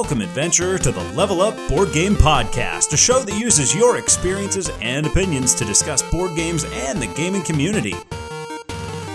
[0.00, 4.70] Welcome, adventurer, to the Level Up Board Game Podcast, a show that uses your experiences
[4.80, 7.94] and opinions to discuss board games and the gaming community.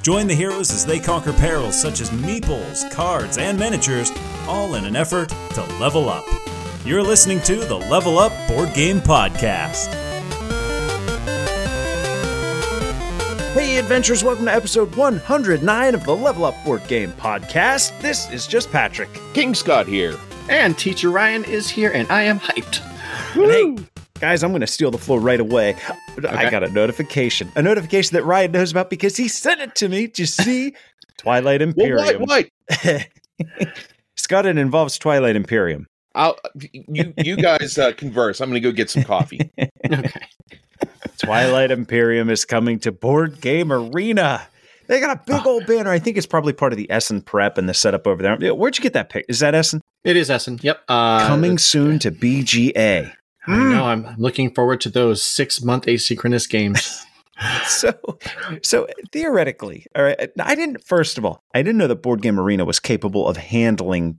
[0.03, 4.11] Join the heroes as they conquer perils such as meeples, cards, and miniatures,
[4.47, 6.23] all in an effort to level up.
[6.85, 9.87] You're listening to the Level Up Board Game Podcast.
[13.55, 17.99] Hey, adventurers, welcome to episode 109 of the Level Up Board Game Podcast.
[18.01, 19.09] This is just Patrick.
[19.33, 20.15] King Scott here.
[20.47, 22.77] And Teacher Ryan is here, and I am hyped.
[23.33, 23.75] Hey,
[24.19, 25.75] guys, I'm going to steal the floor right away.
[26.27, 29.89] I got a notification, a notification that Ryan knows about because he sent it to
[29.89, 30.07] me.
[30.07, 30.75] Did you see?
[31.17, 32.25] Twilight Imperium.
[32.27, 32.43] Well?
[34.15, 35.87] Scott, it involves Twilight Imperium.
[36.13, 36.37] I'll,
[36.71, 38.39] you, you guys uh, converse.
[38.39, 39.49] I'm going to go get some coffee.
[39.85, 40.09] Okay.
[41.19, 44.47] Twilight Imperium is coming to Board Game Arena.
[44.87, 45.91] They got a big old banner.
[45.91, 48.55] I think it's probably part of the Essen prep and the setup over there.
[48.55, 49.25] Where'd you get that pic?
[49.27, 49.81] Is that Essen?
[50.03, 50.59] It is Essen.
[50.61, 50.81] Yep.
[50.87, 53.11] Uh, Coming soon to BGA.
[53.47, 53.85] I know.
[53.85, 57.05] I'm I'm looking forward to those six month asynchronous games.
[57.65, 57.93] so
[58.63, 62.39] so theoretically all right i didn't first of all i didn't know that board game
[62.39, 64.17] arena was capable of handling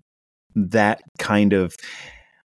[0.54, 1.74] that kind of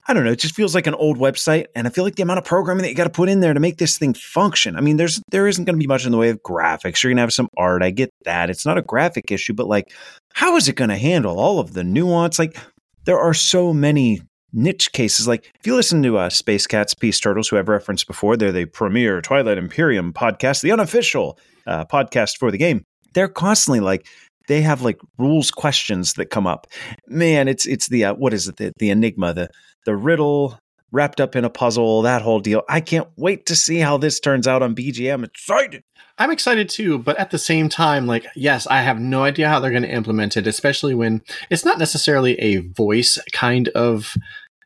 [0.07, 2.23] i don't know it just feels like an old website and i feel like the
[2.23, 4.75] amount of programming that you got to put in there to make this thing function
[4.75, 7.09] i mean there's there isn't going to be much in the way of graphics you're
[7.09, 9.91] going to have some art i get that it's not a graphic issue but like
[10.33, 12.57] how is it going to handle all of the nuance like
[13.05, 14.21] there are so many
[14.53, 15.27] niche cases.
[15.27, 18.51] Like if you listen to uh, Space Cats, Peace Turtles, who I've referenced before, they're
[18.51, 22.83] the premier Twilight Imperium podcast, the unofficial uh, podcast for the game.
[23.13, 24.05] They're constantly like
[24.47, 26.67] they have like rules questions that come up.
[27.07, 29.49] Man, it's it's the uh, what is it the, the enigma the
[29.87, 30.59] the riddle
[30.91, 32.61] wrapped up in a puzzle that whole deal.
[32.67, 35.23] I can't wait to see how this turns out on BGM.
[35.23, 35.81] Excited.
[36.17, 39.61] I'm excited too, but at the same time, like, yes, I have no idea how
[39.61, 44.13] they're going to implement it, especially when it's not necessarily a voice kind of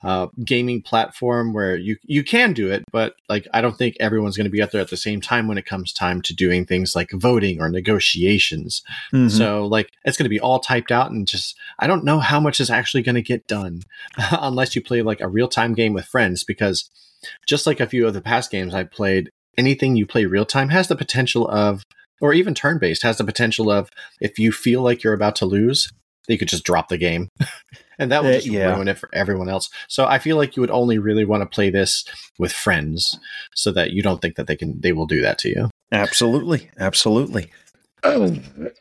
[0.03, 4.35] uh, gaming platform where you you can do it, but like I don't think everyone's
[4.35, 6.65] going to be out there at the same time when it comes time to doing
[6.65, 8.81] things like voting or negotiations.
[9.13, 9.29] Mm-hmm.
[9.29, 12.39] So like it's going to be all typed out and just I don't know how
[12.39, 13.81] much is actually going to get done
[14.31, 16.89] unless you play like a real time game with friends because
[17.47, 20.69] just like a few of the past games I played, anything you play real time
[20.69, 21.83] has the potential of
[22.19, 25.45] or even turn based has the potential of if you feel like you're about to
[25.45, 25.91] lose,
[26.31, 27.27] you could just drop the game.
[27.99, 28.73] and that would just Uh, yeah.
[28.75, 29.69] ruin it for everyone else.
[29.87, 32.03] So I feel like you would only really want to play this
[32.39, 33.19] with friends
[33.55, 35.69] so that you don't think that they can they will do that to you.
[35.91, 37.51] Absolutely, absolutely.
[38.03, 38.35] Oh,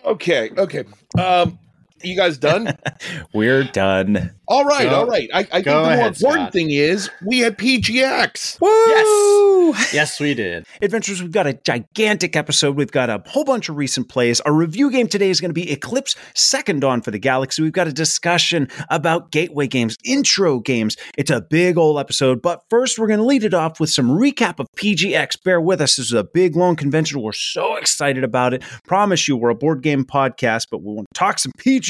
[0.04, 0.84] okay, okay.
[1.18, 1.58] Um,
[2.02, 2.76] you guys done?
[3.34, 4.34] We're done.
[4.48, 5.28] all right, Go- all right.
[5.32, 6.52] I, I think the more ahead, important Scott.
[6.52, 8.60] thing is we had PGX.
[8.60, 9.74] Woo!
[9.92, 10.66] Yes, we did.
[10.82, 12.76] Adventures, we've got a gigantic episode.
[12.76, 14.40] We've got a whole bunch of recent plays.
[14.40, 17.62] Our review game today is going to be Eclipse Second Dawn for the Galaxy.
[17.62, 20.96] We've got a discussion about gateway games, intro games.
[21.16, 24.08] It's a big old episode, but first we're going to lead it off with some
[24.08, 25.42] recap of PGX.
[25.44, 25.96] Bear with us.
[25.96, 27.20] This is a big, long convention.
[27.22, 28.62] We're so excited about it.
[28.86, 31.89] Promise you, we're a board game podcast, but we want to talk some PGX.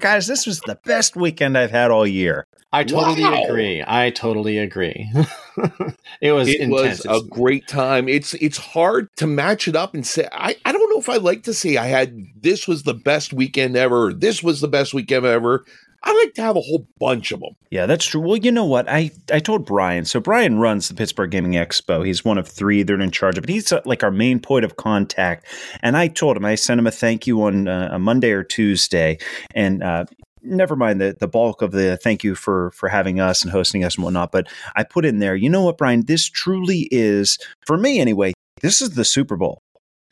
[0.00, 2.44] Guys, this was the best weekend I've had all year.
[2.72, 3.44] I totally Wow.
[3.44, 3.82] agree.
[3.86, 5.10] I totally agree.
[6.20, 6.50] it was intense.
[6.50, 7.04] It intense.
[7.06, 8.08] was a great time.
[8.08, 11.16] It's it's hard to match it up and say I, I don't know if I
[11.16, 14.12] like to say I had this was the best weekend ever.
[14.12, 15.64] This was the best weekend ever.
[16.02, 17.54] I like to have a whole bunch of them.
[17.70, 18.20] Yeah, that's true.
[18.20, 18.88] Well, you know what?
[18.88, 20.04] I, I told Brian.
[20.04, 22.06] So Brian runs the Pittsburgh Gaming Expo.
[22.06, 23.50] He's one of three that are in charge of it.
[23.50, 25.46] He's uh, like our main point of contact.
[25.82, 28.44] And I told him I sent him a thank you on uh, a Monday or
[28.44, 29.18] Tuesday,
[29.54, 30.04] and uh,
[30.42, 33.84] never mind the the bulk of the thank you for for having us and hosting
[33.84, 34.32] us and whatnot.
[34.32, 35.34] But I put in there.
[35.34, 36.06] You know what, Brian?
[36.06, 38.34] This truly is for me anyway.
[38.60, 39.62] This is the Super Bowl.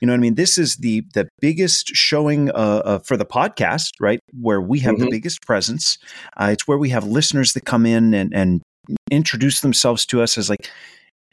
[0.00, 0.34] You know what I mean?
[0.34, 4.20] This is the the biggest showing uh, uh, for the podcast, right?
[4.40, 5.10] Where we have the Mhm.
[5.10, 5.98] biggest presence.
[6.36, 8.62] Uh, it's where we have listeners that come in and, and
[9.10, 10.70] introduce themselves to us as like,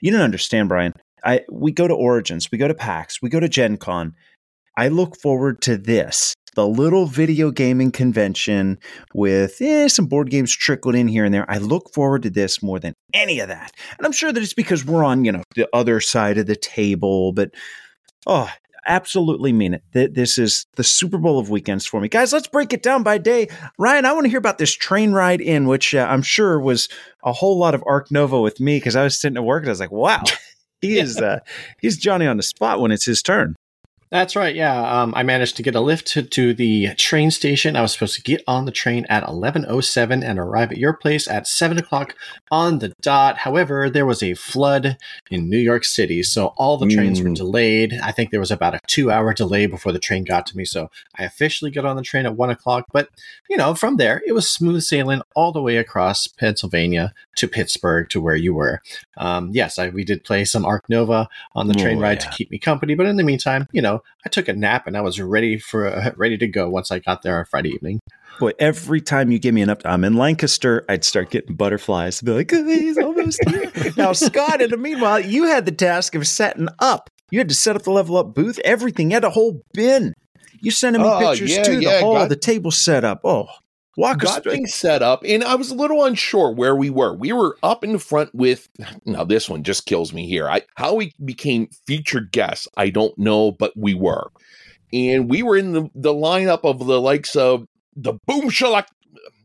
[0.02, 0.94] you don't understand, Brian.
[1.26, 4.14] I we go to Origins, we go to PAX, we go to Gen Con.
[4.78, 8.80] I look forward to this, the little video gaming convention
[9.14, 11.46] with eh, some board games trickled in here and there.
[11.50, 13.72] I look forward to this more than any of that.
[13.98, 16.56] And I'm sure that it's because we're on, you know, the other side of the
[16.56, 17.52] table, but
[18.28, 18.50] oh,
[18.86, 19.84] absolutely mean it.
[19.94, 22.10] Th- This is the Super Bowl of weekends for me.
[22.10, 23.48] Guys, let's break it down by day.
[23.78, 26.90] Ryan, I want to hear about this train ride in, which uh, I'm sure was
[27.24, 29.70] a whole lot of Arc Nova with me because I was sitting at work and
[29.70, 30.24] I was like, wow,
[30.82, 31.40] he is uh,
[31.82, 33.56] he's Johnny on the spot when it's his turn.
[34.14, 34.54] That's right.
[34.54, 37.76] Yeah, um, I managed to get a lift to, to, the train station.
[37.76, 40.78] I was supposed to get on the train at eleven oh seven and arrive at
[40.78, 42.14] your place at seven o'clock
[42.52, 43.40] on the dot.
[43.40, 45.00] However, there was a flood
[45.32, 47.24] in New York City, so all the trains mm.
[47.24, 48.00] were delayed.
[48.04, 50.64] I think there was about a two hour delay before the train got to me.
[50.64, 52.86] So I officially got on the train at one o'clock.
[52.94, 53.10] But
[53.50, 58.08] you know, from there it was smooth sailing all the way across Pennsylvania to Pittsburgh
[58.10, 58.80] to where you were.
[59.18, 62.30] Um, yes, I, we did play some Arc Nova on the train oh, ride yeah.
[62.30, 62.94] to keep me company.
[62.94, 64.03] But in the meantime, you know.
[64.26, 67.00] I took a nap and I was ready for uh, ready to go once I
[67.00, 68.00] got there on Friday evening.
[68.40, 70.86] Boy, every time you give me an update, I'm in Lancaster.
[70.90, 72.18] I'd start getting butterflies.
[72.20, 73.72] to Be like, oh, he's almost here.
[73.98, 77.10] now, Scott, in the meanwhile, you had the task of setting up.
[77.30, 78.60] You had to set up the level up booth.
[78.66, 79.12] Everything.
[79.12, 80.14] You had a whole bin.
[80.62, 81.80] You sent me oh, pictures yeah, too.
[81.80, 83.22] Yeah, the whole, the table set up.
[83.24, 83.48] Oh,
[83.96, 87.14] Walk got things set up, and I was a little unsure where we were.
[87.14, 88.68] We were up in front with
[89.06, 89.24] now.
[89.24, 90.50] This one just kills me here.
[90.50, 94.32] I how we became featured guests, I don't know, but we were,
[94.92, 98.86] and we were in the the lineup of the likes of the Boom Shalak.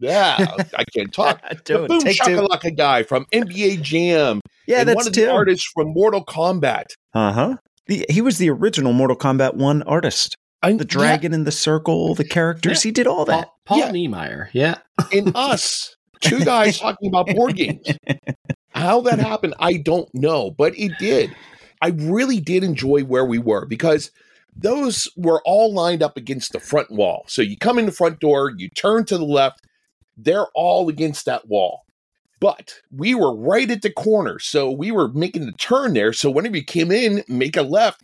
[0.01, 0.39] Yeah,
[0.75, 1.43] I can't talk.
[1.67, 4.41] the Boom Shakalaka guy from NBA Jam.
[4.67, 5.27] Yeah, that's one of Tim.
[5.27, 6.87] the artists from Mortal Kombat.
[7.13, 7.57] Uh huh.
[7.87, 10.37] He was the original Mortal Kombat One artist.
[10.63, 11.37] I, the dragon yeah.
[11.37, 12.85] in the circle, the characters.
[12.85, 12.89] Yeah.
[12.89, 13.51] He did all that.
[13.69, 13.91] Paul, yeah.
[13.91, 14.51] Niemeyer.
[14.53, 14.79] Yeah.
[15.13, 17.87] And us, two guys talking about board games.
[18.71, 21.35] How that happened, I don't know, but it did.
[21.81, 24.11] I really did enjoy where we were because
[24.57, 27.25] those were all lined up against the front wall.
[27.29, 29.61] So you come in the front door, you turn to the left,
[30.17, 31.83] they're all against that wall.
[32.41, 34.39] But we were right at the corner.
[34.39, 36.13] So we were making the turn there.
[36.13, 38.03] So whenever you came in, make a left,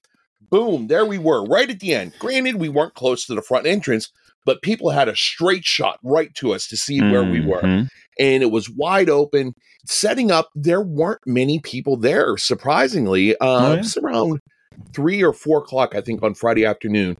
[0.50, 2.12] boom, there we were, right at the end.
[2.18, 4.10] Granted, we weren't close to the front entrance,
[4.44, 7.32] but people had a straight shot right to us to see where mm-hmm.
[7.32, 7.62] we were.
[7.62, 7.86] Mm-hmm.
[8.20, 9.54] And it was wide open.
[9.86, 13.34] Setting up, there weren't many people there, surprisingly.
[13.34, 13.74] Uh, oh, yeah?
[13.74, 14.40] It was around
[14.94, 17.16] three or four o'clock, I think, on Friday afternoon.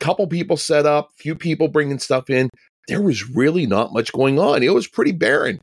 [0.00, 2.50] A couple people set up, few people bringing stuff in.
[2.88, 4.62] There was really not much going on.
[4.62, 5.60] It was pretty barren,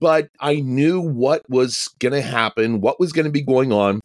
[0.00, 4.00] but I knew what was going to happen, what was going to be going on.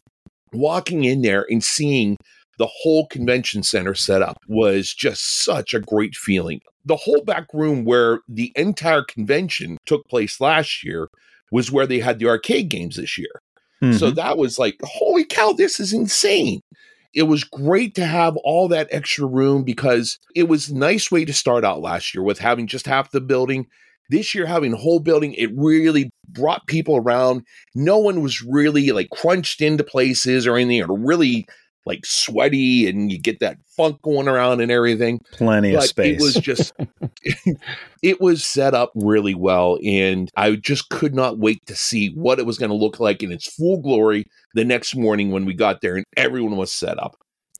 [0.52, 2.16] Walking in there and seeing
[2.58, 6.60] the whole convention center setup was just such a great feeling.
[6.84, 11.08] The whole back room where the entire convention took place last year
[11.50, 13.40] was where they had the arcade games this year.
[13.82, 13.96] Mm-hmm.
[13.96, 16.60] So that was like, holy cow, this is insane.
[17.14, 21.24] It was great to have all that extra room because it was a nice way
[21.24, 23.66] to start out last year with having just half the building.
[24.10, 27.42] This year, having the whole building, it really brought people around.
[27.74, 31.46] No one was really like crunched into places or anything, or really
[31.86, 35.20] like sweaty and you get that funk going around and everything.
[35.32, 36.20] Plenty but of space.
[36.20, 36.72] It was just,
[38.02, 39.78] it was set up really well.
[39.84, 43.22] And I just could not wait to see what it was going to look like
[43.22, 47.02] in its full glory the next morning when we got there and everyone was set
[47.02, 47.16] up.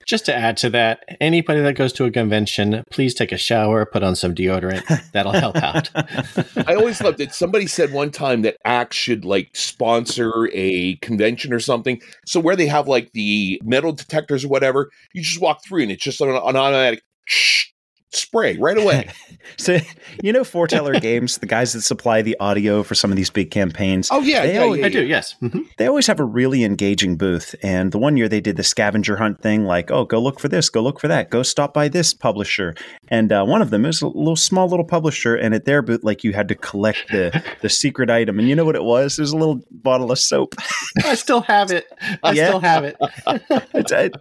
[0.09, 3.85] Just to add to that, anybody that goes to a convention, please take a shower,
[3.85, 5.13] put on some deodorant.
[5.13, 5.91] That'll help out.
[6.67, 7.35] I always loved it.
[7.35, 12.01] Somebody said one time that Axe should like sponsor a convention or something.
[12.25, 15.93] So where they have like the metal detectors or whatever, you just walk through and
[15.93, 17.03] it's just an, an automatic
[18.11, 19.09] spray right away.
[19.57, 19.79] so
[20.23, 23.51] you know Forteller Games, the guys that supply the audio for some of these big
[23.51, 24.09] campaigns.
[24.11, 25.05] Oh yeah, yeah, always, yeah, I do.
[25.05, 25.61] Yes, mm-hmm.
[25.77, 27.55] they always have a really engaging booth.
[27.63, 30.49] And the one year they did the scavenger hunt thing, like, oh, go look for
[30.49, 32.75] this, go look for that, go stop by this publisher.
[33.09, 36.05] And uh, one of them is a little small little publisher, and at their booth,
[36.05, 38.39] like you had to collect the the secret item.
[38.39, 39.19] And you know what it was?
[39.19, 40.55] It was a little bottle of soap.
[41.05, 41.87] I still have it.
[42.23, 42.49] I yeah.
[42.49, 42.97] still have it.
[43.27, 44.17] it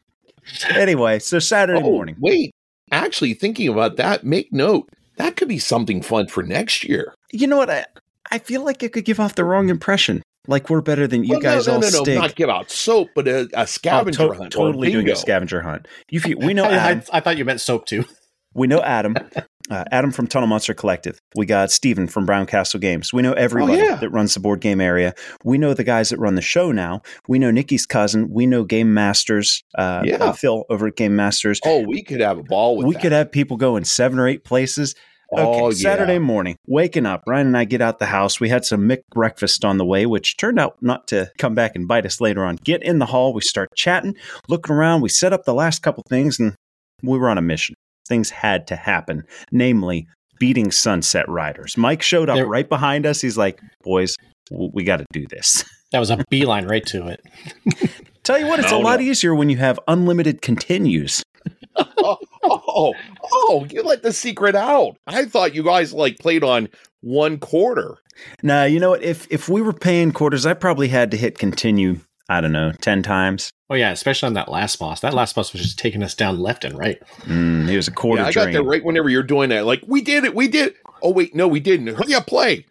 [0.69, 2.15] anyway, so Saturday oh, morning.
[2.19, 2.55] Wait,
[2.91, 7.13] actually thinking about that, make note that could be something fun for next year.
[7.31, 7.69] You know what?
[7.69, 7.85] I,
[8.31, 10.23] I feel like it could give off the wrong impression.
[10.47, 13.09] Like we're better than you well, guys no, no, no, no, not give out soap,
[13.13, 14.51] but a, a scavenger oh, to- hunt.
[14.53, 15.87] Totally doing a scavenger hunt.
[16.09, 16.63] You, we know.
[16.65, 18.05] I, I, thought you meant soap too.
[18.53, 19.17] We know Adam,
[19.69, 21.19] uh, Adam from Tunnel Monster Collective.
[21.35, 23.11] We got Steven from Brown Castle Games.
[23.11, 23.95] We know everybody oh, yeah.
[23.95, 25.13] that runs the board game area.
[25.43, 27.01] We know the guys that run the show now.
[27.27, 28.29] We know Nikki's cousin.
[28.29, 29.63] We know Game Masters.
[29.77, 30.31] Uh, yeah.
[30.31, 31.59] Phil over at Game Masters.
[31.65, 33.01] Oh, we could have a ball with We that.
[33.01, 34.95] could have people go in seven or eight places.
[35.33, 36.19] Okay, oh, Saturday yeah.
[36.19, 38.39] morning, waking up, Ryan and I get out the house.
[38.39, 41.75] We had some Mick breakfast on the way, which turned out not to come back
[41.75, 42.55] and bite us later on.
[42.55, 44.15] Get in the hall, we start chatting,
[44.47, 45.01] looking around.
[45.01, 46.55] We set up the last couple things, and
[47.03, 47.75] we were on a mission
[48.07, 50.07] things had to happen, namely
[50.39, 51.77] beating Sunset Riders.
[51.77, 53.21] Mike showed up there, right behind us.
[53.21, 54.15] He's like, boys,
[54.51, 55.63] we got to do this.
[55.93, 57.21] That was a beeline right to it.
[58.23, 59.05] Tell you what, it's oh, a lot no.
[59.05, 61.23] easier when you have unlimited continues.
[61.77, 64.97] oh, oh, oh, you let the secret out.
[65.07, 66.67] I thought you guys like played on
[66.99, 67.99] one quarter.
[68.43, 69.01] Nah, you know what?
[69.01, 72.71] If if we were paying quarters, I probably had to hit continue I don't know,
[72.81, 73.51] 10 times.
[73.69, 75.01] Oh yeah, especially on that last boss.
[75.01, 77.01] That last boss was just taking us down left and right.
[77.21, 79.65] Mm, he was a quarter Yeah, I got there right whenever you're doing that.
[79.65, 80.69] Like, we did it, we did.
[80.69, 80.77] It.
[81.01, 81.87] Oh wait, no, we didn't.
[81.87, 82.65] Hurry up, play.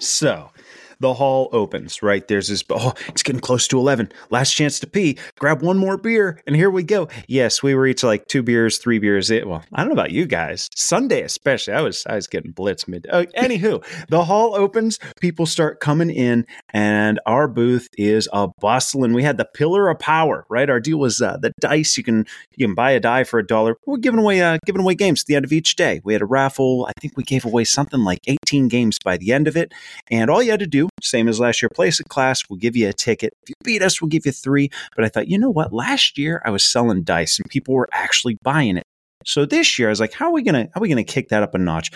[0.00, 0.50] So
[1.00, 2.26] the hall opens, right?
[2.26, 4.12] There's this, oh, it's getting close to 11.
[4.30, 5.18] Last chance to pee.
[5.38, 7.08] Grab one more beer, and here we go.
[7.28, 9.30] Yes, we were each like two beers, three beers.
[9.30, 10.68] It, well, I don't know about you guys.
[10.74, 13.06] Sunday, especially, I was I was getting blitzed mid.
[13.10, 19.12] Uh, anywho, the hall opens, people start coming in, and our booth is a bustling.
[19.12, 20.68] We had the pillar of power, right?
[20.68, 21.96] Our deal was uh, the dice.
[21.96, 22.26] You can
[22.56, 23.76] you can buy a die for a dollar.
[23.86, 26.00] We're giving away uh, giving away games at the end of each day.
[26.04, 26.86] We had a raffle.
[26.86, 29.72] I think we gave away something like 18 games by the end of it.
[30.10, 32.76] And all you had to do, same as last year, place a Klask, we'll give
[32.76, 33.34] you a ticket.
[33.42, 34.70] If you beat us, we'll give you three.
[34.94, 35.72] But I thought, you know what?
[35.72, 38.84] Last year I was selling dice and people were actually buying it.
[39.24, 41.28] So this year I was like, how are we gonna how are we gonna kick
[41.28, 41.90] that up a notch?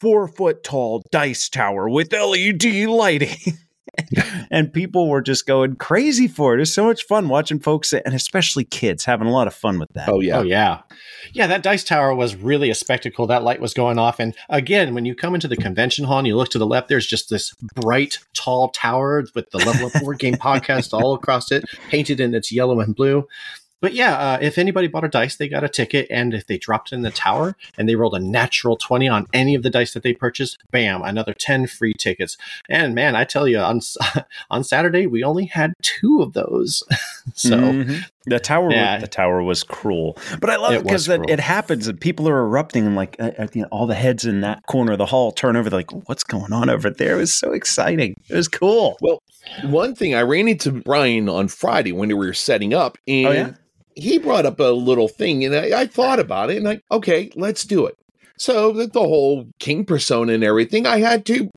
[0.00, 3.36] Four foot tall dice tower with LED lighting.
[4.50, 6.58] and people were just going crazy for it.
[6.58, 9.78] It was so much fun watching folks and especially kids having a lot of fun
[9.78, 10.08] with that.
[10.08, 10.38] Oh yeah.
[10.38, 10.80] Oh yeah,
[11.32, 11.46] yeah.
[11.46, 13.26] That dice tower was really a spectacle.
[13.26, 16.26] That light was going off, and again, when you come into the convention hall and
[16.26, 19.92] you look to the left, there's just this bright, tall tower with the Level Up
[20.00, 23.26] Board Game podcast all across it, painted in its yellow and blue.
[23.80, 26.58] But yeah, uh, if anybody bought a dice, they got a ticket, and if they
[26.58, 29.70] dropped it in the tower and they rolled a natural twenty on any of the
[29.70, 32.36] dice that they purchased, bam, another ten free tickets.
[32.68, 33.80] And man, I tell you, on
[34.50, 36.82] on Saturday we only had two of those,
[37.34, 37.56] so.
[37.56, 38.04] Mhm.
[38.26, 38.94] the tower, Yeah.
[38.96, 41.98] was, the tower was cruel, but I love it It because it, it happens and
[42.00, 44.92] people are erupting and like uh, uh, you know, all the heads in that corner
[44.92, 45.70] of the hall turn over.
[45.70, 47.14] They're like, what's going on over there?
[47.14, 48.14] It was so exciting.
[48.28, 48.98] It was cool.
[49.00, 49.22] Well,
[49.62, 53.30] one thing I ran into Brian on Friday when we were setting up, and Oh,
[53.32, 53.50] yeah?
[53.98, 57.30] He brought up a little thing, and I, I thought about it, and like, okay,
[57.34, 57.96] let's do it.
[58.38, 61.50] So the, the whole king persona and everything, I had to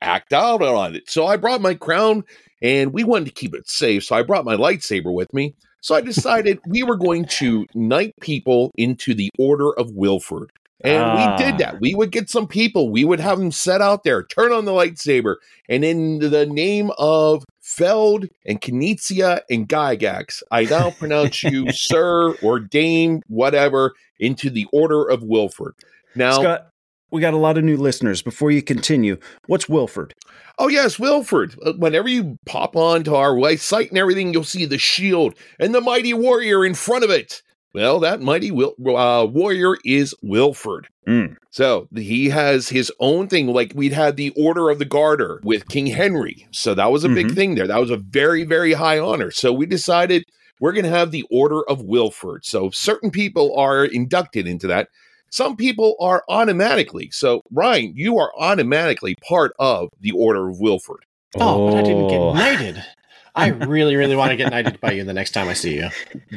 [0.00, 1.08] act out on it.
[1.08, 2.24] So I brought my crown,
[2.60, 5.54] and we wanted to keep it safe, so I brought my lightsaber with me.
[5.80, 10.50] So I decided we were going to knight people into the Order of Wilford.
[10.84, 11.36] And Ah.
[11.36, 11.80] we did that.
[11.80, 14.72] We would get some people, we would have them set out there, turn on the
[14.72, 15.36] lightsaber,
[15.68, 22.34] and in the name of Feld and Knizia and Gygax, I now pronounce you sir
[22.42, 25.74] or dame, whatever, into the Order of Wilford.
[26.14, 26.68] Now, Scott,
[27.10, 28.22] we got a lot of new listeners.
[28.22, 30.14] Before you continue, what's Wilford?
[30.58, 31.56] oh yes, Wilford.
[31.64, 35.80] Uh, Whenever you pop onto our site and everything, you'll see the shield and the
[35.80, 37.42] mighty warrior in front of it.
[37.74, 40.88] Well, that mighty Wil- uh, warrior is Wilford.
[41.08, 41.36] Mm.
[41.50, 43.46] So he has his own thing.
[43.48, 46.46] Like we'd had the Order of the Garter with King Henry.
[46.50, 47.34] So that was a big Mhm.
[47.34, 47.66] thing there.
[47.66, 49.30] That was a very, very high honor.
[49.30, 50.24] So we decided
[50.60, 52.44] we're going to have the Order of Wilford.
[52.44, 54.88] So certain people are inducted into that.
[55.30, 57.08] Some people are automatically.
[57.10, 61.04] So, Ryan, you are automatically part of the Order of Wilford.
[61.40, 62.34] Oh, but I didn't get Oh.
[62.34, 62.84] knighted.
[63.34, 65.88] I really, really want to get knighted by you the next time I see you.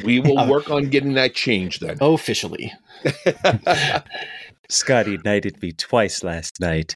[0.04, 0.50] We will Oh.
[0.50, 1.98] work on getting that change then.
[2.00, 2.72] Officially.
[4.70, 6.96] Scotty knighted me twice last night.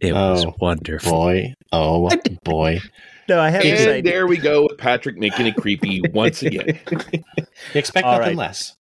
[0.00, 1.12] It was Oh, wonderful.
[1.12, 1.54] Boy.
[1.72, 2.10] Oh,
[2.44, 2.80] boy.
[3.28, 6.78] No, I haven't and there we go with Patrick making it creepy once again.
[7.74, 8.48] You expect All nothing right.
[8.48, 8.76] less.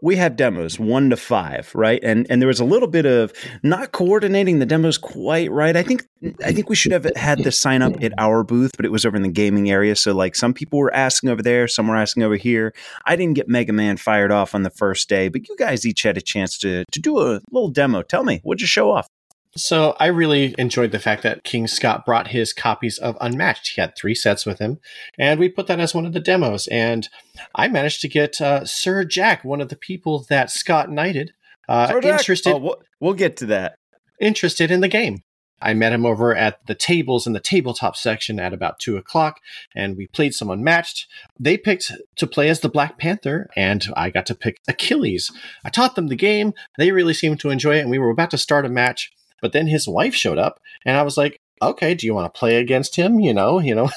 [0.00, 2.00] We have demos one to five, right?
[2.02, 5.76] And and there was a little bit of not coordinating the demos quite right.
[5.76, 6.06] I think
[6.44, 9.04] I think we should have had the sign up at our booth, but it was
[9.04, 9.96] over in the gaming area.
[9.96, 12.72] So like some people were asking over there, some were asking over here.
[13.06, 16.02] I didn't get Mega Man fired off on the first day, but you guys each
[16.02, 18.02] had a chance to to do a little demo.
[18.02, 19.08] Tell me, what'd you show off?
[19.56, 23.72] So I really enjoyed the fact that King Scott brought his copies of Unmatched.
[23.74, 24.78] He had three sets with him,
[25.18, 26.66] and we put that as one of the demos.
[26.68, 27.08] And
[27.54, 31.32] I managed to get uh, Sir Jack, one of the people that Scott knighted,
[31.68, 33.76] uh, interested Oh, we'll, we'll get to that.
[34.20, 35.22] interested in the game.
[35.60, 39.40] I met him over at the tables in the tabletop section at about two o'clock,
[39.74, 41.08] and we played some unmatched.
[41.40, 45.32] They picked to play as the Black Panther, and I got to pick Achilles.
[45.64, 46.52] I taught them the game.
[46.76, 49.10] They really seemed to enjoy it, and we were about to start a match.
[49.40, 52.38] But then his wife showed up, and I was like, "Okay, do you want to
[52.38, 53.88] play against him?" You know, you know.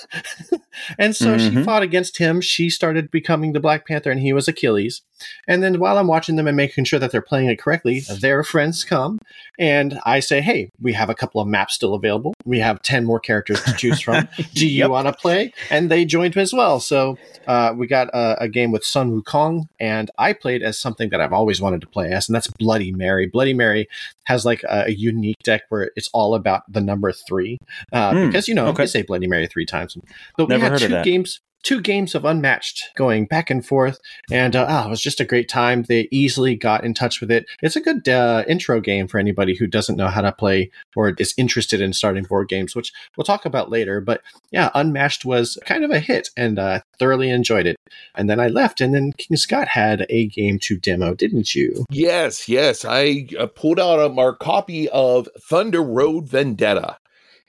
[0.97, 1.65] and so she Mhm.
[1.65, 2.41] fought against him.
[2.41, 5.01] She started becoming the Black Panther, and he was Achilles.
[5.47, 8.43] And then while I'm watching them and making sure that they're playing it correctly, their
[8.43, 9.19] friends come
[9.59, 12.33] and I say, "Hey, we have a couple of maps still available.
[12.45, 14.27] We have ten more characters to choose from.
[14.53, 14.89] Do you Yep.
[14.89, 16.79] want to play?" And they joined as well.
[16.79, 21.09] So uh, we got a, a game with Sun Wukong, and I played as something
[21.09, 23.27] that I've always wanted to play as, and that's Bloody Mary.
[23.27, 23.87] Bloody Mary
[24.25, 27.57] has like a, a unique deck where it's all about the number three,
[27.91, 28.83] uh, Hmm, because you know okay.
[28.83, 29.97] you say Bloody Mary three times.
[30.37, 31.05] But Never we had heard of two that.
[31.05, 31.39] games.
[31.63, 33.99] Two games of Unmatched going back and forth,
[34.31, 35.83] and uh, oh, it was just a great time.
[35.83, 37.45] They easily got in touch with it.
[37.61, 41.13] It's a good uh, intro game for anybody who doesn't know how to play or
[41.17, 44.01] is interested in starting board games, which we'll talk about later.
[44.01, 47.75] But yeah, Unmatched was kind of a hit, and uh, thoroughly enjoyed it.
[48.15, 51.85] And then I left, and then King Scott had a game to demo, didn't you?
[51.89, 52.85] Yes, yes.
[52.85, 56.97] I uh, pulled out our copy of Thunder Road Vendetta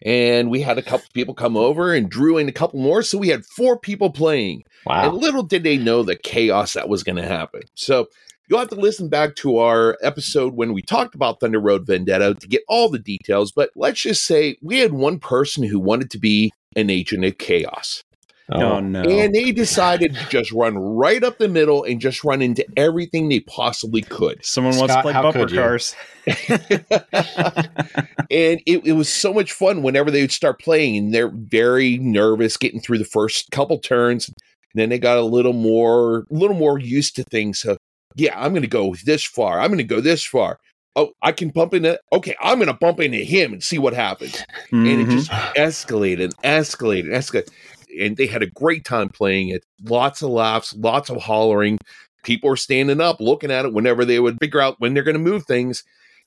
[0.05, 3.19] and we had a couple people come over and drew in a couple more so
[3.19, 4.65] we had four people playing.
[4.87, 5.11] Wow.
[5.11, 7.63] and little did they know the chaos that was going to happen.
[7.75, 8.09] So
[8.49, 12.35] you'll have to listen back to our episode when we talked about thunder road vendetta
[12.35, 16.11] to get all the details but let's just say we had one person who wanted
[16.11, 18.03] to be an agent of chaos
[18.51, 19.03] Oh, no.
[19.03, 23.29] and they decided to just run right up the middle and just run into everything
[23.29, 24.45] they possibly could.
[24.45, 25.95] Someone wants to play bumper cars.
[28.31, 31.99] and it, it was so much fun whenever they would start playing and they're very
[31.99, 34.29] nervous getting through the first couple turns.
[34.29, 34.37] And
[34.75, 37.59] then they got a little more a little more used to things.
[37.61, 37.77] So
[38.15, 39.61] yeah i'm gonna go this far.
[39.61, 40.59] I'm gonna go this far.
[40.97, 44.43] Oh i can bump into okay i'm gonna bump into him and see what happens.
[44.71, 45.11] And it Mhm.
[45.13, 47.49] just escalated and escalated and escalated
[48.01, 49.65] and they had a great time playing it.
[49.85, 51.79] Lots of laughs lots of hollering.
[52.25, 55.15] People were standing up looking at it whenever they would figure out when they're going
[55.17, 55.85] to move things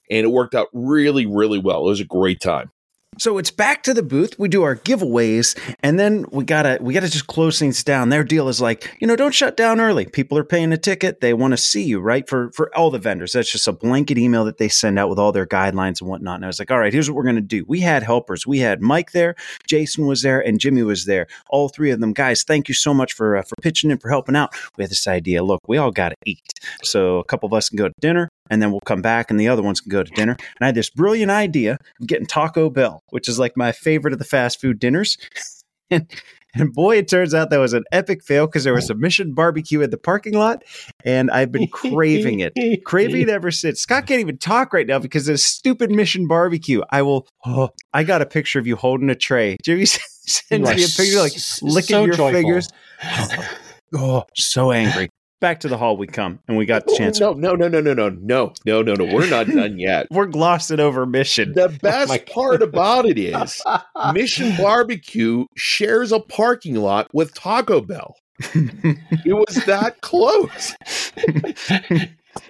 [0.10, 1.86] and it worked out really really well.
[1.86, 2.72] It was a great time
[3.18, 4.38] So it's back to the booth.
[4.38, 8.10] We do our giveaways, and then we gotta we gotta just close things down.
[8.10, 10.06] Their deal is like, you know, don't shut down early.
[10.06, 12.28] People are paying a ticket; they want to see you, right?
[12.28, 15.18] For for all the vendors, that's just a blanket email that they send out with
[15.20, 16.36] all their guidelines and whatnot.
[16.36, 17.64] And I was like, all right, here's what we're gonna do.
[17.68, 18.46] We had helpers.
[18.46, 19.36] We had Mike there,
[19.68, 21.28] Jason was there, and Jimmy was there.
[21.50, 22.44] All three of them, guys.
[22.44, 24.54] Thank you so much for uh, for pitching in for helping out.
[24.78, 25.44] We had this idea.
[25.44, 26.44] Look, we all gotta eat,
[26.84, 29.40] so a couple of us can go to dinner and then we'll come back and
[29.40, 30.34] the other ones can go to dinner.
[30.34, 34.14] And I had this brilliant idea of getting Taco Bell, which is like my favorite
[34.14, 35.18] of the fast food dinners.
[35.90, 36.10] and,
[36.54, 39.34] and boy, it turns out that was an epic fail because there was a Mission
[39.34, 40.64] Barbecue in the parking lot,
[41.04, 42.54] and I've been craving it.
[42.86, 43.82] Craving it ever since.
[43.82, 46.82] Scott can't even talk right now because of this stupid Mission Barbecue.
[46.90, 47.28] I will.
[47.46, 49.58] Oh, I got a picture of you holding a tray.
[49.64, 52.32] Jimmy sends me a picture like licking so your joyful.
[52.32, 52.70] fingers.
[53.94, 55.10] Oh, so angry.
[55.46, 57.20] Back to the hall we come, and we got the chance.
[57.20, 60.26] no no no no no no no no no no we're not done yet We're
[60.26, 61.54] glossing over mission.
[61.54, 63.62] the oh best my part about it is
[64.16, 68.16] mission barbecue shares a parking lot with taco bell
[68.56, 70.74] it was that close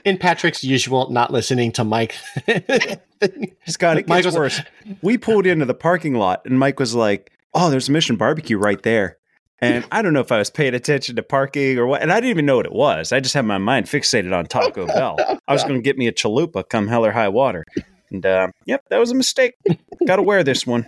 [0.05, 2.15] In Patrick's usual, not listening to Mike.
[3.67, 4.61] Scott, it Mike gets was- worse.
[5.01, 8.57] We pulled into the parking lot, and Mike was like, "Oh, there's a Mission Barbecue
[8.57, 9.17] right there."
[9.59, 12.15] And I don't know if I was paying attention to parking or what, and I
[12.15, 13.11] didn't even know what it was.
[13.13, 15.17] I just had my mind fixated on Taco Bell.
[15.47, 17.63] I was going to get me a chalupa come hell or high water,
[18.11, 19.55] and uh, yep, that was a mistake.
[20.05, 20.87] Got to wear this one.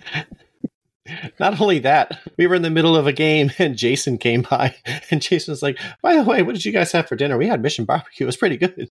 [1.40, 4.74] Not only that, we were in the middle of a game and Jason came by
[5.10, 7.38] and Jason was like, by the way, what did you guys have for dinner?
[7.38, 8.24] We had Mission Barbecue.
[8.24, 8.90] It was pretty good.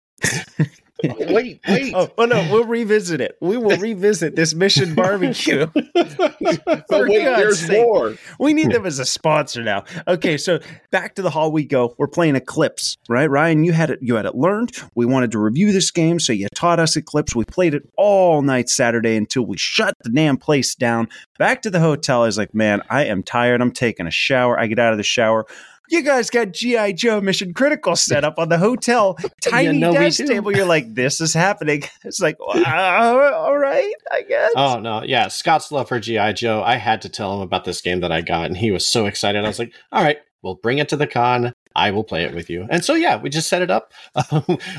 [1.05, 3.37] wait wait Oh, oh no, we'll revisit it.
[3.41, 5.67] We will revisit this Mission Barbecue.
[5.95, 7.83] but for wait God's there's sake.
[7.83, 9.85] more We need them as a sponsor now.
[10.07, 10.59] Okay, so
[10.91, 11.95] back to the hall we go.
[11.99, 13.31] We're playing Eclipse, right?
[13.31, 14.01] Ryan, you had it.
[14.03, 14.73] You had it learned.
[14.95, 17.35] We wanted to review this game, so you taught us Eclipse.
[17.35, 21.09] We played it all night Saturday until we shut the damn place down.
[21.39, 22.23] Back to the hotel.
[22.23, 23.61] I was like, man, I am tired.
[23.61, 24.59] I'm taking a shower.
[24.59, 25.47] I get out of the shower.
[25.89, 30.25] You guys got GI Joe Mission Critical set up on the hotel tiny know desk
[30.27, 30.55] table.
[30.55, 31.83] You're like, this is happening.
[32.05, 34.53] It's like, "Uh, all right, I guess.
[34.57, 36.63] Oh no, yeah, Scott's love for GI Joe.
[36.63, 39.07] I had to tell him about this game that I got, and he was so
[39.07, 39.45] excited.
[39.45, 41.53] I was like, "All right, we'll bring it to the con.
[41.77, 43.93] I will play it with you." And so yeah, we just set it up.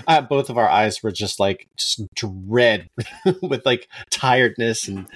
[0.07, 2.89] uh, both of our eyes were just like just dread
[3.41, 5.07] with like tiredness, and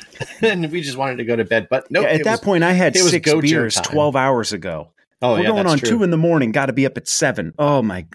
[0.41, 1.67] and we just wanted to go to bed.
[1.69, 3.84] But no, Yeah, at that was- point, I had six beers time.
[3.86, 4.89] 12 hours ago.
[5.23, 5.89] Oh We're yeah, going that's on true.
[5.89, 6.51] two in the morning.
[6.51, 7.53] Got to be up at seven.
[7.57, 8.05] Oh my!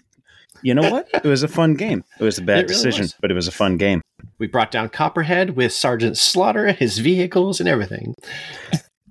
[0.61, 1.09] You know what?
[1.13, 2.03] It was a fun game.
[2.19, 3.15] It was a bad really decision, was.
[3.21, 4.01] but it was a fun game.
[4.37, 8.15] We brought down Copperhead with Sergeant Slaughter, his vehicles, and everything.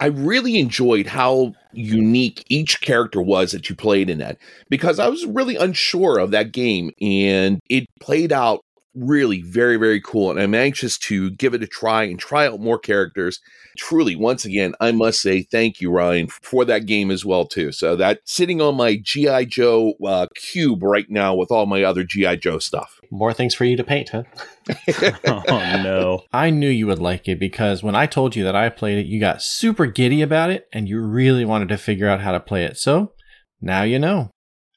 [0.00, 5.08] I really enjoyed how unique each character was that you played in that because I
[5.08, 8.61] was really unsure of that game and it played out
[8.98, 10.30] really very, very cool.
[10.30, 13.40] And I'm anxious to give it a try and try out more characters.
[13.76, 17.70] Truly, once again, I must say thank you, Ryan, for that game as well, too.
[17.72, 19.44] So that sitting on my G.I.
[19.44, 22.37] Joe uh, cube right now with all my other G.I.
[22.37, 23.00] Joe stuff.
[23.11, 24.24] More things for you to paint, huh?
[25.48, 26.22] Oh no!
[26.32, 29.06] I knew you would like it because when I told you that I played it,
[29.06, 32.40] you got super giddy about it and you really wanted to figure out how to
[32.40, 32.76] play it.
[32.76, 33.12] So
[33.61, 34.30] now you know.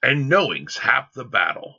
[0.03, 1.75] And knowing's half the battle.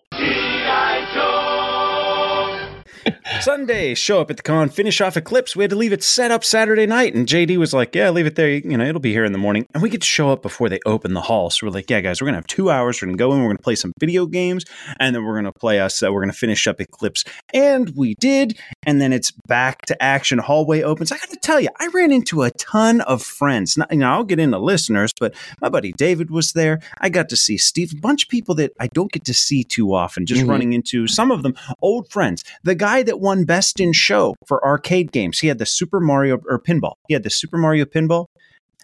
[3.40, 5.54] Sunday, show up at the con, finish off Eclipse.
[5.54, 8.26] We had to leave it set up Saturday night, and JD was like, "Yeah, leave
[8.26, 8.48] it there.
[8.50, 10.68] You know, it'll be here in the morning." And we get to show up before
[10.68, 11.48] they open the hall.
[11.50, 13.00] So we're like, "Yeah, guys, we're gonna have two hours.
[13.00, 13.40] We're gonna go in.
[13.42, 14.64] We're gonna play some video games,
[14.98, 16.02] and then we're gonna play us.
[16.02, 18.58] Uh, we're gonna finish up Eclipse." And we did.
[18.84, 20.38] And then it's back to action.
[20.38, 21.12] Hallway opens.
[21.12, 23.76] I got to tell you, I ran into a ton of friends.
[23.76, 26.80] Now, you know, I'll get into listeners, but my buddy David was there.
[27.00, 29.62] I got to see Steve, a bunch of people that I don't get to see
[29.62, 30.26] too often.
[30.26, 30.48] Just Mhm.
[30.48, 32.42] running into some of them old friends.
[32.64, 36.38] The guy that won Best in Show for arcade games, he had the Super Mario
[36.48, 36.94] or pinball.
[37.08, 38.26] He had the Super Mario pinball.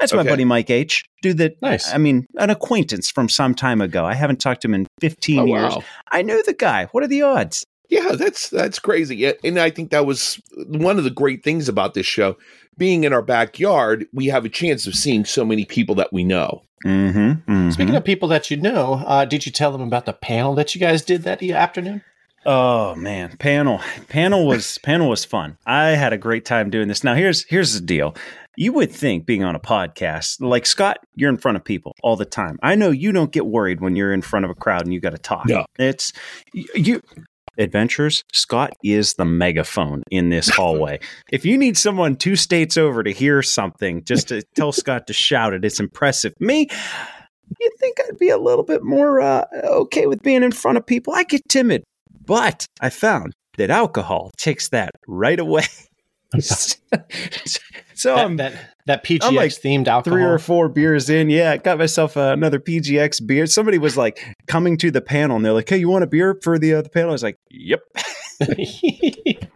[0.00, 1.02] That's my buddy Mike H.
[1.22, 1.92] Dude that Nice.
[1.92, 4.04] I mean, an acquaintance from some time ago.
[4.04, 5.74] I haven't talked to him in 15 Oh, years.
[5.74, 5.82] wow.
[6.12, 6.84] I knew the guy.
[6.92, 7.64] What are the odds?
[7.88, 9.16] Yeah, that's that's crazy.
[9.16, 12.36] Yeah, And I think that was one of the great things about this show.
[12.76, 16.22] Being in our backyard, we have a chance of seeing so many people that we
[16.22, 16.62] know.
[16.86, 17.70] Mm-hmm.
[17.70, 20.74] Speaking of people that you know, uh, did you tell them about the panel that
[20.74, 22.02] you guys did that afternoon?
[22.50, 25.58] Oh man, panel panel was panel was fun.
[25.66, 27.04] I had a great time doing this.
[27.04, 28.16] Now here's here's the deal.
[28.56, 32.16] You would think being on a podcast, like Scott, you're in front of people all
[32.16, 32.58] the time.
[32.62, 34.98] I know you don't get worried when you're in front of a crowd and you
[34.98, 35.46] got to talk.
[35.46, 35.66] No.
[35.78, 36.10] It's
[36.54, 37.02] you
[37.58, 38.24] adventures.
[38.32, 41.00] Scott is the megaphone in this hallway.
[41.30, 45.12] if you need someone two states over to hear something, just to tell Scott to
[45.12, 45.66] shout it.
[45.66, 46.32] It's impressive.
[46.40, 46.66] Me,
[47.60, 50.86] you think I'd be a little bit more uh, okay with being in front of
[50.86, 51.12] people?
[51.12, 51.84] I get timid,
[52.28, 55.64] but I found that alcohol takes that right away.
[56.38, 58.52] so that, I'm that
[58.86, 60.02] that PGX I'm like themed alcohol.
[60.16, 61.30] three or four beers in.
[61.30, 63.46] Yeah, got myself uh, another PGX beer.
[63.46, 66.38] Somebody was like coming to the panel, and they're like, "Hey, you want a beer
[66.42, 67.80] for the uh, the panel?" I was like, "Yep."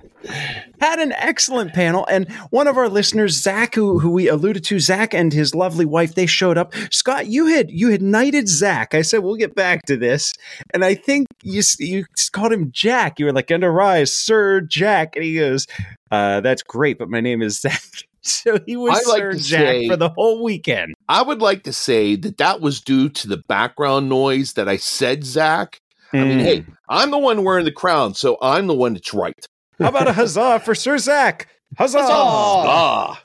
[0.80, 4.80] Had an excellent panel, and one of our listeners, Zach, who who we alluded to,
[4.80, 6.74] Zach and his lovely wife, they showed up.
[6.90, 8.94] Scott, you had you had knighted Zach.
[8.94, 10.32] I said we'll get back to this,
[10.74, 13.18] and I think you you called him Jack.
[13.20, 15.66] You were like, "Under rise, Sir Jack," and he goes,
[16.10, 17.82] uh, "That's great, but my name is Zach."
[18.24, 20.94] So he was I like Sir Jack say- for the whole weekend.
[21.08, 24.76] I would like to say that that was due to the background noise that I
[24.76, 25.80] said, Zach.
[26.12, 26.42] I mean, Mm.
[26.42, 29.34] hey, I'm the one wearing the crown, so I'm the one that's right.
[29.78, 31.48] How about a huzzah for Sir Zach?
[31.78, 31.98] Huzzah!
[32.02, 33.22] Ah,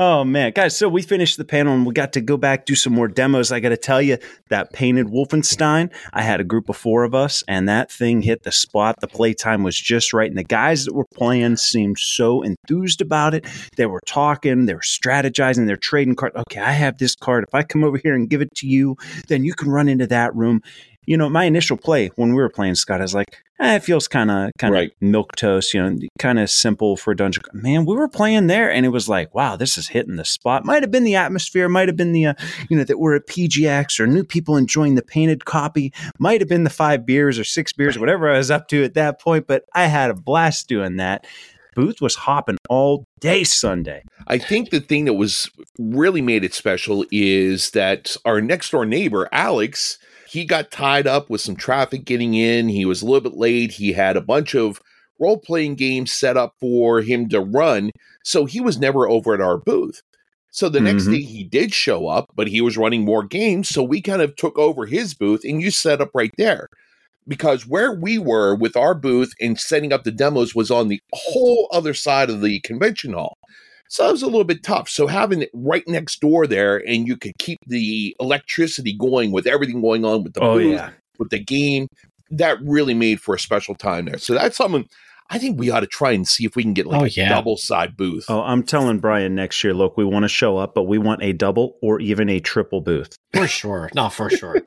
[0.00, 0.76] Oh man, guys!
[0.76, 3.50] So we finished the panel and we got to go back do some more demos.
[3.50, 5.92] I got to tell you that painted Wolfenstein.
[6.12, 9.00] I had a group of four of us, and that thing hit the spot.
[9.00, 13.34] The playtime was just right, and the guys that were playing seemed so enthused about
[13.34, 13.44] it.
[13.76, 16.36] They were talking, they were strategizing, they're trading cards.
[16.36, 17.44] Okay, I have this card.
[17.48, 18.96] If I come over here and give it to you,
[19.26, 20.60] then you can run into that room.
[21.08, 23.82] You know, my initial play when we were playing Scott, I was like, eh, it
[23.82, 24.92] feels kind of kind of Right.
[25.00, 27.42] milk toast, you know, kind of simple for a dungeon.
[27.54, 30.66] Man, we were playing there, and it was like, wow, this is hitting the spot.
[30.66, 32.34] Might have been the atmosphere, might have been the, uh,
[32.68, 35.94] you know, that we're at PGX or new people enjoying the painted copy.
[36.18, 38.84] Might have been the five beers or six beers, or whatever I was up to
[38.84, 39.46] at that point.
[39.46, 41.26] But I had a blast doing that.
[41.74, 44.02] Booth was hopping all day Sunday.
[44.26, 48.84] I think the thing that was really made it special is that our next door
[48.84, 49.96] neighbor, Alex,
[50.28, 52.68] he got tied up with some traffic getting in.
[52.68, 53.72] He was a little bit late.
[53.72, 54.80] He had a bunch of
[55.18, 57.90] role playing games set up for him to run.
[58.24, 60.00] So he was never over at our booth.
[60.50, 61.12] So the next Mhm.
[61.12, 63.68] day he did show up, but he was running more games.
[63.68, 66.68] So we kind of took over his booth and you set up right there.
[67.26, 71.00] Because where we were with our booth and setting up the demos was on the
[71.12, 73.37] whole other side of the convention hall.
[73.88, 74.88] So it was a little bit tough.
[74.88, 79.46] So having it right next door there and you could keep the electricity going with
[79.46, 81.88] everything going on with the Oh booth, yeah, with the game,
[82.30, 84.18] that really made for a special time there.
[84.18, 84.86] So that's something
[85.30, 87.08] I think we ought to try and see if we can get like Oh, a
[87.08, 87.28] yeah.
[87.28, 88.24] double side booth.
[88.28, 89.74] Oh, I'm telling Brian next year.
[89.74, 92.80] Look, we want to show up, but we want a double or even a triple
[92.80, 93.14] booth.
[93.34, 93.90] For sure.
[93.94, 94.62] No, for sure.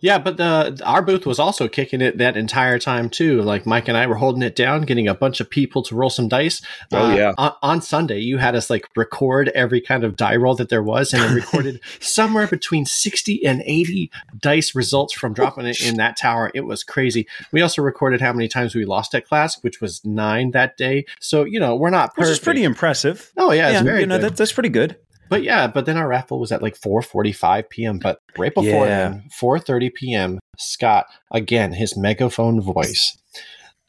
[0.00, 3.42] Yeah, but the our booth was also kicking it that entire time too.
[3.42, 6.10] Like Mike and I were holding it down, getting a bunch of people to roll
[6.10, 6.62] some dice.
[6.92, 7.32] Uh, Oh, yeah.
[7.38, 10.82] On, on Sunday, you had us like record every kind of die roll that there
[10.82, 15.96] was, and it recorded somewhere between sixty and eighty dice results from dropping it in
[15.96, 16.50] that tower.
[16.54, 17.26] It was crazy.
[17.52, 21.06] We also recorded how many times we lost at Klask, which was nine that day.
[21.20, 23.32] So you know we're not Which is pretty impressive.
[23.36, 24.96] Oh yeah, it's very you know that, that's pretty good.
[25.28, 27.98] But yeah, but then our raffle was at like 4:45 p.m.
[27.98, 29.08] But right before Yeah.
[29.08, 30.38] then, 4:30 p.m.
[30.56, 33.16] Scott again, his megaphone voice,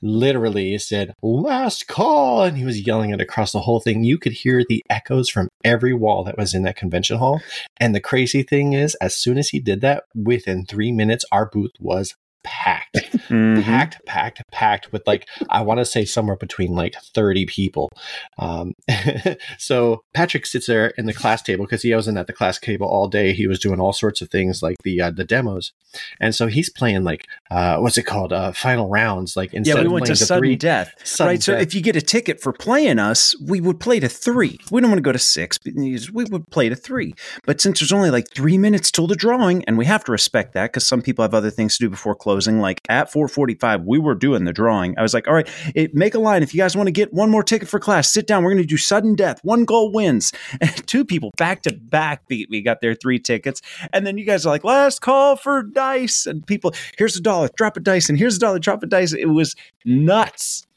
[0.02, 4.04] literally said "last call," and he was yelling it across the whole thing.
[4.04, 7.42] You could hear the echoes from every wall that was in that convention hall.
[7.78, 11.46] And the crazy thing is, as soon as he did that, within three minutes, our
[11.46, 12.96] booth was packed,
[13.30, 13.64] Mhm.
[13.64, 17.90] packed, packed, packed with like I want to say somewhere between like thirty people.
[18.38, 18.74] Um,
[19.58, 22.88] so Patrick sits there in the Klask table because he wasn't at the Klask table
[22.88, 23.34] all day.
[23.34, 25.72] He was doing all sorts of things like the uh, the demos,
[26.20, 28.34] and so he's playing like uh, what's it called?
[28.34, 29.36] Uh, final rounds.
[29.36, 30.94] Like instead Yeah, we went to sudden three, death.
[31.04, 31.44] sudden right.
[31.44, 34.60] So if you get a ticket for playing us, we would play to three.
[34.72, 35.58] We don't want to go to six.
[35.58, 37.14] but We would play to three.
[37.46, 40.54] But since there's only like three minutes till the drawing, and we have to respect
[40.54, 42.29] that because some people have other things to do before closing.
[42.30, 44.94] Closing, like at 4:45, we were doing the drawing.
[45.00, 46.92] I was like, all right, it, eh, make a line if you guys want to
[46.92, 48.06] get one more ticket for Klask.
[48.06, 48.44] Sit down.
[48.44, 49.40] We're going to do sudden death.
[49.44, 50.32] One goal wins.
[50.62, 52.62] And two people back to back beat me.
[52.62, 53.64] Got their three tickets,
[53.94, 57.50] and then you guys are like, last call for dice, and people, here's a dollar,
[57.56, 59.14] drop a dice, and here's a dollar, drop a dice.
[59.14, 60.68] It was nuts.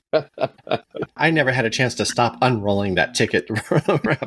[1.17, 3.49] I never had a chance to stop unrolling that ticket.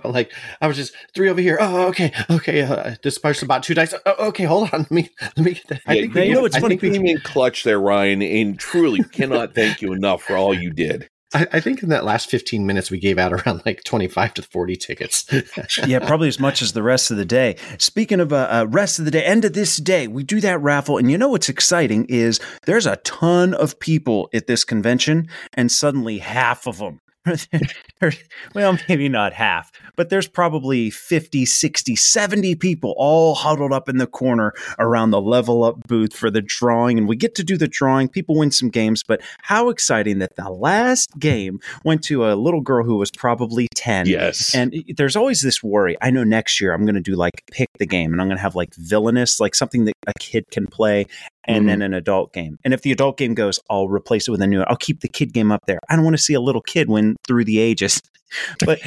[0.05, 1.57] like I was just three over here.
[1.59, 2.61] Oh, okay, okay.
[2.61, 3.93] Uh, dispersed about two dice.
[4.05, 4.81] Oh, okay, hold on.
[4.81, 5.81] Let me let me get that.
[5.87, 9.03] I think you we- know, it's I funny Came in clutch there, Ryan, and truly
[9.03, 11.09] cannot thank you enough for all you did.
[11.33, 14.33] I, I think in that last fifteen minutes we gave out around like twenty five
[14.35, 15.25] to forty tickets.
[15.87, 17.55] yeah, probably as much as the rest of the day.
[17.77, 20.61] Speaking of uh, uh, rest of the day, end of this day, we do that
[20.61, 25.27] raffle, and you know what's exciting is there's a ton of people at this convention,
[25.53, 27.01] and suddenly half of them.
[28.53, 33.97] well, maybe not half, but there's probably 50, 60, 70 people all huddled up in
[33.97, 36.97] the corner around the level up booth for the drawing.
[36.97, 38.07] And we get to do the drawing.
[38.07, 42.61] People win some games, but how exciting that the last game went to a little
[42.61, 44.07] girl who was probably 10.
[44.07, 44.53] Yes.
[44.53, 45.97] And there's always this worry.
[46.01, 48.37] I know next year I'm going to do like pick the game and I'm going
[48.37, 51.07] to have like villainous, like something that a kid can play
[51.45, 51.67] and mm-hmm.
[51.67, 52.57] then an adult game.
[52.63, 55.01] And if the adult game goes, I'll replace it with a new, one, I'll keep
[55.01, 55.79] the kid game up there.
[55.89, 58.01] I don't want to see a little kid win through the ages.
[58.65, 58.79] But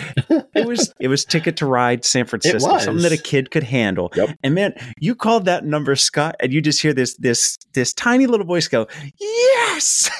[0.54, 4.12] it was it was Ticket to Ride San Francisco, something that a kid could handle.
[4.14, 4.38] Yep.
[4.42, 8.26] And man, you called that number Scott, and you just hear this this this tiny
[8.26, 10.10] little voice go, "Yes!"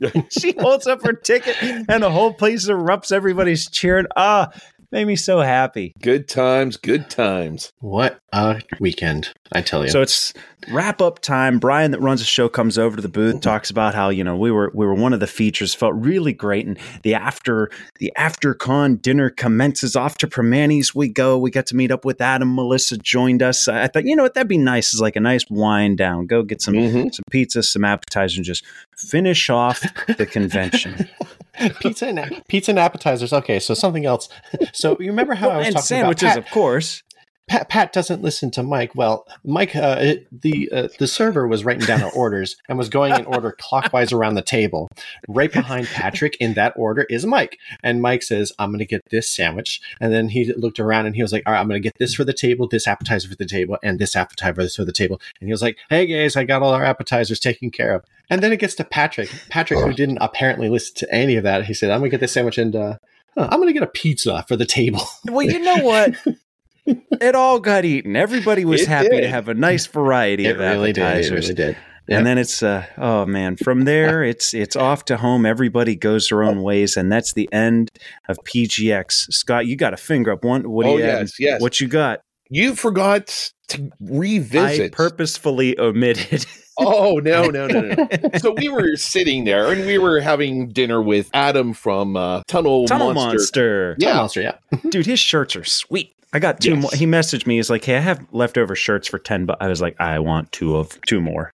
[0.30, 1.56] she holds up her ticket,
[1.88, 3.12] and the whole place erupts.
[3.12, 4.06] Everybody's cheering.
[4.16, 4.50] Ah,
[4.92, 5.92] made me so happy.
[6.02, 7.72] Good times, good times.
[7.80, 9.30] what a weekend!
[9.52, 9.90] I tell you.
[9.90, 10.32] So it's
[10.72, 11.58] wrap up time.
[11.58, 14.36] Brian, that runs the show, comes over to the booth, talks about how you know
[14.36, 18.12] we were we were one of the features, felt really great, and the after the
[18.16, 19.96] after con dinner commences.
[19.96, 21.38] Off to Primanti's we go.
[21.38, 22.54] We got to meet up with Adam.
[22.54, 23.68] Melissa joined us.
[23.68, 26.26] I thought you know what that'd be nice is like a nice wind down.
[26.26, 27.14] Go get some Mhm.
[27.14, 28.64] some pizza, some appetizers, and just
[28.96, 29.80] finish off
[30.18, 31.08] the convention.
[31.80, 33.32] pizza and pizza and appetizers.
[33.32, 34.28] Okay, so something else.
[34.72, 37.02] So you remember how I was and talking sandwiches, about Pat, of course.
[37.48, 38.94] Pat, Pat doesn't listen to Mike.
[38.96, 42.88] Well, Mike, uh, it- the uh, the server was writing down our orders and was
[42.88, 44.88] going in order clockwise around the table.
[45.28, 49.02] Right behind Patrick in that order is Mike, and Mike says, "I'm going to get
[49.10, 51.80] this sandwich." And then he looked around and he was like, "All right, I'm going
[51.80, 54.84] to get this for the table, this appetizer for the table, and this appetizer for
[54.84, 57.94] the table." And he was like, "Hey guys, I got all our appetizers taken care
[57.94, 59.30] of." And then it gets to Patrick.
[59.50, 62.20] Patrick, who didn't apparently listen to any of that, he said, "I'm going to get
[62.20, 62.96] this sandwich and." Uh,
[63.38, 65.02] I'm going to get a pizza for the table.
[65.26, 66.14] Well, you know what?
[66.86, 68.16] it all got eaten.
[68.16, 71.50] Everybody was It happy to have a nice variety of appetizers.
[71.50, 71.76] It really did.
[72.08, 72.18] Yeah.
[72.18, 75.44] And then it's uh oh man, from there it's it's off to home.
[75.44, 77.90] Everybody goes their own ways, and that's the end
[78.28, 79.32] of PGX.
[79.32, 80.44] Scott, you got a finger up.
[80.44, 81.60] One, what do Oh, yes, yes.
[81.60, 82.20] What you got?
[82.48, 84.92] You forgot to revisit.
[84.92, 86.46] I purposefully omitted.
[86.78, 88.08] oh no, no, no, no.
[88.38, 92.86] so we were sitting there and we were having dinner with Adam from uh, Tunnel,
[92.86, 93.94] Tunnel Monster.
[93.94, 93.96] Monster.
[93.98, 94.14] Yeah, Yeah.
[94.16, 94.42] monster.
[94.42, 94.56] Yeah.
[94.90, 96.12] Dude, his shirts are sweet.
[96.36, 96.82] I got two Yes.
[96.82, 96.90] more.
[96.92, 97.56] He messaged me.
[97.56, 100.52] He's like, "Hey, I have leftover shirts for ten bucks." I was like, "I want
[100.52, 101.50] two of two more.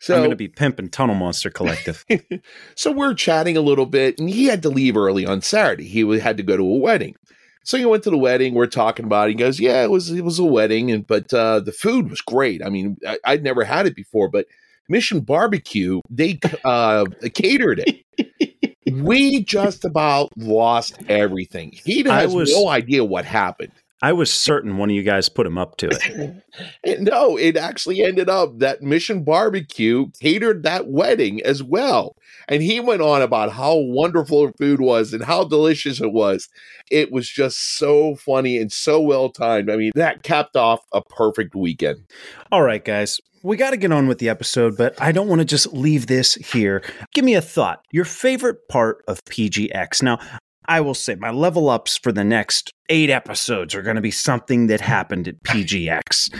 [0.00, 2.04] So I'm going to be pimping Tunnel Monster Collective."
[2.76, 5.86] So we're chatting a little bit, and he had to leave early on Saturday.
[5.88, 7.14] He had to go to a wedding.
[7.64, 8.52] So he went to the wedding.
[8.52, 9.28] We're talking about.
[9.28, 9.32] It.
[9.32, 12.20] He goes, "Yeah, it was it was a wedding, and but uh, the food was
[12.20, 12.62] great.
[12.62, 14.44] I mean, I, I'd never had it before, but
[14.86, 18.02] Mission Barbecue they uh, catered it.
[18.92, 21.72] we just about lost everything.
[21.86, 23.72] He has was- no idea what happened.
[24.02, 26.34] I was certain one of you guys put him up to it.
[27.00, 32.14] No, it actually ended up that Mission Barbecue catered that wedding as well.
[32.48, 36.48] And he went on about how wonderful the food was and how delicious it was.
[36.90, 39.70] It was just so funny and so well timed.
[39.70, 42.04] I mean, that capped off a perfect weekend.
[42.52, 43.20] All right, guys.
[43.42, 46.06] We got to get on with the episode, but I don't want to just leave
[46.06, 46.82] this here.
[47.12, 47.80] Give me a thought.
[47.90, 50.02] Your favorite part of PGX.
[50.02, 50.18] Now,
[50.66, 54.10] I will say my level ups for the next eight episodes are going to be
[54.10, 56.34] something that happened at PGX.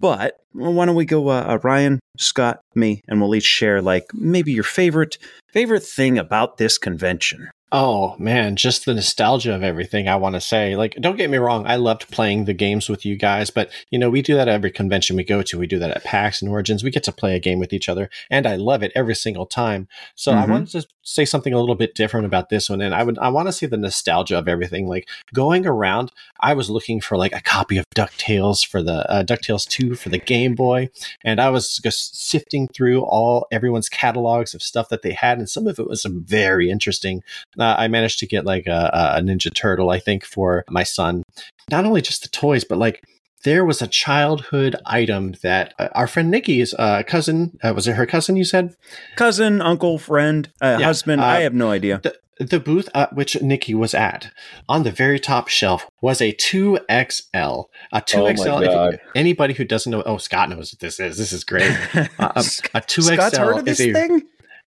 [0.00, 3.80] But well, why don't we go, uh, uh, Ryan, Scott, me, and we'll each share
[3.80, 5.18] like maybe your favorite
[5.52, 7.50] favorite thing about this convention.
[7.72, 10.08] Oh man, just the nostalgia of everything.
[10.08, 13.06] I want to say, like, don't get me wrong, I loved playing the games with
[13.06, 15.58] you guys, but you know, we do that at every convention we go to.
[15.58, 16.82] We do that at PAX and Origins.
[16.82, 19.46] We get to play a game with each other, and I love it every single
[19.46, 19.86] time.
[20.16, 20.48] So I Mhm.
[20.48, 23.28] wanted to say something a little bit different about this one, and I would I
[23.28, 24.88] want to see the nostalgia of everything.
[24.88, 29.22] Like going around, I was looking for like a copy of Ducktales for the uh,
[29.22, 30.90] Ducktales two for the Game Boy,
[31.24, 35.48] and I was just sifting through all everyone's catalogs of stuff that they had, and
[35.48, 37.22] some of it was some very interesting
[37.60, 41.22] uh, I managed to get like a, a Ninja Turtle, I think, for my son.
[41.70, 43.02] Not only just the toys, but like
[43.44, 47.96] there was a childhood item that uh, our friend Nikki's uh, cousin uh, was it
[47.96, 48.36] her cousin?
[48.36, 48.74] You said
[49.16, 51.22] Cousin, uncle, friend, uh, Yeah, husband.
[51.22, 52.00] uh, I have no idea.
[52.02, 54.30] the the booth at which Nikki was at
[54.66, 57.66] on the very top shelf was a 2XL.
[57.92, 58.64] A 2XL.
[58.64, 58.94] God.
[58.94, 61.18] if anybody who doesn't know, oh, Scott knows what this is.
[61.18, 61.70] This is great.
[62.18, 64.22] Uh, a, a 2XL heard of is a, thing?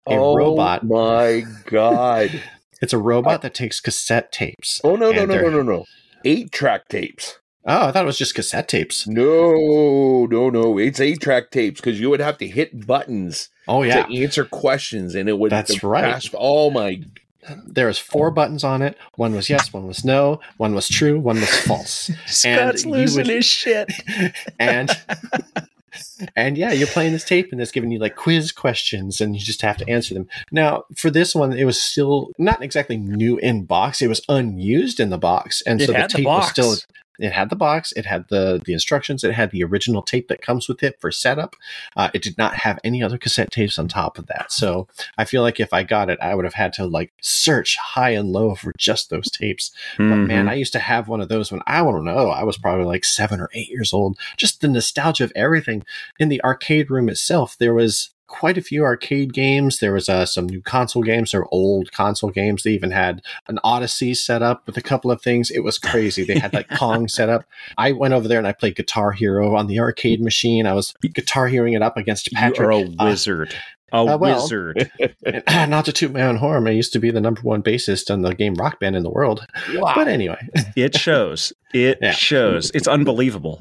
[0.06, 0.82] a oh robot.
[0.86, 2.42] my god!
[2.80, 4.80] It's a robot that takes cassette tapes.
[4.84, 5.84] Oh no no And no no no no!
[6.24, 7.38] Eight track tapes.
[7.64, 9.06] Oh, I thought it was just cassette tapes.
[9.06, 10.78] No no no!
[10.78, 14.44] It's eight track tapes because you would have to hit buttons Oh yeah, to answer
[14.44, 15.50] questions, and it would.
[15.50, 16.04] That's right.
[16.04, 17.02] pass- oh my!
[17.66, 18.96] there was four buttons on it.
[19.16, 22.10] One was yes, one was no, one was true, one was false.
[22.26, 23.90] Scott's you losing would- his shit.
[24.58, 24.90] and
[26.36, 29.40] and yeah, you're playing this tape and it's giving you like quiz questions and you
[29.40, 30.28] just have to answer them.
[30.50, 34.02] Now, for this one, it was still not exactly new in box.
[34.02, 35.62] It was unused in the box.
[35.62, 36.74] And It so the had the tape was still
[37.18, 40.42] it had the box, it had the the instructions, it had the original tape that
[40.42, 41.56] comes with it for setup.
[41.96, 44.52] Uh, it did not have any other cassette tapes on top of that.
[44.52, 47.76] So I feel like if I got it, I would have had to like search
[47.76, 49.70] high and low for just those tapes.
[49.96, 50.50] But man, Mhm.
[50.50, 53.04] I used to have one of those when I don't know, I was probably like
[53.04, 54.18] seven or eight years old.
[54.36, 55.84] Just the nostalgia of everything.
[56.18, 59.80] In the arcade room itself, there was quite a few arcade games.
[59.80, 62.62] There was uh, some new console games, or old console games.
[62.62, 65.50] They even had an Odyssey set up with a couple of things.
[65.50, 66.24] It was crazy.
[66.24, 67.44] They had like Pong set up.
[67.76, 70.66] I went over there and I played Guitar Hero on the arcade machine.
[70.66, 72.60] I was guitar heroing it up against Patrick.
[72.60, 73.54] you are a Uh, wizard.
[73.92, 74.90] a uh, well- wizard.
[75.46, 78.10] and, not to toot my own horn, I used to be the number one bassist
[78.12, 79.46] on the game Rock Band in the world.
[79.74, 79.92] Wow.
[79.94, 80.36] But anyway,
[80.76, 81.52] It shows.
[81.72, 82.12] It Yeah.
[82.12, 82.70] shows.
[82.74, 83.58] It's unbelievable.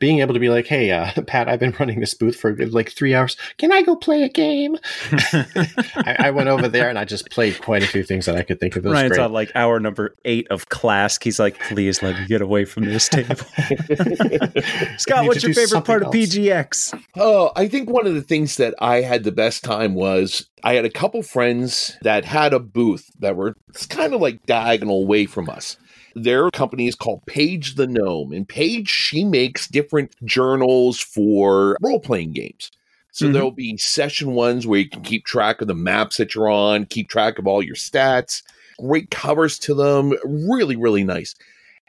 [0.00, 2.90] Being able to be like, "Hey, uh, Pat, I've been running this booth for like
[2.90, 3.36] three hours.
[3.58, 4.76] Can I go play a game?"
[5.12, 8.42] I, I went over there and I just played quite a few things that I
[8.42, 8.84] could think of.
[8.84, 9.24] It was Ryan's great.
[9.24, 11.18] on like hour number eight of class.
[11.22, 13.36] He's like, please let me get away from this table.
[14.98, 16.12] Scott, what's your favorite part of.
[16.12, 17.00] PGX?
[17.16, 20.74] Oh, I think one of the things that I had the best time was I
[20.74, 23.56] had a couple friends that had a booth that were
[23.88, 25.76] kind of like diagonal away from us.
[26.14, 32.00] Their company is called Page the Gnome, and Page, she makes different journals for role
[32.00, 32.70] playing games.
[33.12, 33.32] So Mhm.
[33.32, 36.86] there'll be session ones where you can keep track of the maps that you're on,
[36.86, 38.42] keep track of all your stats.
[38.78, 41.34] Great covers to them, really, really nice.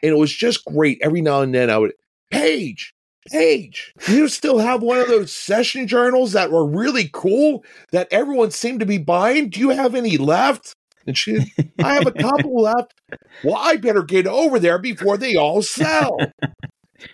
[0.02, 0.98] And it was just great.
[1.00, 1.92] Every now and then I would,
[2.30, 2.92] Page,
[3.30, 8.50] Page, you still have one of those session journals that were really cool that everyone
[8.50, 9.48] seemed to be buying?
[9.48, 10.74] Do you have any left?
[11.06, 12.94] And she, I have a couple left.
[13.42, 16.16] Well, I better get over there before they all sell.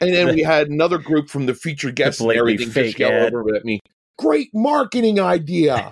[0.01, 3.35] And then we had another group from the featured guests and everything just yell ad.
[3.35, 3.81] over at me.
[4.19, 5.91] Great marketing idea.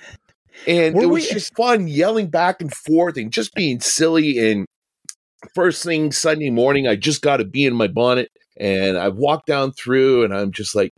[0.66, 4.50] And Were it was we- just fun yelling back and forth and just being silly.
[4.50, 4.66] And
[5.54, 8.28] first thing Sunday morning, I just got a bee in my bonnet
[8.59, 10.90] and I've walked down through and I'm just like,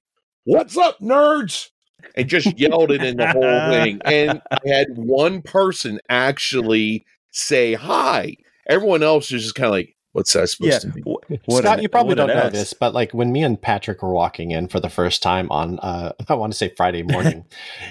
[0.45, 1.69] What's up, nerds?
[2.15, 4.01] And just yelled it in the whole thing.
[4.05, 8.37] And I had one person actually say hi.
[8.69, 10.79] Everyone else was just kind of like, What's that supposed Yeah.
[10.79, 11.03] to be?
[11.03, 12.53] Wh- what Scott, an- you probably don't know ass.
[12.53, 15.79] this, but like when me and Patrick were walking in for the first time on,
[15.81, 17.45] uh, I want to say Friday morning,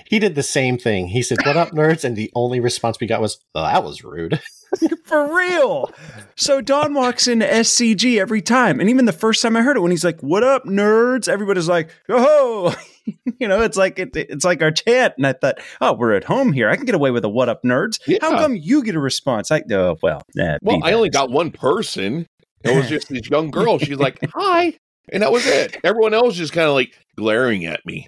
[0.08, 1.08] he did the same thing.
[1.10, 4.04] He said, "What up, nerds?" And the only response we got was, "Oh, "That was
[4.04, 4.42] rude."
[5.06, 5.92] For real.
[6.36, 8.82] So Don walks into SCG every time.
[8.82, 11.30] And even the first time I heard it, when he's like, What up, nerds?
[11.30, 12.76] Everybody's like, Oh,
[13.40, 15.14] you know, it's like it, it's like our chat.
[15.18, 16.70] And I thought, Oh, we're at home here.
[16.70, 18.00] I can get away with a what up, nerds.
[18.22, 19.52] How come you get a response?
[19.52, 22.28] I oh well, nah, Well, I only got one person.
[22.64, 23.80] It was just this young girl.
[23.80, 24.78] She's like, hi.
[25.14, 25.78] And that was it.
[25.84, 28.08] Everyone else just kind of like glaring at me.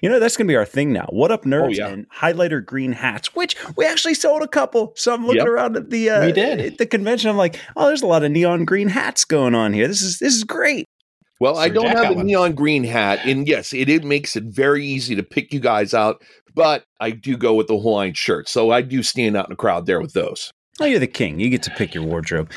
[0.00, 1.06] You know, that's going to be our thing now.
[1.10, 1.64] What up, nerds?
[1.66, 1.88] Oh, yeah.
[1.88, 4.92] And highlighter green hats, which we actually sold a couple.
[4.96, 5.46] So I'm looking Yep.
[5.48, 6.60] around at the uh, We did.
[6.60, 7.28] at the convention.
[7.28, 9.86] I'm like, oh, there's a lot of neon green hats going on here.
[9.86, 10.86] This is this is great.
[11.40, 13.20] Well, I don't Jack have a neon green hat.
[13.24, 16.22] And yes, it, it makes it very easy to pick you guys out.
[16.54, 18.48] But I do go with the Hawaiian shirt.
[18.48, 20.52] So I do stand out in the crowd there with those.
[20.82, 21.38] Oh, you're the king.
[21.38, 22.50] You get to pick your wardrobe.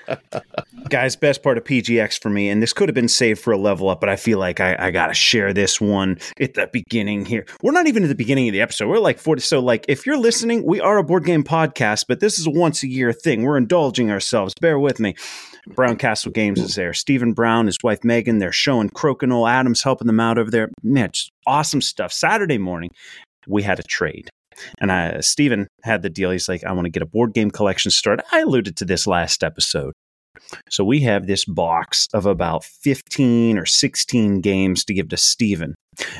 [0.90, 3.56] Guys, best part of PGX for me, and this could have been saved for a
[3.56, 6.68] level up, but I feel like I, I got to share this one at the
[6.70, 7.46] beginning here.
[7.62, 8.88] We're not even at the beginning of the episode.
[8.88, 9.40] We're like 40.
[9.40, 12.50] So, like, if you're listening, we are a board game podcast, but this is a
[12.50, 13.44] once a year thing.
[13.44, 14.52] We're indulging ourselves.
[14.60, 15.14] Bear with me.
[15.74, 16.92] Brown Castle Games is there.
[16.92, 20.68] Stephen Brown, his wife Megan, they're showing Crokinole Adams helping them out over there.
[20.82, 22.12] Man, just awesome stuff.
[22.12, 22.90] Saturday morning,
[23.46, 24.28] we had a trade.
[24.80, 26.30] And uh, I, Stephen had the deal.
[26.30, 28.24] He's like, I want to get a board game collection started.
[28.32, 29.92] I alluded to this last episode.
[30.70, 35.74] So we have this box of about 15 or 16 games to give to Stephen.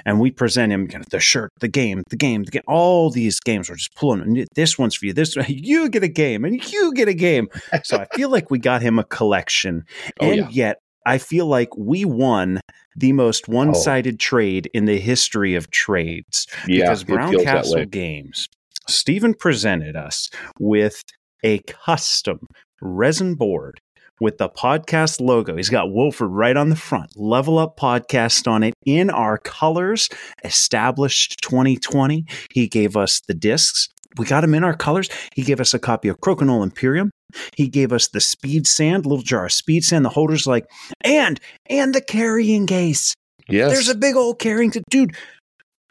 [0.05, 2.62] And we present him the shirt, the game, the game, the game.
[2.66, 3.70] All these games.
[3.70, 4.45] We're just pulling.
[4.57, 5.12] This one's for you.
[5.12, 7.47] This one, you get a game, and you get a game.
[7.84, 9.84] So I feel like we got him a collection,
[10.20, 10.49] Oh, and yeah.
[10.51, 10.78] yet
[11.09, 12.61] I feel like we won
[12.94, 17.86] the most one-sided trade in the history of trades Yeah, because Brown Castle.
[17.86, 18.46] Games,
[18.86, 21.02] Stephen presented us with
[21.42, 22.40] a custom
[22.82, 23.80] resin board
[24.20, 25.56] with the podcast logo.
[25.56, 30.09] He's got Wolford right on the front, Level Up Podcast on it in our colors,
[30.44, 32.26] established 2020.
[32.52, 33.88] He gave us the discs.
[34.16, 35.09] We got him in our colors.
[35.34, 37.11] He gave us a copy of Crokinole Imperium.
[37.56, 40.04] He gave us the speed sand, little jar of speed sand.
[40.04, 40.66] The holder's like,
[41.02, 43.14] and and the carrying case.
[43.48, 43.72] Yes.
[43.72, 44.82] There's a big old carrying case.
[44.90, 45.14] Dude,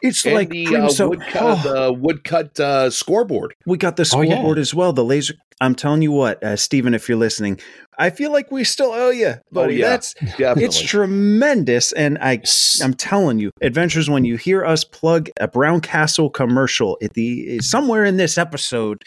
[0.01, 1.09] it's and like the uh, soda.
[1.17, 1.73] woodcut, Oh.
[1.85, 3.55] the woodcut uh, scoreboard.
[3.65, 4.31] We got the Oh, yeah.
[4.33, 4.93] scoreboard as well.
[4.93, 5.33] The laser.
[5.59, 7.59] I'm telling you what, uh, Stephen, if you're listening,
[7.97, 9.77] I feel like we still owe you, buddy.
[9.77, 9.89] yeah.
[9.89, 10.65] That's Definitely.
[10.65, 12.41] it's tremendous, and I
[12.83, 14.07] I'm telling you, adventures.
[14.07, 19.03] When you hear us plug a Brown Castle commercial at the somewhere in this episode,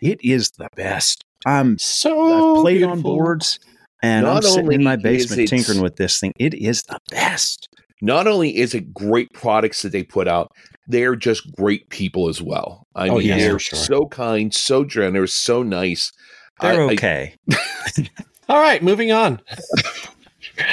[0.00, 1.24] it is the best.
[1.44, 3.58] I'm So I've played on boards.
[4.02, 6.32] And Not I'm sitting in my basement tinkering with this thing.
[6.38, 7.68] It is the best.
[8.02, 10.50] Not only is it great products that they put out,
[10.86, 12.86] they're just great people as well.
[12.94, 13.78] I Oh, mean, yes, they're sure.
[13.78, 16.12] so kind, so generous, so nice.
[16.60, 17.34] They're I- I- okay.
[18.48, 19.40] All right, moving on.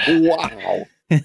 [0.07, 0.86] wow.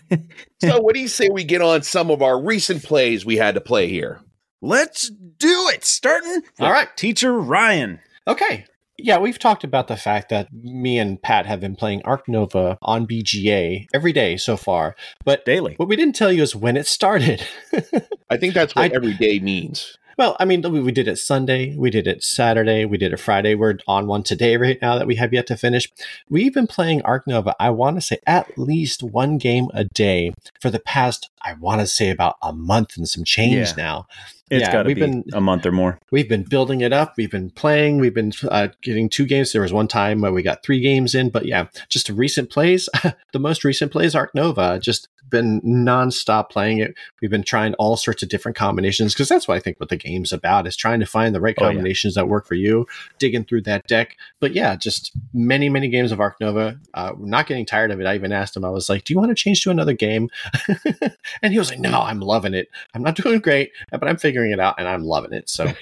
[0.63, 3.55] so, what do you say we get on some of our recent plays we had
[3.55, 4.21] to play here?
[4.61, 5.85] Let's do it.
[5.85, 6.43] Starting.
[6.61, 6.89] All right.
[6.97, 7.99] Teacher Ryan.
[8.29, 8.65] Okay.
[9.03, 12.79] Yeah, we've talked about the fact that me and Pat have been playing Arc Nova
[12.83, 14.95] on BGA every day so far.
[15.25, 15.75] But Daily.
[15.77, 17.45] what we didn't tell you is when it started.
[18.31, 19.99] I think that's what I- every day means.
[20.19, 23.55] well, I mean, we did it Sunday, we did it Saturday, we did it Friday.
[23.55, 25.91] We're on one today right now that we have yet to finish.
[26.29, 30.33] We've been playing Arc Nova, I want to say at least one game a day
[30.61, 33.75] for the past, I want to say about a month and some change Yeah.
[33.77, 34.07] now.
[34.53, 35.99] It's Yeah, got to we've be been- a month or more.
[36.11, 37.15] We've been building it up.
[37.17, 37.99] We've been playing.
[37.99, 39.51] We've been uh, getting two games.
[39.53, 42.87] There was one time where we got three games in, but yeah, just recent plays.
[43.33, 46.95] the most recent plays, Arc Nova, just been nonstop playing it.
[47.23, 49.97] We've been trying all sorts of different combinations because that's what I think what the
[49.97, 51.69] game's about is trying to find the right Oh, yeah.
[51.71, 52.87] combinations that work for you,
[53.19, 54.19] digging through that deck.
[54.41, 56.79] But yeah, just many, many games of Arc Nova.
[56.93, 58.07] Uh, not getting tired of it.
[58.07, 60.29] I even asked him, I was like, do you want to change to another game?
[61.43, 62.69] and he was like, no, I'm loving it.
[62.93, 65.49] I'm not doing great, but I'm figuring it out and I'm loving it.
[65.49, 65.73] So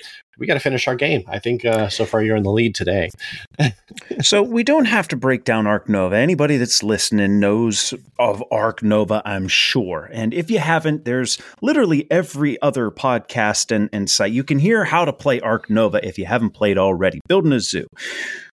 [0.40, 1.22] we got to finish our game.
[1.28, 3.10] I think uh, so far you're in the lead today.
[4.22, 6.16] So we don't have to break down Arc Nova.
[6.16, 10.08] Anybody that's listening knows of Arc Nova, I'm sure.
[10.12, 14.32] And if you haven't, there's literally every other podcast and, and site.
[14.32, 17.20] You can hear how to play Arc Nova if you haven't played already.
[17.28, 17.86] Building a zoo.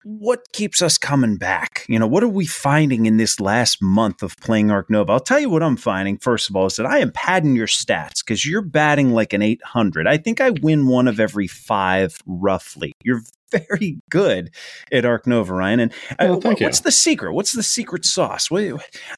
[0.02, 1.84] What keeps us coming back?
[1.88, 5.12] You know, what are we finding in this last month of playing Arc Nova?
[5.12, 7.66] I'll tell you what I'm finding, first of all, is that I am padding your
[7.66, 10.06] stats because you're batting like an 800.
[10.06, 12.92] I think I win one of every five roughly.
[13.04, 13.20] You're
[13.50, 14.50] very good
[14.90, 15.80] at Arc Nova, Ryan.
[15.80, 17.34] And uh, Well, what- what's the secret?
[17.34, 18.50] What's the secret sauce?
[18.50, 18.64] What,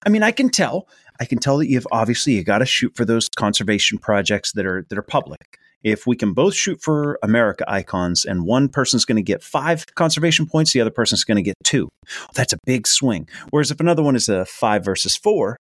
[0.04, 0.88] I mean, I can tell.
[1.20, 4.66] I can tell that you've obviously you got to shoot for those conservation projects that
[4.66, 5.58] are that are public.
[5.82, 9.86] If we can both shoot for America icons, and one person's going to get five
[9.94, 11.88] conservation points, the other person's going to get two.
[12.34, 13.28] That's a big swing.
[13.50, 15.56] Whereas if another one is a five versus four,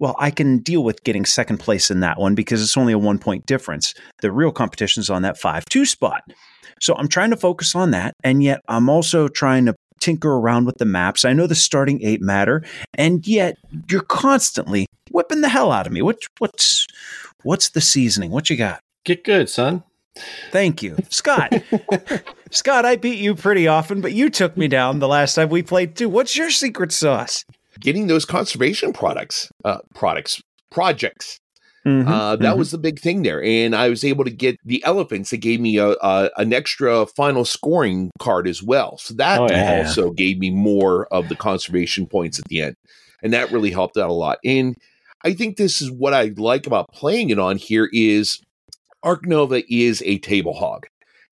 [0.00, 2.98] well, I can deal with getting second place in that one because it's only a
[2.98, 3.94] one point difference.
[4.22, 6.22] The real competition is on that five two spot.
[6.80, 10.64] So I'm trying to focus on that, and yet I'm also trying to tinker around
[10.64, 11.26] with the maps.
[11.26, 12.64] I know the starting eight matter,
[12.94, 13.56] and yet
[13.90, 16.00] you're constantly whipping the hell out of me.
[16.00, 16.86] What what's
[17.42, 18.30] what's the seasoning?
[18.30, 18.80] What you got?
[19.04, 19.84] Get good, son.
[20.50, 21.52] Thank you, Scott.
[22.50, 25.62] Scott, I beat you pretty often, but you took me down the last time we
[25.62, 26.08] played too.
[26.08, 27.44] What's your secret sauce?
[27.78, 30.40] Getting those conservation products, uh, products,
[30.70, 31.38] projects.
[31.86, 32.58] Mhm, Uh, that mhm.
[32.58, 35.60] was the big thing there, and I was able to get the elephants that gave
[35.60, 38.98] me a, a an extra final scoring card as well.
[38.98, 39.78] So that Oh, yeah.
[39.78, 42.74] also gave me more of the conservation points at the end,
[43.22, 44.38] and that really helped out a lot.
[44.44, 44.74] And
[45.24, 48.38] I think this is what I like about playing it on here is
[49.02, 50.86] Arc Nova is a table hog.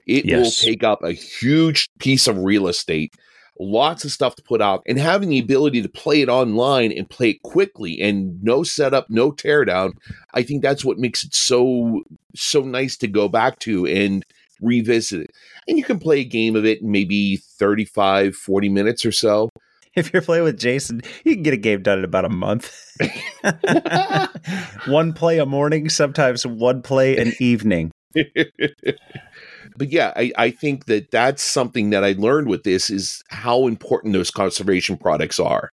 [0.07, 0.43] It Yes.
[0.43, 3.13] will take up a huge piece of real estate,
[3.61, 7.09] lots of stuff to put out, and having the ability to play it online and
[7.11, 9.93] play it quickly and no setup, no teardown.
[10.33, 12.03] I think that's what makes it so
[12.35, 14.25] so nice to go back to and
[14.61, 15.31] revisit it.
[15.67, 19.51] And you can play a game of it in maybe 35, 40 minutes or so.
[20.09, 22.73] If you're playing with Jason, you can get a game done in about a month.
[24.87, 27.91] one play a morning, sometimes one play an evening.
[28.15, 33.67] but yeah, I, I think that that's something that I learned with this is how
[33.67, 35.71] important those conservation products are.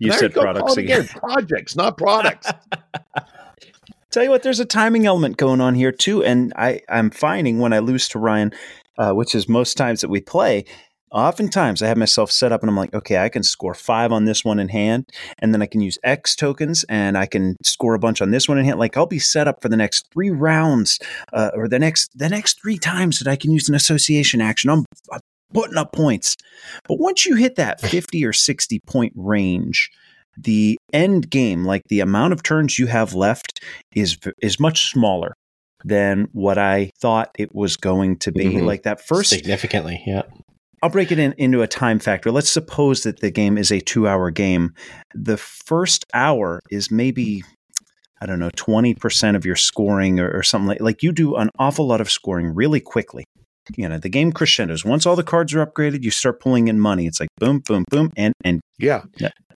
[0.00, 1.06] You said go, products it again.
[1.08, 2.50] Projects, not products.
[4.10, 7.58] Tell you what, there's a timing element going on here too, and I I'm finding
[7.58, 8.52] when I lose to Ryan,
[8.96, 10.64] uh, which is most times that we play.
[11.10, 14.24] Oftentimes, I have myself set up, and I'm like, okay, I can score five on
[14.24, 17.94] this one in hand, and then I can use X tokens, and I can score
[17.94, 18.78] a bunch on this one in hand.
[18.78, 20.98] Like I'll be set up for the next three rounds,
[21.32, 24.70] uh, or the next the next three times that I can use an association action.
[24.70, 25.20] I'm, I'm
[25.52, 26.36] putting up points,
[26.86, 29.90] but once you hit that 50 or 60 point range,
[30.36, 33.60] the end game, like the amount of turns you have left,
[33.94, 35.34] is is much smaller
[35.84, 38.46] than what I thought it was going to be.
[38.46, 38.66] Mhm.
[38.66, 40.22] Like that first, Significantly, yeah.
[40.82, 42.30] I'll break it in, into a time factor.
[42.30, 44.74] Let's suppose that the game is a two hour game.
[45.14, 47.42] The first hour is maybe,
[48.20, 51.50] I don't know, 20% of your scoring or, or something like Like you do an
[51.58, 53.24] awful lot of scoring really quickly.
[53.76, 54.84] You know, the game crescendos.
[54.84, 57.06] Once all the cards are upgraded, you start pulling in money.
[57.06, 59.02] It's like boom, boom, boom, and and yeah.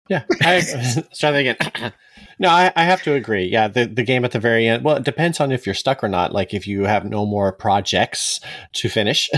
[0.08, 0.24] Yeah.
[0.42, 1.92] I, let's try that again.
[2.38, 3.44] no, I, I have to agree.
[3.44, 6.02] Yeah, the, the game at the very end, well, it depends on if you're stuck
[6.02, 6.32] or not.
[6.32, 8.40] Like if you have no more projects
[8.74, 9.28] to finish,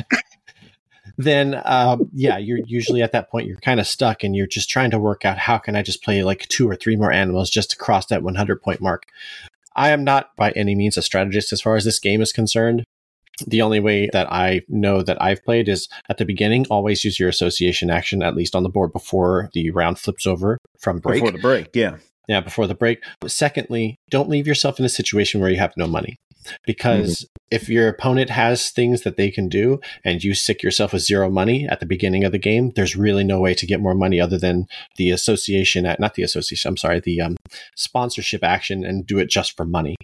[1.23, 4.71] then um, yeah, you're usually at that point, you're kind of stuck and you're just
[4.71, 7.51] trying to work out how can I just play like two or three more animals
[7.51, 9.05] just to cross that 100 point mark.
[9.77, 12.85] I am not by any means a strategist as far as this game is concerned.
[13.47, 17.19] The only way that I know that I've played is at the beginning, always use
[17.19, 21.21] your association action, at least on the board before the round flips over from break.
[21.23, 21.97] before the break, yeah.
[22.29, 23.03] Yeah, before the break.
[23.27, 26.17] Secondly, don't leave yourself in a situation where you have no money.
[26.67, 31.03] Because if your opponent has things that they can do and you sick yourself with
[31.03, 33.95] zero money at the beginning of the game, there's really no way to get more
[33.95, 34.67] money other than
[34.97, 37.37] the association, at not the association, I'm sorry, the um,
[37.77, 39.97] sponsorship action and do it just for money.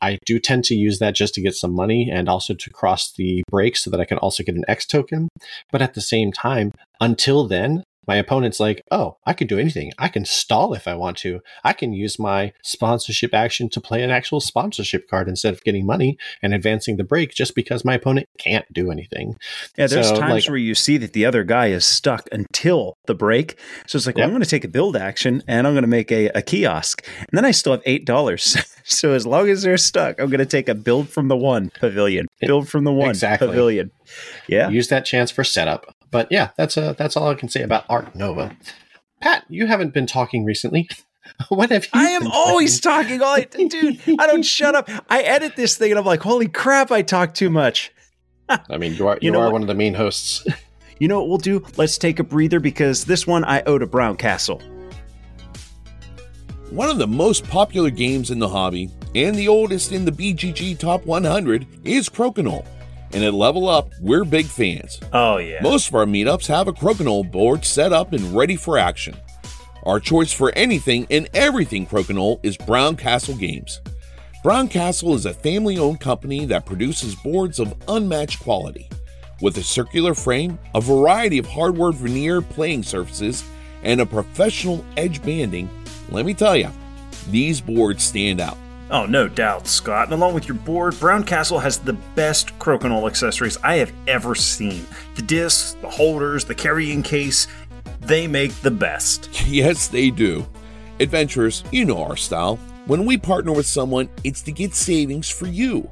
[0.00, 3.12] I do tend to use that just to get some money and also to cross
[3.12, 5.28] the break so that I can also get an X token.
[5.70, 9.92] But at the same time, until then, my opponent's like, oh, I can do anything.
[9.98, 11.40] I can stall if I want to.
[11.62, 15.86] I can use my sponsorship action to play an actual sponsorship card instead of getting
[15.86, 19.36] money and advancing the break just because my opponent can't do anything.
[19.76, 22.96] Yeah, there's So, times like- where you see that the other guy is stuck until
[23.06, 23.56] the break.
[23.86, 24.24] So it's like, well.
[24.24, 27.06] I'm going to take a build action and I'm going to make a, a kiosk.
[27.18, 28.66] And then I still have $8.
[28.84, 31.70] so as long as they're stuck, I'm going to take a build from the one
[31.78, 33.46] pavilion, build from the one Exactly.
[33.48, 33.90] pavilion.
[34.48, 34.68] Yeah.
[34.70, 35.94] Use that chance for setup.
[36.12, 38.54] But yeah, that's uh, that's all I can say about Arc Nova.
[39.20, 40.88] Pat, you haven't been talking recently.
[41.48, 41.90] what have you?
[41.94, 43.20] I am been always talking.
[43.22, 44.88] All I, dude, I don't shut up.
[45.08, 47.92] I edit this thing and I'm like, holy crap, I talk too much.
[48.48, 49.54] I mean, you are You you, know are what?
[49.54, 50.46] one of the main hosts.
[50.98, 51.64] You know what we'll do?
[51.76, 54.60] Let's take a breather because this one I owe to Brown Castle.
[56.70, 60.78] One of the most popular games in the hobby and the oldest in the BGG
[60.78, 62.66] Top 100 is Crokinole.
[63.12, 64.98] And at Level Up, we're big fans.
[65.12, 65.60] Oh, yeah.
[65.62, 69.14] Most of our meetups have a Crokinole board set up and ready for action.
[69.84, 73.80] Our choice for anything and everything Crokinole is Brown Castle Games.
[74.42, 78.88] Brown Castle is a family owned company that produces boards of unmatched quality.
[79.40, 83.44] With a circular frame, a variety of hardware veneer playing surfaces,
[83.82, 85.68] and a professional edge banding,
[86.10, 86.70] let me tell you,
[87.28, 88.56] these boards stand out.
[88.92, 90.04] Oh, no doubt, Scott.
[90.04, 94.34] And along with your board, Brown Castle has the best crokinole accessories I have ever
[94.34, 94.86] seen.
[95.14, 97.46] The discs, the holders, the carrying case,
[98.00, 99.30] they make the best.
[99.46, 100.46] Yes, they do.
[101.00, 102.56] Adventurers, you know our style.
[102.86, 105.88] When we partner with someone, it's to get savings for you.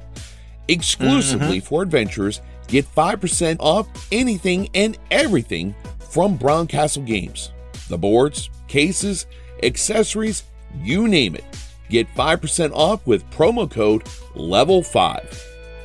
[0.67, 1.65] Exclusively mm-hmm.
[1.65, 5.73] for adventurers, get 5% off anything and everything
[6.11, 7.51] from Brown Castle Games.
[7.89, 9.25] The boards, cases,
[9.63, 10.43] accessories,
[10.83, 11.45] you name it.
[11.91, 15.39] Get 5% off with promo code LEVEL5.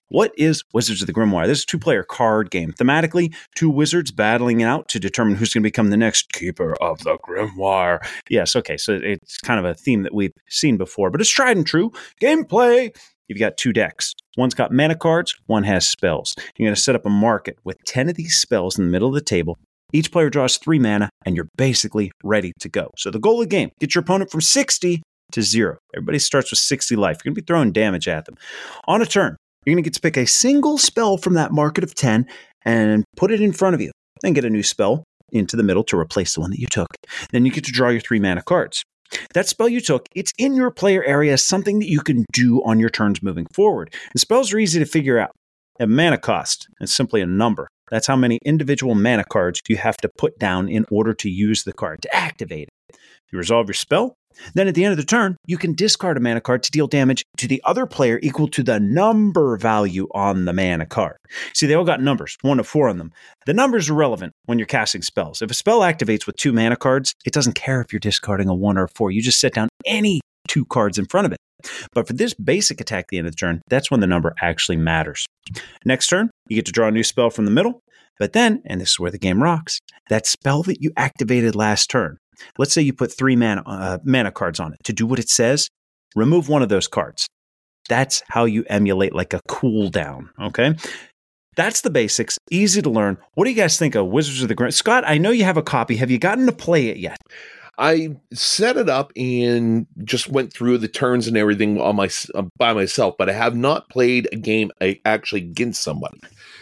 [0.09, 1.47] What is Wizards of the Grimoire?
[1.47, 2.71] This is a two player card game.
[2.71, 6.99] Thematically, two wizards battling out to determine who's going to become the next keeper of
[6.99, 7.99] the Grimoire.
[8.29, 11.57] Yes, okay, so it's kind of a theme that we've seen before, but it's tried
[11.57, 11.91] and true.
[12.21, 12.95] Gameplay
[13.27, 14.13] you've got two decks.
[14.37, 16.33] One's got mana cards, one has spells.
[16.55, 19.09] You're going to set up a market with 10 of these spells in the middle
[19.09, 19.57] of the table.
[19.93, 22.91] Each player draws three mana, and you're basically ready to go.
[22.97, 25.01] So the goal of the game get your opponent from 60
[25.31, 25.77] to zero.
[25.95, 27.17] Everybody starts with 60 life.
[27.17, 28.35] You're going to be throwing damage at them.
[28.87, 31.83] On a turn, you're going to get to pick a single spell from that market
[31.83, 32.25] of 10
[32.65, 33.91] and put it in front of you.
[34.21, 36.87] Then get a new spell into the middle to replace the one that you took.
[37.31, 38.83] Then you get to draw your three mana cards.
[39.33, 42.79] That spell you took, it's in your player area something that you can do on
[42.79, 43.93] your turns moving forward.
[44.13, 45.31] And spells are easy to figure out.
[45.79, 47.67] A mana cost is simply a number.
[47.89, 51.63] That's how many individual mana cards you have to put down in order to use
[51.63, 52.97] the card to activate it.
[53.31, 54.15] You resolve your spell.
[54.53, 56.87] Then at the end of the turn, you can discard a mana card to deal
[56.87, 61.17] damage to the other player equal to the number value on the mana card.
[61.53, 63.11] See, they all got numbers, one to four on them.
[63.45, 65.41] The numbers are relevant when you're casting spells.
[65.41, 68.55] If a spell activates with two mana cards, it doesn't care if you're discarding a
[68.55, 69.11] one or a four.
[69.11, 71.37] You just set down any two cards in front of it.
[71.93, 74.33] But for this basic attack at the end of the turn, that's when the number
[74.41, 75.25] actually matters.
[75.85, 77.81] Next turn, you get to draw a new spell from the middle.
[78.19, 79.79] But then, and this is where the game rocks,
[80.09, 82.17] that spell that you activated last turn,
[82.57, 84.83] let's say you put three mana, uh, mana cards on it.
[84.85, 85.69] To do what it says,
[86.15, 87.27] remove one of those cards.
[87.89, 90.29] That's how you emulate like a cooldown.
[90.41, 90.75] Okay.
[91.55, 92.37] That's the basics.
[92.51, 93.17] Easy to learn.
[93.33, 94.73] What do you guys think of Wizards of the Grimoire?
[94.73, 95.95] Scott, I know you have a copy.
[95.95, 97.17] Have you gotten to play it yet?
[97.79, 102.43] I set it up and just went through the turns and everything on my uh,
[102.57, 106.19] by myself, but I have not played a game uh, actually against somebody.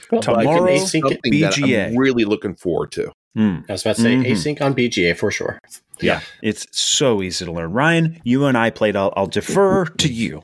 [0.09, 1.87] But I think Tomorrow, it's something that BGA.
[1.89, 3.11] I'm really looking forward to.
[3.35, 3.57] Hmm.
[3.67, 4.25] I was about to say Mhm.
[4.31, 5.59] async on BGA for sure.
[6.01, 7.71] Yeah, it's so easy to learn.
[7.73, 8.95] Ryan, you and I played.
[8.95, 10.41] I'll, I'll defer to you.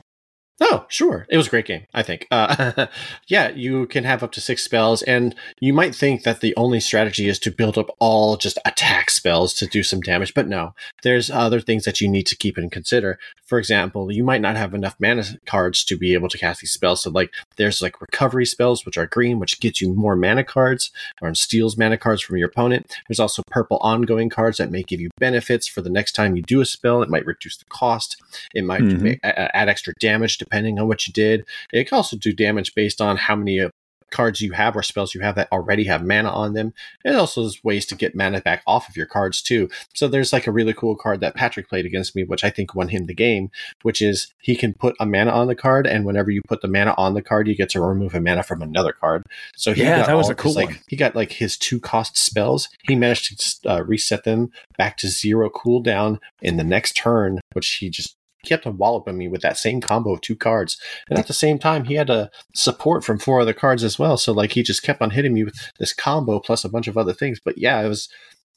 [0.60, 1.26] Oh, sure.
[1.28, 2.26] It was a great game, I think.
[2.30, 2.86] Uh,
[3.26, 6.78] yeah, you can have up to six spells, and you might think that the only
[6.78, 10.74] strategy is to build up all just attack spells to do some damage, but no.
[11.02, 13.18] There's other things that you need to keep and consider.
[13.44, 16.70] For example, you might not have enough mana cards to be able to cast these
[16.70, 17.02] spells.
[17.02, 20.90] So, like, there's like recovery spells, which are green, which gets you more mana cards,
[21.20, 22.94] or steals mana cards from your opponent.
[23.08, 26.42] There's also purple ongoing cards that may give you benefits for the next time you
[26.42, 27.02] do a spell.
[27.02, 28.16] It might reduce the cost.
[28.54, 29.02] It might Mhm.
[29.02, 31.44] ma- a- add extra damage depending on what you did.
[31.72, 33.68] It can also do damage based on how many uh,
[34.12, 36.72] cards you have or spells you have that already have mana on them.
[37.04, 39.70] It also has ways to get mana back off of your cards too.
[39.94, 42.74] So there's like a really cool card that Patrick played against me, which I think
[42.74, 43.50] won him the game,
[43.82, 46.68] which is he can put a mana on the card, and whenever you put the
[46.68, 49.22] mana on the card, you get to remove a mana from another card.
[49.56, 50.78] So he Yeah, that was a cool his, like, one.
[50.88, 52.68] He got like his two cost spells.
[52.82, 57.78] He managed to uh, reset them back to zero cooldown in the next turn, which
[57.80, 60.80] he just kept on walloping me with that same combo of two cards.
[61.08, 64.16] And at the same time, he had a support from four other cards as well.
[64.16, 66.98] So like he just kept on hitting me with this combo plus a bunch of
[66.98, 67.40] other things.
[67.44, 68.08] But yeah, it was.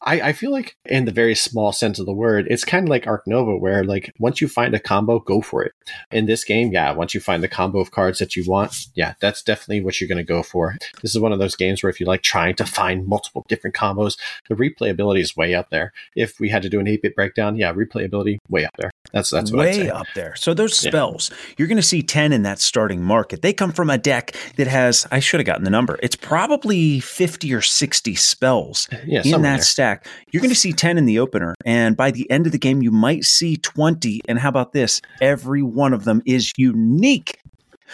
[0.02, 2.90] I, I feel like in the very small sense of the word, it's kind of
[2.90, 5.72] like Arc Nova, where like once you find a combo, go for it.
[6.12, 9.14] In this game, yeah, once you find the combo of cards that you want, yeah,
[9.20, 10.76] that's definitely what you're going to go for.
[11.02, 13.76] This is one of those games where if you like trying to find multiple different
[13.76, 14.18] combos,
[14.50, 15.92] the replayability is way up there.
[16.16, 18.92] If we had to do an 8 bit breakdown, yeah, replayability way up there.
[19.12, 19.90] That's that's what I'd way say.
[19.90, 20.36] up there.
[20.36, 20.92] So those Yeah.
[20.92, 23.42] spells, you're going to see 10 in that starting market.
[23.42, 25.98] They come from a deck that has, I should have gotten the number.
[26.04, 29.64] It's probably 50 or 60 spells Yeah, in that there.
[29.86, 30.08] Stack.
[30.32, 31.56] You're going to see 10 in the opener.
[31.66, 34.22] And by the end of the game, you might see 20.
[34.28, 35.02] And how about this?
[35.22, 37.40] Every one of them is unique.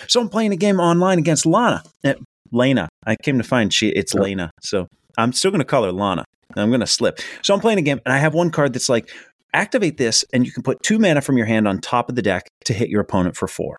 [0.07, 1.83] So I'm playing a game online against Lana.
[2.03, 2.13] Eh,
[2.51, 2.87] Lena.
[3.05, 4.51] I came to find she it's Lena.
[4.61, 4.87] So
[5.17, 6.23] I'm still going to call her Lana.
[6.55, 7.19] I'm going to slip.
[7.43, 9.09] So I'm playing a game and I have one card that's like
[9.53, 12.21] activate this and you can put two mana from your hand on top of the
[12.21, 13.77] deck to hit your opponent for four.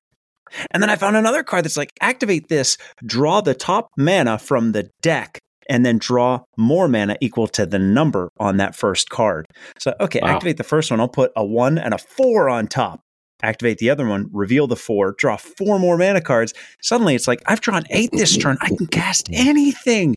[0.71, 4.73] And then I found another card that's like activate this, draw the top mana from
[4.73, 5.39] the deck,
[5.69, 9.47] and then draw more mana equal to the number on that first card.
[9.79, 10.29] So, okay, Wow.
[10.29, 11.01] activate the first one.
[11.01, 13.01] I'll put a one and a four on top.
[13.45, 16.55] activate the other one, reveal the four, draw four more mana cards.
[16.81, 18.57] Suddenly it's like, I've drawn eight this turn.
[18.61, 20.15] I can cast anything.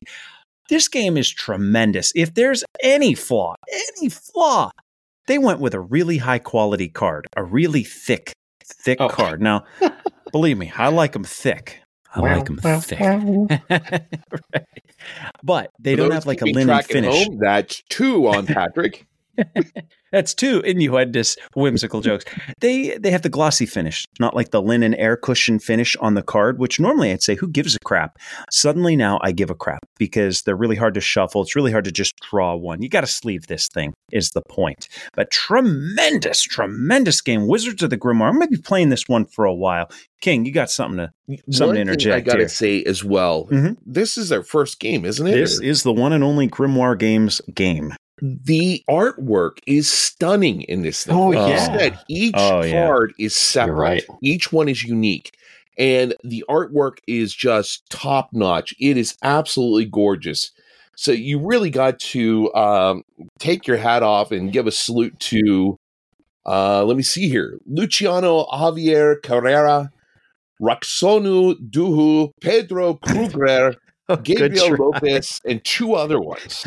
[0.70, 2.12] This game is tremendous.
[2.16, 3.56] If there's any flaw,
[3.98, 4.70] any flaw,
[5.28, 8.32] they went with a really high quality card, a really thick,
[8.64, 9.10] thick Oh.
[9.10, 9.41] card.
[9.41, 9.64] Now,
[10.32, 11.82] believe me, I like them thick.
[12.16, 12.99] I like them thick.
[12.99, 14.66] Right.
[15.43, 17.26] But they For don't have like a keeping linen finish.
[17.28, 19.05] home, that's two on Patrick.
[20.12, 22.24] That's two innuendous, whimsical jokes.
[22.62, 26.22] They they have the glossy finish, not like the linen air cushion finish on the
[26.22, 28.18] card, which normally I'd say, who gives a crap?
[28.50, 31.42] Suddenly now I give a crap because they're really hard to shuffle.
[31.42, 32.82] It's really hard to just draw one.
[32.82, 34.88] You got to sleeve this thing, is the point.
[35.16, 37.48] But tremendous, tremendous game.
[37.48, 38.30] Wizards of the Grimoire.
[38.30, 39.90] I'm going to be playing this one for a while.
[40.22, 41.12] King, you got something to.
[41.52, 42.48] Something to One thing I gotta here.
[42.48, 43.48] say as well.
[43.48, 43.78] Mhm.
[43.86, 45.32] This is their first game, isn't it?
[45.34, 47.94] This is the one and only Grimoire Games game.
[48.22, 51.16] The artwork is stunning in this thing.
[51.16, 51.78] Oh, Like yeah.
[51.78, 52.88] said, each Oh, yeah.
[52.88, 53.76] card is separate.
[53.76, 54.03] right.
[54.22, 55.36] Each one is unique.
[55.78, 58.74] And the artwork is just top notch.
[58.80, 60.51] It is absolutely gorgeous.
[60.95, 63.03] So you really got to um,
[63.39, 65.76] take your hat off and give a salute to,
[66.45, 69.91] uh, let me see here, Luciano Javier Carrera,
[70.61, 73.78] Roxonu Duhu, Pedro Kruger, good
[74.24, 74.76] Gabriel.
[74.78, 76.66] Lopez, and two other ones.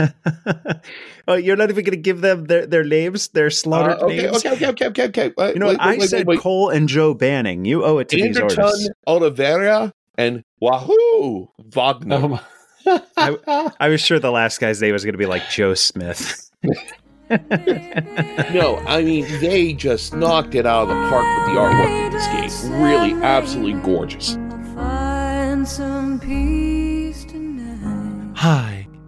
[1.29, 4.17] oh, you're not even going to give them their, their names, their Uh, slaughtered okay,
[4.23, 4.37] names.
[4.45, 5.33] okay, okay, okay, okay, okay.
[5.37, 6.41] Wait, You know, wait, I wait, wait, said wait.
[6.41, 7.65] Cole and Joe Banning.
[7.65, 8.89] You owe it to these Anderton artists.
[9.07, 12.17] Oliveira and Wahoo Wagner.
[12.17, 12.41] Um,
[13.79, 16.51] I was sure the last guy's name was going to be like Joe Smith.
[17.31, 22.13] no, I mean they just knocked it out of the park with the artwork in
[22.13, 22.27] this
[22.63, 22.73] game.
[22.83, 24.37] Really, absolutely gorgeous.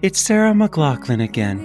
[0.02, 1.60] It's Sarah McLachlan again,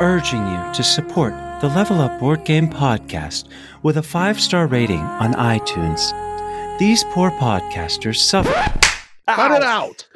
[0.00, 3.48] urging you to support the Level Up Board Game Podcast
[3.84, 6.10] with a five star rating on iTunes.
[6.80, 8.50] These poor podcasters suffer.
[9.28, 10.08] Cut it out.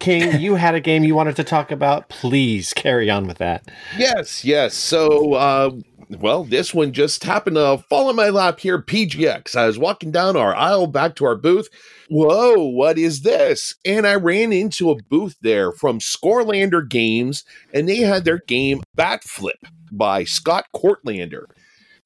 [0.00, 2.08] King, you had a game you wanted to talk about.
[2.08, 3.70] Please carry on with that.
[3.96, 4.74] Yes, yes.
[4.74, 5.70] So, uh,
[6.18, 8.82] well, this one just happened to fall in my lap here.
[8.82, 9.54] PGX.
[9.54, 11.68] I was walking down our aisle back to our booth.
[12.14, 13.74] Whoa, what is this?
[13.86, 17.42] And I ran into a booth there from Scorelander Games,
[17.72, 19.56] and they had their game Bat Flip
[19.90, 21.46] by Scott Courtlander.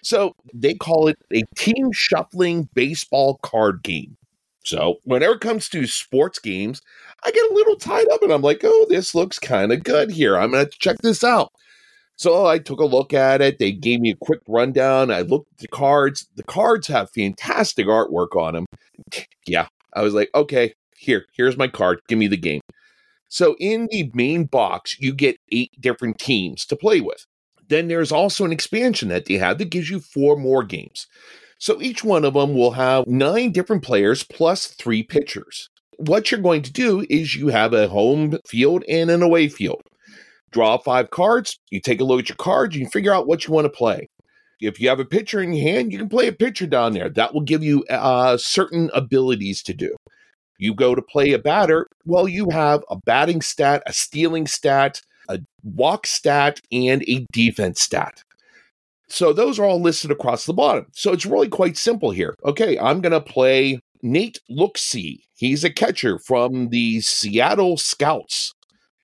[0.04, 4.16] So they call it a team shuffling baseball card game.
[4.64, 6.82] So whenever it comes to sports games,
[7.24, 10.12] I get a little tied up and I'm like, oh, this looks kind of good
[10.12, 10.38] here.
[10.38, 11.50] I'm going to check this out.
[12.14, 13.58] So I took a look at it.
[13.58, 15.10] They gave me a quick rundown.
[15.10, 16.28] I looked at the cards.
[16.36, 18.66] The cards have fantastic artwork on them.
[19.46, 19.66] Yeah,
[19.96, 22.00] I was like, okay, here, here's my card.
[22.08, 22.60] Give me the game.
[23.28, 27.24] So in the main box, you get eight different teams to play with.
[27.68, 31.06] Then there's also an expansion that they have that gives you four more games.
[31.58, 35.68] So each one of them will have nine different players plus three pitchers.
[35.96, 39.80] What you're going to do is you have a home field and an away field.
[40.52, 43.52] Draw five cards, you take a look at your cards, you figure out what you
[43.52, 44.08] want to play.
[44.60, 47.08] If you have a pitcher in your hand, you can play a pitcher down there.
[47.08, 49.94] That will give you uh, certain abilities to do.
[50.58, 55.02] You go to play a batter, well, you have a batting stat, a stealing stat,
[55.28, 58.22] a walk stat, and a defense stat.
[59.08, 60.86] So those are all listed across the bottom.
[60.92, 62.34] So it's really quite simple here.
[62.44, 65.20] Okay, I'm going to play Nate Looksee.
[65.34, 68.52] He's a catcher from the Seattle Scouts.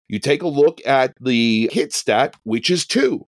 [0.08, 3.26] You take a look at the hit stat, which is two.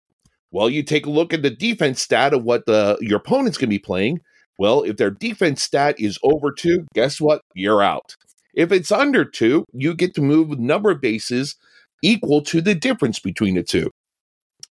[0.53, 3.69] Well, you take a look at the defense stat of what the your opponent's going
[3.69, 4.21] to be playing.
[4.59, 7.41] Well, if their defense stat is over two, guess what?
[7.55, 8.15] You're out.
[8.55, 11.57] If it's under two, you get to move the number of bases
[12.03, 13.91] equal to the difference between the two.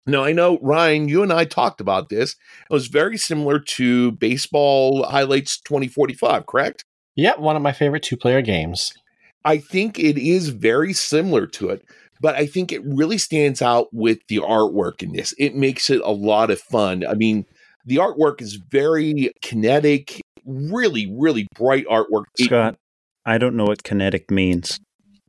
[0.07, 2.37] Now, I know, Ryan, you and I talked about this.
[2.70, 6.85] It was very similar to Baseball Highlights 2045, correct?
[7.16, 8.95] Yeah, one of my favorite two player games.
[9.45, 11.85] I think it is very similar to it,
[12.20, 15.34] but I think it really stands out with the artwork in this.
[15.38, 17.04] It makes it a lot of fun.
[17.06, 17.46] I mean,
[17.84, 22.24] the artwork is very kinetic, really, really bright artwork.
[22.38, 22.76] It- Scott,
[23.24, 24.78] I don't know what kinetic means.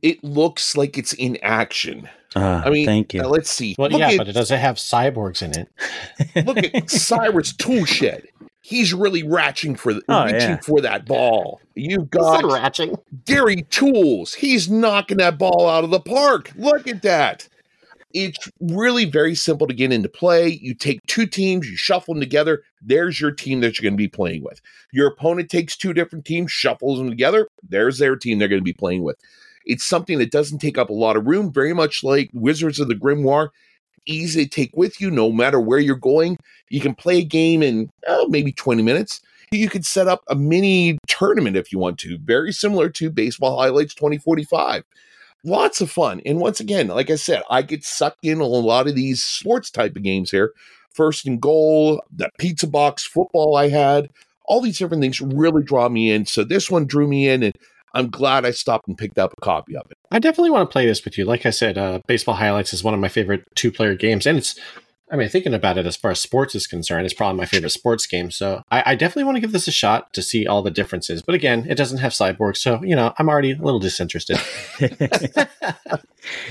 [0.00, 2.08] It, looks like it's in action.
[2.36, 3.22] Uh, I mean, thank you.
[3.22, 3.74] uh, let's see.
[3.76, 6.46] Well, look yeah, at, but it doesn't have cyborgs in it.
[6.46, 8.22] look at Cyrus Toolshed.
[8.68, 10.56] He's really ratching for the, Oh, reaching yeah.
[10.60, 11.58] for that ball.
[11.74, 12.96] You've got ratching.
[13.24, 14.34] Gary Tools.
[14.34, 16.52] He's knocking that ball out of the park.
[16.54, 17.48] Look at that.
[18.12, 20.58] It's really very simple to get into play.
[20.60, 22.62] You take two teams, you shuffle them together.
[22.82, 24.60] There's your team that you're going to be playing with.
[24.92, 27.48] Your opponent takes two different teams, shuffles them together.
[27.66, 29.16] There's their team they're going to be playing with.
[29.64, 32.88] It's something that doesn't take up a lot of room, very much like Wizards of
[32.88, 33.48] the Grimoire.
[34.08, 36.36] Easy to take with you no matter where you're going.
[36.70, 39.20] You can play a game in oh, maybe 20 minutes.
[39.50, 43.58] You could set up a mini tournament if you want to, very similar to Baseball
[43.58, 44.84] Highlights 2045.
[45.44, 46.20] Lots of fun.
[46.26, 49.22] And once again, like I said, I get sucked in on a lot of these
[49.22, 50.52] sports type of games here.
[50.90, 54.10] First and goal, that pizza box football I had,
[54.44, 56.26] all these different things really draw me in.
[56.26, 57.54] So this one drew me in, and
[57.94, 59.96] I'm glad I stopped and picked up a copy of it.
[60.10, 61.24] I definitely want to play this with you.
[61.24, 64.38] Like I said, uh, Baseball Highlights is one of my favorite two player games, and
[64.38, 64.58] it's.
[65.10, 67.70] I mean, thinking about it as far as sports is concerned, it's probably my favorite
[67.70, 68.30] sports game.
[68.30, 71.22] So I, I definitely want to give this a shot to see all the differences.
[71.22, 74.36] But again, it doesn't have cyborgs, so you know I'm already a little disinterested.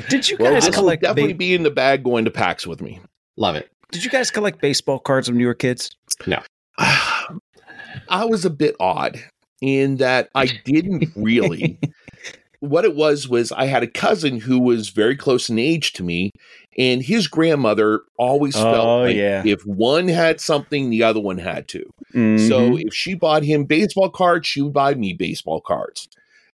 [0.09, 1.03] Did you Well, guys this will collect?
[1.03, 2.99] definitely ba- be in the bag going to PAX with me.
[3.35, 3.69] Love it.
[3.91, 5.91] did you guys collect baseball cards when you were kids?
[6.25, 6.41] No.
[6.79, 9.19] I was a bit odd
[9.62, 11.80] in that I didn't really.
[12.60, 16.03] what it was was I had a cousin who was very close in age to
[16.03, 16.32] me,
[16.78, 19.43] and his grandmother always Oh, felt like yeah.
[19.45, 21.84] if one had something, the other one had to.
[22.14, 22.86] So Mhm.
[22.88, 26.08] if she bought him baseball cards, she would buy me baseball cards.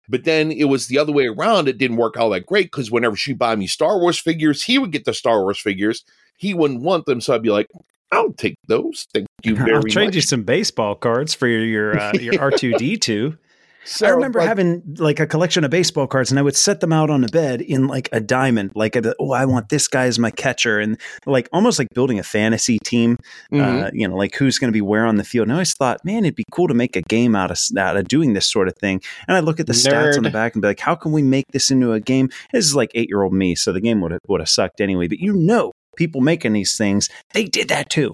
[0.09, 1.69] But then it was the other way around.
[1.69, 4.77] It didn't work all that great because whenever she'd buy me Star Wars figures, he
[4.77, 6.03] would get the Star Wars figures.
[6.37, 7.69] He wouldn't want them, so I'd be like,
[8.13, 9.07] "I'll take those.
[9.13, 12.39] Thank you very I'll trade much." you some baseball cards for your your, uh, your
[12.39, 13.37] R two D two.
[13.85, 16.79] So, I remember like, having like a collection of baseball cards, and I would set
[16.79, 18.71] them out on the bed in like a diamond.
[18.75, 22.19] Like, a, oh, I want this guy as my catcher, and like almost like building
[22.19, 23.17] a fantasy team.
[23.51, 23.83] mhm.
[23.83, 25.47] Uh, you know, like who's going to be where on the field.
[25.47, 27.97] And I always thought, man, it'd be cool to make a game out of out
[27.97, 29.01] of doing this sort of thing.
[29.27, 31.21] And I look at the stats on the back and be like, how can we
[31.21, 32.29] make this into a game?
[32.53, 34.79] This is like eight year old me, so the game would have would have sucked
[34.79, 35.07] anyway.
[35.07, 38.13] But you know, people making these things, they did that too,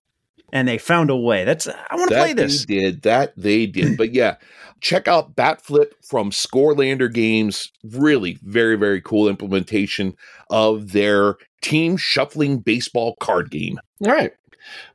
[0.52, 1.44] and they found a way.
[1.44, 2.66] That's I want to play this.
[2.66, 3.98] They did that they did.
[3.98, 4.36] but yeah,
[4.82, 7.72] check out Batflip from Scorelander Games.
[7.84, 10.16] Really, very very cool implementation
[10.50, 13.80] of their team shuffling baseball card game.
[14.06, 14.34] All right.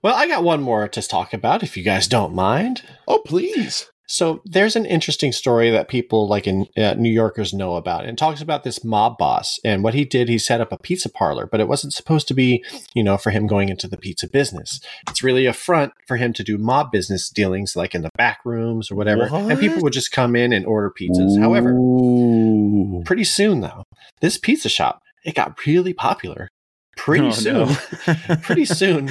[0.03, 2.83] Well, I got one more to talk about if you guys don't mind.
[3.09, 3.91] Oh please!
[4.07, 8.11] So there's an interesting story that people like in uh, New Yorkers know about, and
[8.11, 10.29] it talks about this mob boss and what he did.
[10.29, 12.63] He set up a pizza parlor, but it wasn't supposed to be,
[12.95, 14.79] you know, for him going into the pizza business.
[15.09, 18.41] It's really a front for him to do mob business dealings, like in the back
[18.45, 19.23] rooms or whatever.
[19.51, 21.39] And people would just come in and order pizzas.
[21.41, 21.73] However,
[23.05, 23.85] pretty soon though,
[24.21, 26.49] this pizza shop it got really popular.
[26.97, 28.37] Pretty Oh, soon, no.
[28.43, 29.09] pretty soon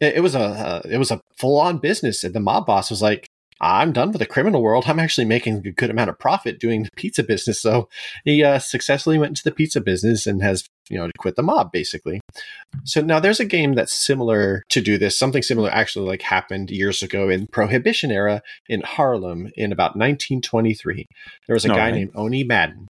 [0.00, 2.90] it, it was a uh, it was a full on business and the mob boss
[2.90, 3.26] was like
[3.62, 4.84] i'm done with the criminal world.
[4.86, 7.60] I'm actually making a good amount of profit doing the pizza business.
[7.60, 7.88] So
[8.24, 11.72] he uh, successfully went into the pizza business and has you know quit the mob
[11.72, 12.20] basically.
[12.84, 16.70] So now there's a game that's similar to do this something similar actually like happened
[16.70, 21.06] years ago in prohibition era in harlem in about 1923
[21.46, 21.94] there was a All guy right.
[21.94, 22.88] named Owney Madden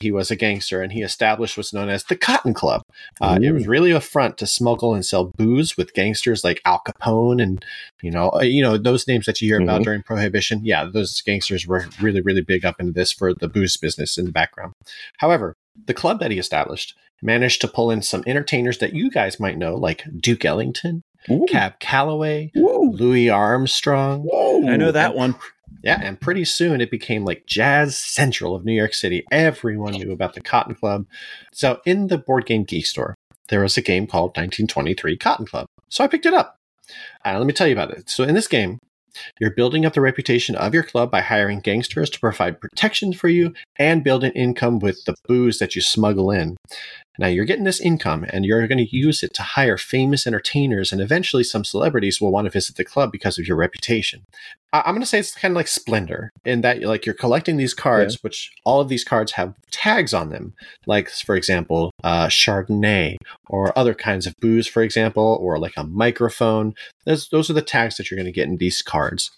[0.00, 2.82] he was a gangster and he established what's known as the Cotton Club.
[3.20, 6.80] Uh, it was really a front to smuggle and sell booze with gangsters like Al
[6.86, 7.64] Capone and
[8.02, 9.84] you know uh, you know those names that you hear about Mhm.
[9.84, 10.60] during Prohibition.
[10.64, 14.24] Yeah, those gangsters were really really big up into this for the booze business in
[14.24, 14.72] the background.
[15.18, 15.54] However,
[15.86, 19.58] the club that he established managed to pull in some entertainers that you guys might
[19.58, 21.44] know, like Duke Ellington, Ooh.
[21.48, 22.80] Cab Calloway, Whoa.
[22.90, 24.22] Louis Armstrong.
[24.22, 24.66] Whoa.
[24.68, 25.34] I know that one.
[25.82, 29.24] Yeah, and pretty soon it became like jazz central of New York City.
[29.30, 31.06] Everyone knew about the Cotton Club.
[31.52, 33.14] So in the board game geek store,
[33.48, 35.66] there was a game called 1923 Cotton Club.
[35.88, 36.56] So I picked it up.
[37.24, 38.10] And let me tell you about it.
[38.10, 38.78] So in this game,
[39.40, 43.28] you're building up the reputation of your club by hiring gangsters to provide protection for
[43.28, 46.56] you and build an income with the booze that you smuggle in.
[47.18, 50.92] Now you're getting this income and you're going to use it to hire famous entertainers
[50.92, 54.22] and eventually some celebrities will want to visit the club because of your reputation.
[54.72, 57.56] I- I'm going to say it's kind of like Splendor in that like you're collecting
[57.56, 60.54] these cards, which all of these cards have tags on them,
[60.86, 63.16] like for example, uh, Chardonnay
[63.48, 66.74] or other kinds of booze, for example, or like a microphone.
[67.04, 69.30] Those those are the tags that you're going to get in these cards.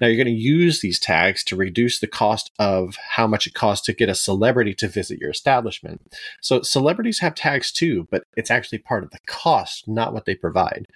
[0.00, 3.54] Now you're going to use these tags to reduce the cost of how much it
[3.54, 6.00] costs to get a celebrity to visit your establishment.
[6.40, 10.34] So celebrities have tags too, but it's actually part of the cost, not what they
[10.34, 10.86] provide.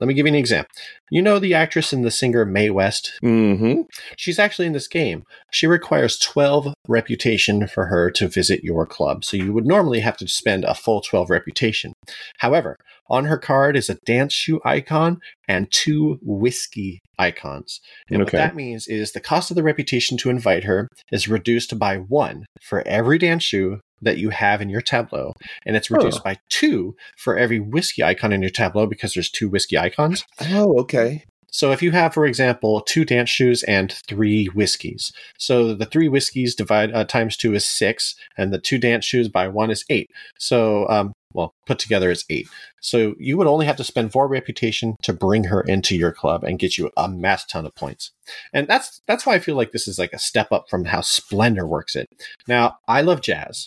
[0.00, 0.70] Let me give you an example.
[1.10, 3.12] You know the actress and the singer Mae West?
[3.22, 3.82] Mm-hmm.
[4.16, 5.24] She's actually in this game.
[5.52, 9.24] She requires 12 reputation for her to visit your club.
[9.24, 11.92] So you would normally have to spend a full 12 reputation.
[12.38, 12.76] However,
[13.08, 17.80] on her card is a dance shoe icon and two whiskey icons.
[18.08, 18.24] And Okay.
[18.24, 21.96] what that means is the cost of the reputation to invite her is reduced by
[21.96, 25.32] one for every dance shoe that you have in your tableau.
[25.66, 26.24] And it's reduced Oh.
[26.24, 30.24] by two for every whiskey icon in your tableau because there's two whiskey icons.
[30.50, 31.24] Oh, okay.
[31.52, 36.08] So if you have, for example, two dance shoes and three whiskeys, so the three
[36.08, 39.84] whiskeys divide uh, times two is six, and the two dance shoes by one is
[39.90, 40.08] eight.
[40.38, 42.48] So um, Well, put together it's eight.
[42.80, 46.44] So you would only have to spend four reputation to bring her into your club
[46.44, 48.12] and get you a mass ton of points.
[48.52, 51.00] And that's that's why I feel like this is like a step up from how
[51.00, 52.06] Splendor works it.
[52.46, 53.66] Now, I love jazz.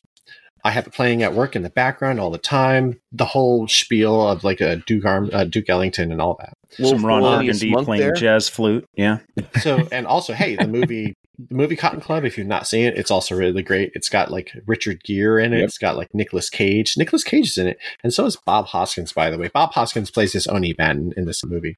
[0.65, 2.99] I have it playing at work in the background all the time.
[3.11, 6.57] The whole spiel of like a Duke, Arm, uh, Duke Ellington and all that.
[6.71, 8.13] Some Ron Thelonious Burgundy Monk playing there.
[8.13, 8.87] jazz flute.
[8.95, 9.19] Yeah.
[9.61, 12.97] So and also, hey, the movie the movie Cotton Club, if you've not seen it,
[12.97, 13.91] it's also really great.
[13.95, 15.59] It's got like Richard Gere in it.
[15.59, 15.65] Yep.
[15.65, 16.95] It's got like Nicolas Cage.
[16.95, 19.13] Nicolas Cage is in it, and so is Bob Hoskins.
[19.13, 21.77] By the way, Bob Hoskins plays his Owney Madden in this movie.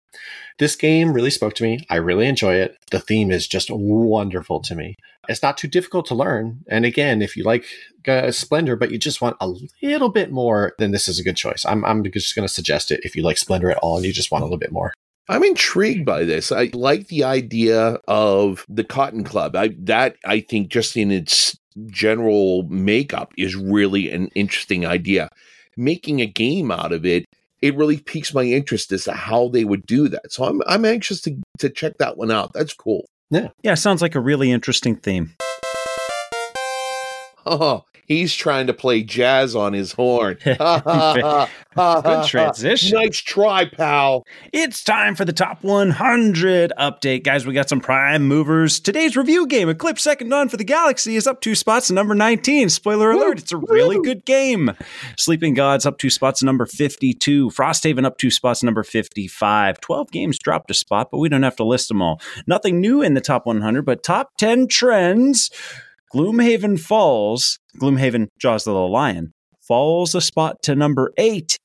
[0.59, 1.85] This game really spoke to me.
[1.89, 2.77] I really enjoy it.
[2.91, 4.95] The theme is just wonderful to me.
[5.27, 6.63] It's not too difficult to learn.
[6.67, 7.65] And again, if you like
[8.07, 9.51] uh, Splendor, but you just want a
[9.81, 11.65] little bit more, then this is a good choice.
[11.65, 14.13] I'm, I'm just going to suggest it if you like Splendor at all and you
[14.13, 14.93] just want a little bit more.
[15.27, 16.51] I'm intrigued by this.
[16.51, 19.55] I like the idea of the Cotton Club.
[19.55, 21.57] I that I think just in its
[21.87, 25.29] general makeup is really an interesting idea.
[25.77, 27.25] Making a game out of it,
[27.61, 30.31] it really piques my interest as to how they would do that.
[30.31, 32.53] So I'm I'm anxious to to check that one out.
[32.53, 33.05] That's cool.
[33.31, 33.49] Yeah.
[33.63, 35.35] Yeah, sounds like a really interesting theme.
[37.47, 40.37] Oh, he's trying to play jazz on his horn.
[41.75, 42.97] Good transition.
[42.97, 44.25] Nice try, pal.
[44.53, 47.23] It's time for the top 100 update.
[47.23, 48.79] Guys, we got some prime movers.
[48.79, 52.15] Today's review game, Eclipse Second Dawn for the Galaxy, is up two spots to number
[52.15, 52.69] 19.
[52.69, 54.71] Spoiler alert, it's a really good game.
[55.17, 57.49] Sleeping Gods up two spots to number 52.
[57.49, 59.81] Frosthaven up two spots to number 55.
[59.81, 62.21] 12 games dropped a spot, but we don't have to list them all.
[62.47, 65.51] Nothing new in the top 100, but top 10 trends.
[66.15, 69.33] Gloomhaven falls, Gloomhaven Jaws of the Lion,
[69.67, 71.57] falls a spot to number eight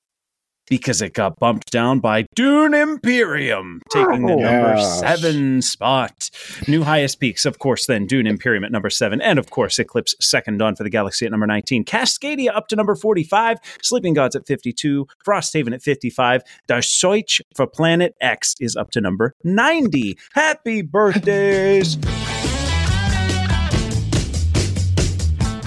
[0.69, 6.31] because it got bumped down by Dune Imperium, taking the Oh, number seven spot.
[6.67, 10.17] New highest peaks, of course, then Dune Imperium at number seven, and of course, Eclipse
[10.21, 11.85] Second Dawn for the Galaxy at number 19.
[11.85, 17.69] Cascadia up to number 45, Sleeping Gods at 52, Frosthaven at 55, Der Search for
[17.69, 20.19] Planet X is up to number 90.
[20.35, 21.97] Happy birthdays!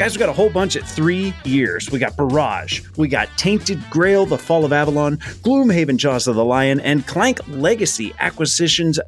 [0.04, 1.90] Guys, we got a whole bunch at three years.
[1.90, 6.44] We got Barrage, we got Tainted Grail, The Fall of Avalon, Gloomhaven, Jaws of the
[6.44, 9.00] Lion, and Clank Legacy Acquisitions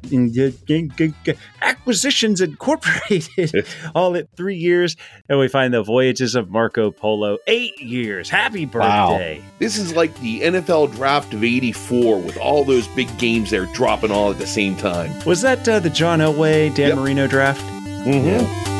[1.60, 4.96] Acquisitions Incorporated, all at three years.
[5.28, 8.30] And we find the Voyages of Marco Polo, eight years.
[8.30, 9.40] Happy birthday.
[9.40, 9.44] Wow.
[9.58, 14.12] This is like the NFL draft of 84 with all those big games they're dropping
[14.12, 15.12] all at the same time.
[15.26, 16.96] Was that uh, the John Elway, Dan Yep.
[16.96, 17.60] Marino draft?
[18.06, 18.75] Mm-hmm.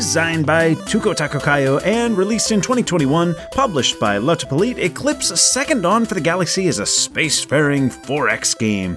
[0.00, 6.14] Designed by Touko Tahkokallio and released in 2021, published by Lautapelit, Eclipse Second Dawn for
[6.14, 8.96] the Galaxy is a spacefaring 4X game.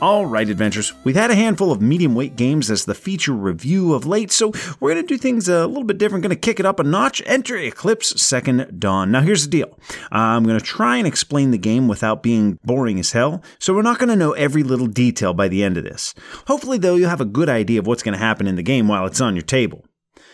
[0.00, 4.06] Alright, adventures, we've had a handful of medium weight games as the feature review of
[4.06, 6.64] late, so we're going to do things a little bit different, going to kick it
[6.64, 7.22] up a notch.
[7.26, 9.10] Enter Eclipse Second Dawn.
[9.12, 9.78] Now, here's the deal
[10.10, 13.82] I'm going to try and explain the game without being boring as hell, so we're
[13.82, 16.14] not going to know every little detail by the end of this.
[16.46, 18.88] Hopefully, though, you'll have a good idea of what's going to happen in the game
[18.88, 19.84] while it's on your table.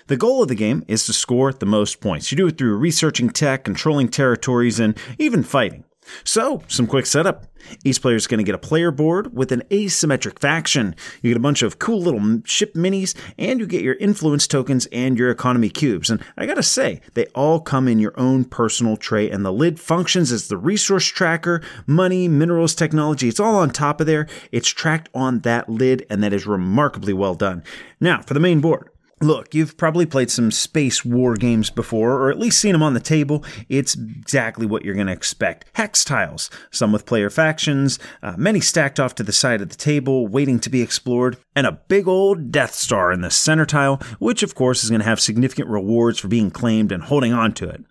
[0.06, 2.30] The goal of the game is to score the most points.
[2.30, 5.84] You do it through researching tech, controlling territories, and even fighting.
[6.24, 7.46] So, some quick setup.
[7.82, 10.94] Each player is going to get a player board with an asymmetric faction.
[11.22, 14.84] You get a bunch of cool little ship minis, and you get your influence tokens
[14.92, 16.10] and your economy cubes.
[16.10, 19.80] And I gotta say, they all come in your own personal tray, and the lid
[19.80, 23.28] functions as the resource tracker, money, minerals, technology.
[23.28, 24.28] It's all on top of there.
[24.52, 27.62] It's tracked on that lid, and that is remarkably well done.
[27.98, 28.90] Now, for the main board.
[29.20, 32.94] Look, you've probably played some space war games before, or at least seen them on
[32.94, 33.44] the table.
[33.68, 35.66] It's exactly what you're going to expect.
[35.74, 39.76] Hex tiles, some with player factions, uh, many stacked off to the side of the
[39.76, 43.96] table, waiting to be explored, and a big old Death Star in the center tile,
[44.18, 47.52] which of course is going to have significant rewards for being claimed and holding on
[47.52, 47.84] to it.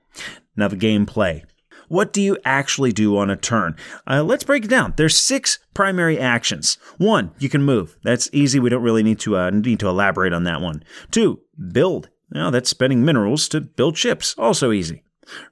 [0.55, 1.43] Now, the gameplay.
[1.87, 3.75] What do you actually do on a turn?
[4.07, 4.93] Uh, let's break it down.
[4.97, 6.77] There's six primary actions.
[6.97, 7.97] One, you can move.
[8.03, 8.59] That's easy.
[8.59, 10.83] We don't really need to uh, need to elaborate on that one.
[11.11, 12.09] Two, build.
[12.31, 14.35] Now that's spending minerals to build ships.
[14.37, 15.03] Also easy.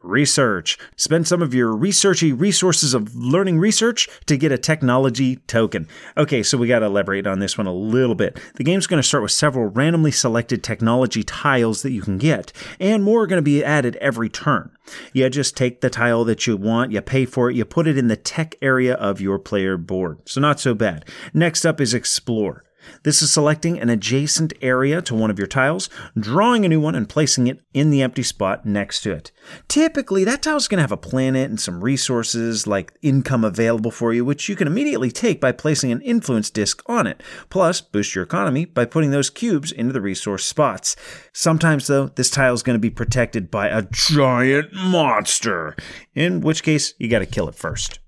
[0.02, 0.78] Research.
[0.96, 5.88] Spend some of your researchy resources of learning research to get a technology token.
[6.18, 8.40] Okay, so we got to elaborate on this one a little bit.
[8.56, 12.52] The game's going to start with several randomly selected technology tiles that you can get,
[12.80, 14.72] and more are going to be added every turn.
[15.14, 17.98] You just take the tile that you want, you pay for it, you put it
[17.98, 20.20] in the tech area of your player board.
[20.26, 21.06] So, not so bad.
[21.34, 22.64] Next up is Explore.
[23.04, 26.96] This is selecting an adjacent area to one of your tiles, drawing a new one,
[26.96, 29.32] and placing it in the empty spot next to it.
[29.68, 33.92] Typically, that tile is going to have a planet and some resources like income available
[33.92, 37.22] for you, which you can immediately take by placing an influence disk on it.
[37.50, 40.96] Plus, boost your economy by putting those cubes into the resource spots.
[41.34, 45.76] Sometimes, though, this tile is going to be protected by a giant monster,
[46.14, 48.01] in which case, you got to kill it first.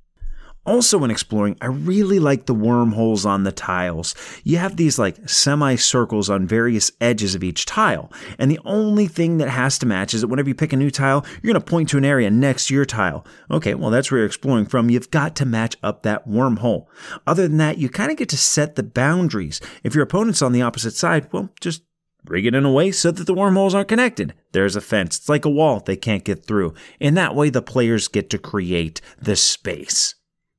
[0.66, 4.16] Also, when exploring, I really like the wormholes on the tiles.
[4.46, 9.40] You have these like semicircles on various edges of each tile, and the only thing
[9.40, 11.70] that has to match is that whenever you pick a new tile, you're going to
[11.70, 13.26] point to an area next to your tile.
[13.52, 14.90] Okay, well, that's where you're exploring from.
[14.90, 16.86] You've got to match up that wormhole.
[17.28, 19.60] Other than that, you kind of get to set the boundaries.
[19.84, 21.84] If your opponent's on the opposite side, well, just
[22.26, 24.34] rig it in a way so that the wormholes aren't connected.
[24.54, 25.18] There's a fence.
[25.18, 26.74] It's like a wall they can't get through.
[27.02, 30.16] In that way, the players get to create the space.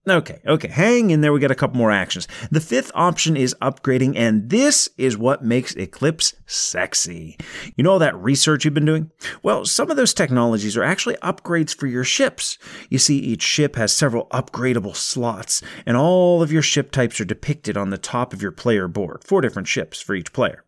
[0.07, 1.33] Okay, okay, hang in there.
[1.33, 2.29] We got a couple more actions.
[2.51, 7.39] The fifth option is upgrading, and this is what makes Eclipse sexy.
[7.75, 9.11] You know all that research you've been doing?
[9.43, 12.59] Well, some of those technologies are actually upgrades for your ships.
[12.91, 17.25] You see, each ship has several upgradable slots, and all of your ship types are
[17.25, 19.25] depicted on the top of your player board.
[19.25, 20.65] Four different ships for each player.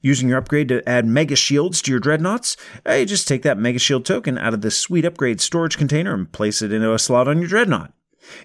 [0.00, 2.56] Using your upgrade to add mega shields to your dreadnoughts,
[2.88, 6.32] you just take that mega shield token out of the sweet upgrade storage container and
[6.32, 7.92] place it into a slot on your dreadnought.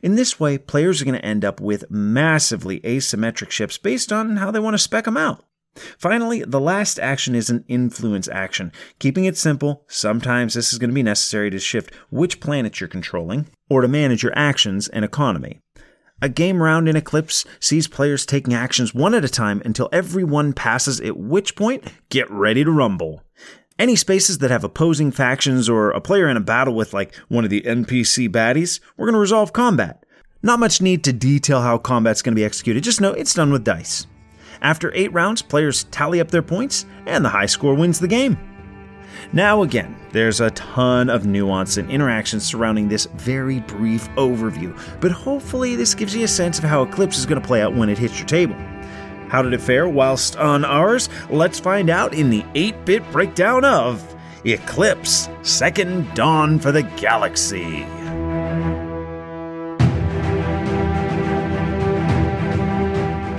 [0.01, 4.37] In this way, players are going to end up with massively asymmetric ships based on
[4.37, 5.43] how they want to spec them out.
[5.97, 8.71] Finally, the last action is an influence action.
[8.99, 12.87] Keeping it simple, sometimes this is going to be necessary to shift which planet you're
[12.87, 15.59] controlling, or to manage your actions and economy.
[16.21, 20.53] A game round in Eclipse sees players taking actions one at a time until everyone
[20.53, 23.24] passes, at which point, get ready to rumble.
[23.77, 27.43] Any spaces that have opposing factions or a player in a battle with like one
[27.43, 30.05] of the NPC baddies, we're going to resolve combat.
[30.41, 33.51] Not much need to detail how combat's going to be executed, just know it's done
[33.51, 34.07] with dice.
[34.61, 38.37] After 8 rounds, players tally up their points, and the high score wins the game.
[39.33, 45.11] Now, again, there's a ton of nuance and interactions surrounding this very brief overview, but
[45.11, 47.89] hopefully, this gives you a sense of how Eclipse is going to play out when
[47.89, 48.55] it hits your table.
[49.29, 51.09] How did it fare whilst on ours?
[51.29, 57.85] Let's find out in the 8 bit breakdown of Eclipse Second Dawn for the Galaxy.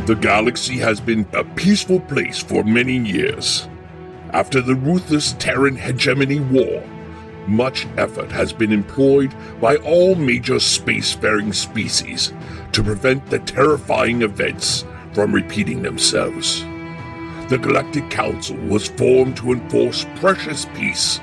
[0.07, 3.69] The galaxy has been a peaceful place for many years.
[4.31, 6.83] After the ruthless Terran hegemony war,
[7.47, 12.33] much effort has been employed by all major spacefaring species
[12.73, 14.85] to prevent the terrifying events
[15.17, 16.61] from repeating themselves.
[17.49, 21.21] The Galactic Council was formed to enforce precious peace,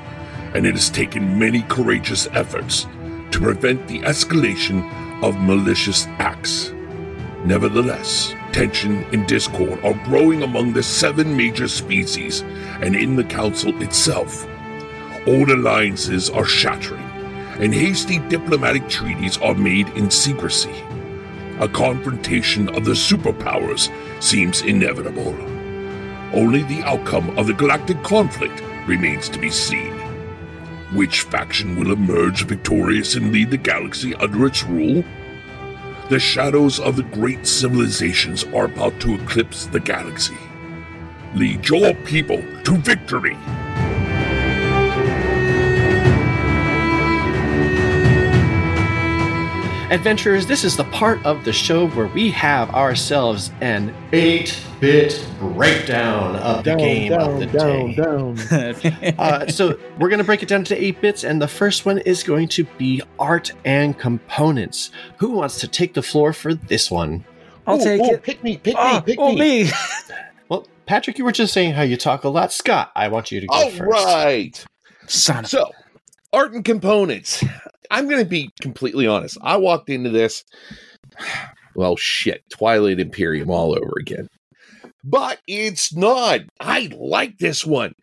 [0.52, 2.88] and it has taken many courageous efforts
[3.30, 4.82] to prevent the escalation
[5.22, 6.72] of malicious acts.
[7.44, 12.40] Nevertheless, tension and discord are growing among the seven major species
[12.80, 14.44] and in the Council itself.
[15.28, 17.08] Old alliances are shattering,
[17.60, 20.82] and hasty diplomatic treaties are made in secrecy.
[21.60, 23.88] A confrontation of the superpowers
[24.20, 25.36] seems inevitable.
[26.32, 29.92] Only the outcome of the galactic conflict remains to be seen.
[30.92, 35.04] Which faction will emerge victorious and lead the galaxy under its rule?
[36.08, 40.36] The shadows of the great civilizations are about to eclipse the galaxy.
[41.34, 43.36] Lead your people to victory!
[49.94, 55.24] Adventurers, this is the part of the show where we have ourselves an 8 bit
[55.38, 58.82] breakdown of the Down, game of the down, day.
[59.04, 59.14] down.
[59.20, 61.98] uh, so we're going to break it down to 8 bits, and the first one
[61.98, 64.90] is going to be art and components.
[65.18, 67.24] Who wants to take the floor for this one?
[67.64, 68.22] I'll Ooh, take ooh, it.
[68.24, 69.64] Pick me, pick Oh, me, pick oh, me.
[69.64, 69.70] me.
[70.48, 72.52] Well, Patrick, you were just saying how you talk a lot.
[72.52, 74.04] Scott, I want you to go All first.
[74.04, 74.64] right.
[75.06, 75.70] Son of So,
[76.32, 77.42] art and components.
[77.94, 79.38] I'm going to be completely honest.
[79.40, 80.42] I walked into this,
[81.76, 84.26] well, shit, Twilight Imperium all over again.
[85.04, 86.40] But it's not.
[86.58, 87.94] I like this one.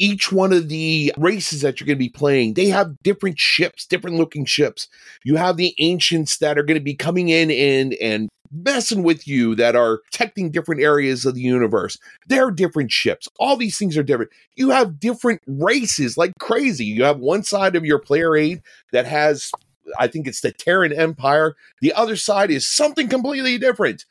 [0.00, 3.86] Each one of the races that you're going to be playing, they have different ships,
[3.86, 4.88] different looking ships.
[5.24, 9.26] You have the ancients that are going to be coming in and and messing with
[9.26, 11.98] you that are protecting different areas of the universe.
[12.26, 13.28] They're different ships.
[13.38, 14.30] All these things are different.
[14.54, 16.84] You have different races like crazy.
[16.84, 19.50] You have one side of your player aid that has,
[19.98, 21.56] I think it's the Terran Empire.
[21.80, 24.04] The other side is something completely different.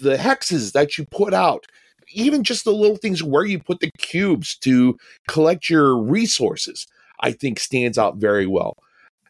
[0.00, 1.66] The hexes that you put out,
[2.12, 6.86] even just the little things where you put the cubes to collect your resources,
[7.20, 8.76] I think stands out very well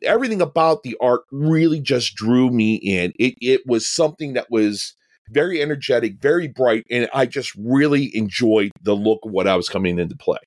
[0.02, 3.12] everything about the art really just drew me in.
[3.18, 4.94] It it was something that was
[5.30, 9.68] very energetic, very bright, and I just really enjoyed the look of what I was
[9.68, 10.38] coming into play.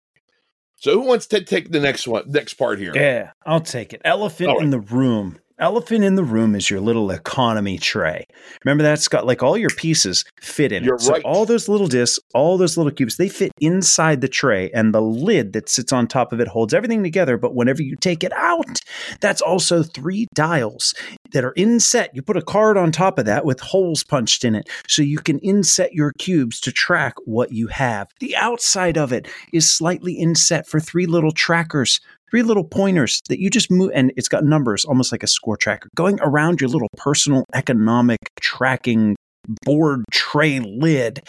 [0.76, 2.91] So who wants to take the next one, next part here?
[2.95, 4.02] Yeah, I'll take it.
[4.04, 4.62] Elephant right.
[4.62, 5.38] in the room.
[5.62, 8.26] Elephant in the room is your little economy tray.
[8.66, 11.01] Remember that's got like all your pieces fit in You're it.
[11.01, 11.24] So right.
[11.24, 15.03] all those little discs, all those little cubes, they fit inside the tray, and the
[15.03, 17.38] lid that sits on top of it holds everything together.
[17.38, 18.80] But whenever you take it out,
[19.19, 20.95] that's also three dials
[21.31, 22.10] that are inset.
[22.15, 25.19] You put a card on top of that with holes punched in it, so you
[25.19, 28.07] can inset your cubes to track what you have.
[28.19, 31.99] The outside of it is slightly inset for three little trackers
[32.32, 35.58] three little pointers that you just move and it's got numbers almost like a score
[35.58, 39.16] tracker going around your little personal economic tracking
[39.64, 41.22] board tray lid.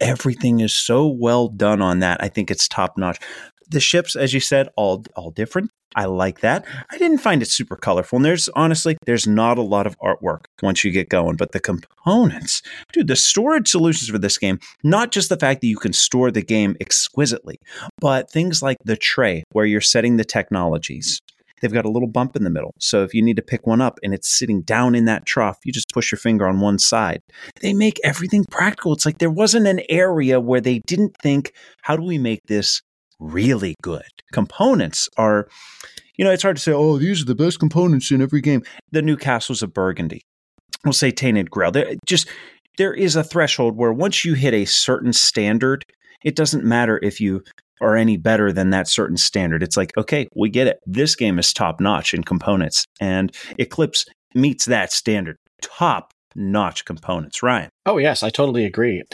[0.00, 2.22] Everything is so well done on that.
[2.22, 3.18] I think it's top notch
[3.68, 5.70] the ships as you said all all different.
[5.94, 6.66] I like that.
[6.90, 10.44] I didn't find it super colorful and there's honestly there's not a lot of artwork
[10.62, 12.60] once you get going but the components
[12.92, 16.30] dude the storage solutions for this game not just the fact that you can store
[16.30, 17.58] the game exquisitely
[17.98, 21.20] but things like the tray where you're setting the technologies.
[21.62, 23.80] They've got a little bump in the middle so if you need to pick one
[23.80, 26.78] up and it's sitting down in that trough you just push your finger on one
[26.78, 27.22] side.
[27.62, 28.92] They make everything practical.
[28.92, 32.82] It's like there wasn't an area where they didn't think how do we make this
[33.18, 34.02] really good.
[34.32, 35.48] Components are
[36.16, 38.62] you know it's hard to say oh these are the best components in every game.
[38.92, 40.22] The new castles of burgundy.
[40.84, 41.70] We'll say tainted grail.
[41.70, 42.28] There just
[42.78, 45.84] there is a threshold where once you hit a certain standard
[46.24, 47.42] it doesn't matter if you
[47.80, 49.62] are any better than that certain standard.
[49.62, 50.78] It's like okay we get it.
[50.86, 52.86] This game is top notch in components.
[53.00, 55.36] And eclipse meets that standard.
[55.62, 57.42] Top notch components.
[57.42, 59.04] Ryan Oh yes, I totally agree.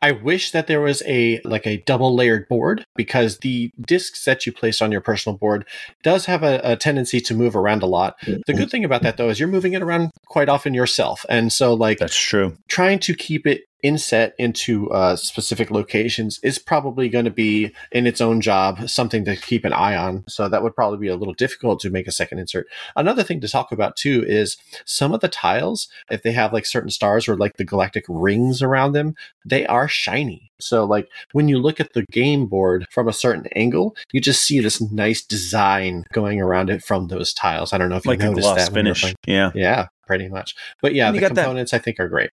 [0.00, 4.44] I wish that there was a like a double layered board because the discs that
[4.44, 5.64] you place on your personal board
[6.02, 8.16] does have a, a tendency to move around a lot.
[8.46, 11.52] The good thing about that though is you're moving it around quite often yourself, and
[11.52, 12.56] so like that's true.
[12.66, 18.06] trying to keep it inset into uh, specific locations is probably going to be in
[18.06, 20.24] its own job something to keep an eye on.
[20.28, 22.68] So that would probably be a little difficult to make a second insert.
[22.96, 26.64] Another thing to talk about too is some of the tiles if they have like
[26.64, 30.50] certain stars or like the galactic rings around them they are shiny.
[30.60, 34.42] So like when you look at the game board from a certain angle you just
[34.42, 37.72] see this nice design going around it from those tiles.
[37.72, 39.14] I don't know if you like a noticed gloss that when you were finish.
[39.26, 39.50] yeah.
[39.54, 40.54] Yeah pretty much.
[40.80, 42.30] But yeah And you the got that- components i think are great.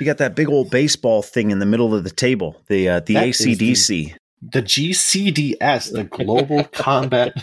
[0.00, 3.00] You got that big old baseball thing in the middle of the table the uh,
[3.00, 7.34] the That is the- acdc the GCDS, the Global Combat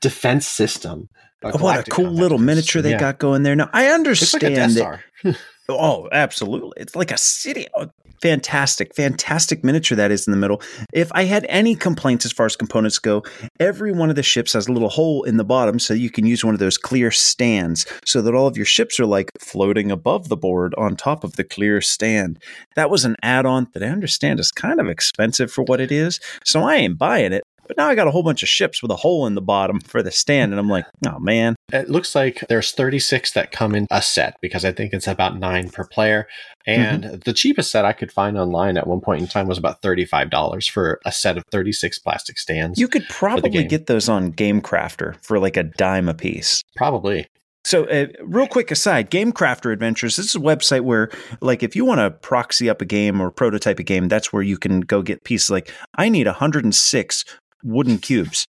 [0.00, 1.08] Defense System.
[1.44, 2.98] Oh, what a cool little miniature System, they yeah.
[2.98, 3.54] got going there.
[3.54, 5.36] Now i It's like a Death understand that Star.
[5.68, 6.72] Oh, absolutely.
[6.76, 7.66] It's like a city.
[7.74, 7.88] Oh,
[8.20, 10.62] fantastic, fantastic miniature that is in the middle.
[10.92, 13.22] If I had any complaints as far as components go,
[13.60, 16.24] every one of the ships has a little hole in the bottom so you can
[16.24, 19.90] use one of those clear stands so that all of your ships are like floating
[19.90, 22.42] above the board on top of the clear stand.
[22.76, 25.92] That was an add on that I understand is kind of expensive for what it
[25.92, 26.18] is.
[26.44, 27.44] So I ain't buying it.
[27.66, 29.80] But now I got a whole bunch of ships with a hole in the bottom
[29.80, 30.52] for the stand.
[30.52, 31.56] And I'm like, oh, man.
[31.72, 35.38] It looks like there's 36 that come in a set because I think it's about
[35.38, 36.26] nine per player.
[36.66, 37.16] And Mm-hmm.
[37.24, 40.70] the cheapest set I could find online at one point in time was about $35
[40.70, 42.78] for a set of 36 plastic stands.
[42.78, 46.62] You could probably get those on Game Crafter for like a dime a piece.
[46.76, 47.26] Probably.
[47.66, 50.16] So, uh, real quick aside, Game Crafter Adventures.
[50.16, 51.08] This is a website where,
[51.40, 54.42] like, if you want to proxy up a game or prototype a game, that's where
[54.42, 55.48] you can go get pieces.
[55.48, 57.24] Like, I need 106
[57.64, 58.46] wooden cubes.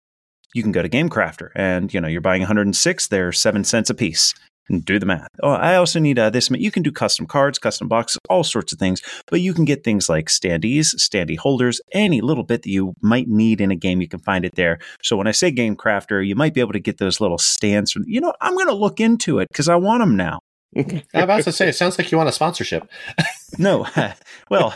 [0.54, 3.06] You can go to Game Crafter, and you know you're buying 106.
[3.08, 4.34] They're seven cents a piece.
[4.70, 5.28] And do the math.
[5.42, 6.48] Oh, I also need uh, this.
[6.50, 9.02] You can do custom cards, custom boxes, all sorts of things.
[9.30, 13.28] But you can get things like standees, standee holders, any little bit that you might
[13.28, 14.00] need in a game.
[14.00, 14.78] You can find it there.
[15.02, 17.92] So when I say Game Crafter, you might be able to get those little stands.
[17.92, 20.40] From, you know, I'm going to look into it because I want them now.
[20.76, 22.88] I'm about to say, it sounds like you want a sponsorship.
[23.56, 23.86] No,
[24.50, 24.70] well,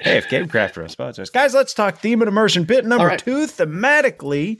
[0.00, 2.64] hey, if Game Crafter is sponsors, guys, let's talk theme and immersion.
[2.64, 3.18] Bit number right.
[3.18, 4.58] two, thematically.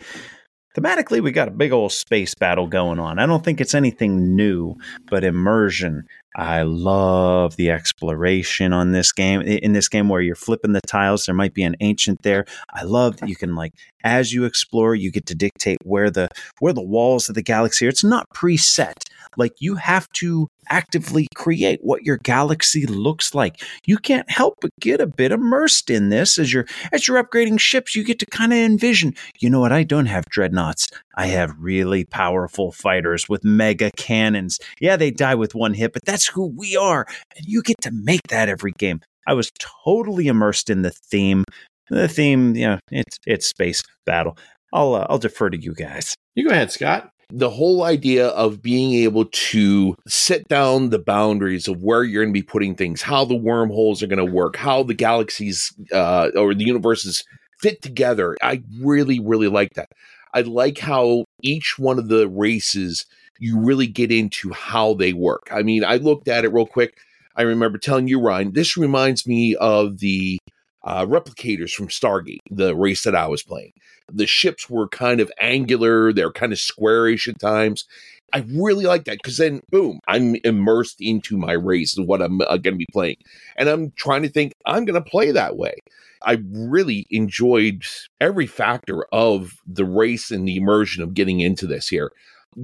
[0.77, 3.19] Thematically, we got a big old space battle going on.
[3.19, 4.77] I don't think it's anything new,
[5.09, 6.05] but immersion.
[6.37, 9.41] I love the exploration on this game.
[9.41, 12.45] In this game, where you're flipping the tiles, there might be an ancient there.
[12.73, 13.73] I love that you can like
[14.05, 16.28] as you explore, you get to dictate where the
[16.61, 17.89] where the walls of the galaxy are.
[17.89, 19.10] It's not preset.
[19.37, 23.63] Like you have to actively create what your galaxy looks like.
[23.87, 27.61] You can't help but get a bit immersed in this as you're as you're upgrading
[27.61, 27.95] ships.
[27.95, 29.15] You get to kind of envision.
[29.39, 29.73] You know what?
[29.73, 30.89] I don't have dreadnoughts.
[31.17, 34.59] I have really powerful fighters with mega cannons.
[34.81, 37.07] Yeah, they die with one hit, but that's who we are,
[37.37, 39.01] and you get to make that every game.
[39.27, 39.51] I was
[39.85, 41.45] totally immersed in the theme.
[41.89, 44.37] The theme, you know, it's it's space battle.
[44.73, 46.15] I'll uh, I'll defer to you guys.
[46.35, 47.11] You go ahead, Scott.
[47.32, 52.35] The whole idea of being able to set down the boundaries of where you're going
[52.35, 56.31] to be putting things, how the wormholes are going to work, how the galaxies uh,
[56.36, 57.24] or the universes
[57.61, 58.36] fit together.
[58.43, 59.90] I really, really like that.
[60.32, 63.07] I like how each one of the races
[63.39, 65.48] you really get into how they work.
[65.51, 66.98] I mean, I looked at it real quick.
[67.36, 70.39] I remember telling you, Ryan, this reminds me of the
[70.85, 73.73] uh, replicators from Stargate, the race that I was playing.
[74.12, 77.85] The ships were kind of angular, they're kind of squarish at times.
[78.32, 82.40] I really like that because then, boom, I'm immersed into my race and what I'm
[82.40, 83.16] uh, going to be playing.
[83.57, 85.74] And I'm trying to think, I'm going to play that way.
[86.23, 87.85] I really enjoyed
[88.20, 92.12] every factor of the race and the immersion of getting into this here.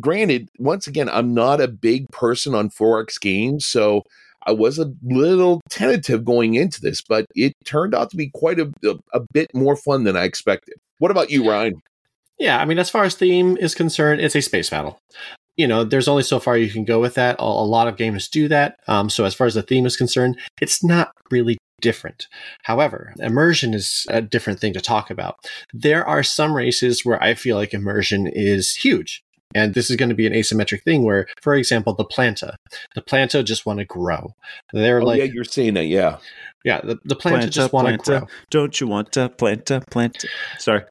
[0.00, 4.02] Granted, once again, I'm not a big person on 4X games, so
[4.46, 8.58] I was a little tentative going into this, but it turned out to be quite
[8.58, 10.76] a, a, a bit more fun than I expected.
[10.98, 11.82] What about you, Ryan?
[12.38, 14.98] Yeah, I mean, as far as theme is concerned, it's a space battle.
[15.56, 17.36] You know, there's only so far you can go with that.
[17.38, 18.78] A, a lot of games do that.
[18.86, 22.26] Um, so, as far as the theme is concerned, it's not really different.
[22.62, 25.36] However, immersion is a different thing to talk about.
[25.72, 29.22] There are some races where I feel like immersion is huge.
[29.54, 32.56] And this is going to be an asymmetric thing where, for example, the planta,
[32.94, 34.34] the planta just want to grow.
[34.72, 36.18] They're Oh, like, yeah, you're seeing it, yeah.
[36.64, 38.26] yeah, the, the planta, just want to grow.
[38.50, 40.26] Don't you want to planta, planta?
[40.58, 40.82] Sorry.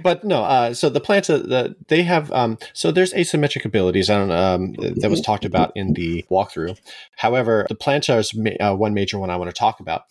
[0.00, 4.08] But no, uh, so the planta, the, they have, um, so there's asymmetric abilities.
[4.08, 6.78] I don't, um, that was talked about in the walkthrough.
[7.16, 10.02] However, the planta is ma- uh, one major one I want to talk about.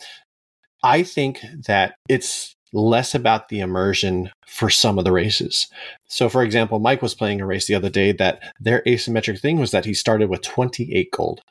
[0.84, 5.68] I think that it's less about the immersion for some of the races.
[6.08, 9.60] So, for example, Mike was playing a race the other day that their asymmetric thing
[9.60, 11.42] was that he started with 28 gold.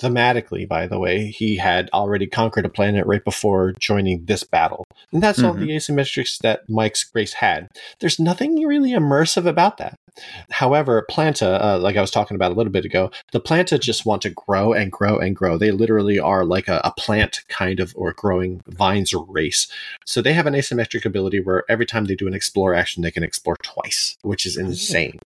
[0.00, 4.84] Thematically, by the way, he had already conquered a planet right before joining this battle.
[5.12, 5.60] And that's all Mhm.
[5.60, 7.68] the asymmetrics that Mike's race had.
[8.00, 9.94] There's nothing really immersive about that.
[10.50, 14.04] However, Planta, uh, like I was talking about a little bit ago, the Planta just
[14.04, 15.56] want to grow and grow and grow.
[15.56, 19.68] They literally are like a, a plant kind of or growing vines race.
[20.04, 23.10] So they have an asymmetric ability where every time they do an explore action, they
[23.10, 25.18] can explore twice, which is insane.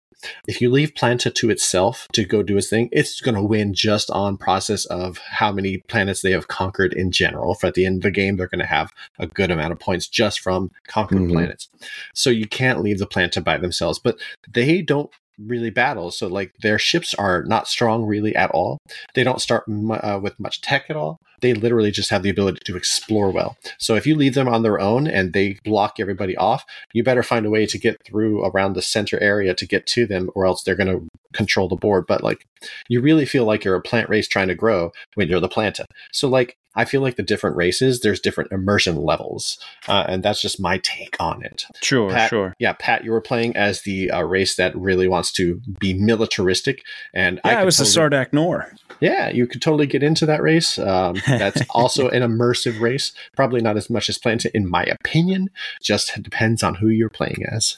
[0.46, 3.74] If you leave Planta to itself to go do its thing, it's going to win
[3.74, 7.54] just on process of how many planets they have conquered in general.
[7.54, 9.78] For at the end of the game, they're going to have a good amount of
[9.78, 11.32] points just from conquering Mhm.
[11.32, 11.68] planets.
[12.14, 14.18] So you can't leave the Planta by themselves, but
[14.50, 16.10] they don't really battle.
[16.10, 18.78] So like their ships are not strong really at all.
[19.14, 21.18] They don't start uh, with much tech at all.
[21.42, 23.58] They literally just have the ability to explore well.
[23.78, 26.64] So if you leave them on their own and they block everybody off,
[26.94, 30.06] you better find a way to get through around the center area to get to
[30.06, 32.06] them, or else they're going to control the board.
[32.06, 32.46] But like,
[32.88, 35.84] you really feel like you're a plant race trying to grow when you're the planta.
[36.10, 39.58] So like, I feel like the different races, there's different immersion levels,
[39.88, 41.64] uh, and that's just my take on it.
[41.82, 42.54] Sure, Pat, sure.
[42.58, 46.82] Yeah, Pat, you were playing as the uh, race that really wants to be militaristic,
[47.14, 48.72] and Yeah, I, could was totally, the Sardak Nor.
[49.00, 50.78] Yeah, you could totally get into that race.
[50.78, 53.12] Um, that's also an immersive race.
[53.34, 55.50] Probably not as much as Planta, in my opinion.
[55.82, 57.76] Just depends on who you're playing as.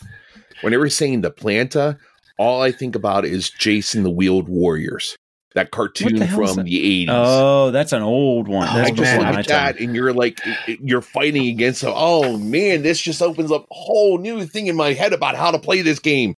[0.60, 1.98] Whenever you're saying the planta,
[2.36, 5.16] all I think about is Jayce and the Wheeled Warriors,
[5.54, 7.08] that cartoon from the 80s.
[7.08, 8.68] Oh, that's an old one.
[8.68, 12.82] Oh, That's I just look at that and you're like, you're fighting against, oh man,
[12.82, 15.82] this just opens up a whole new thing in my head about how to play
[15.82, 16.36] this game.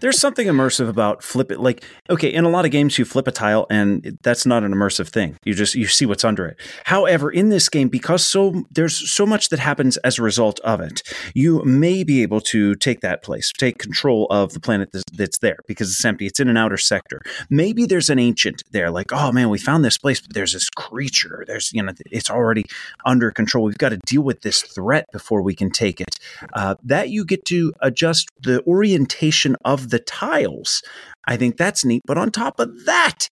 [0.00, 1.60] There's something immersive about flip it.
[1.60, 4.72] Like, okay, in a lot of games, you flip a tile, and that's not an
[4.72, 5.36] immersive thing.
[5.44, 6.58] You just you see what's under it.
[6.84, 10.80] However, in this game, because so there's so much that happens as a result of
[10.80, 11.02] it,
[11.34, 15.58] you may be able to take that place, take control of the planet that's, there
[15.66, 16.26] because it's empty.
[16.26, 17.20] It's in an outer sector.
[17.50, 18.90] Maybe there's an ancient there.
[18.90, 21.44] Like, oh man, we found this place, but there's this creature.
[21.46, 22.64] There's you know, it's already
[23.04, 23.64] under control.
[23.64, 26.18] We've got to deal with this threat before we can take it
[26.54, 30.82] uh, that you get to adjust the orientation of the tiles.
[31.26, 32.02] I think that's neat.
[32.06, 33.28] But on top of that,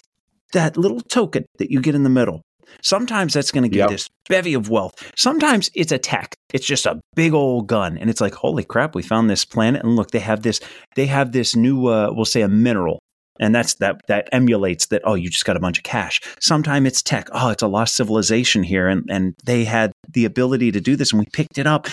[0.54, 2.42] that little token that you get in the middle,
[2.82, 3.90] sometimes that's going to give Yep.
[3.90, 5.12] this bevy of wealth.
[5.16, 6.34] Sometimes it's a tech.
[6.54, 9.84] It's just a big old gun, and it's like, holy crap, we found this planet,
[9.84, 10.60] and look, they have this.
[10.96, 13.00] They have this new, uh, we'll say, a mineral.
[13.40, 16.22] And that's that that emulates that, oh, you just got a bunch of cash.
[16.40, 17.28] Sometimes it's tech.
[17.32, 18.88] Oh, it's a lost civilization here.
[18.88, 21.88] And and they had the ability to do this and we picked it up.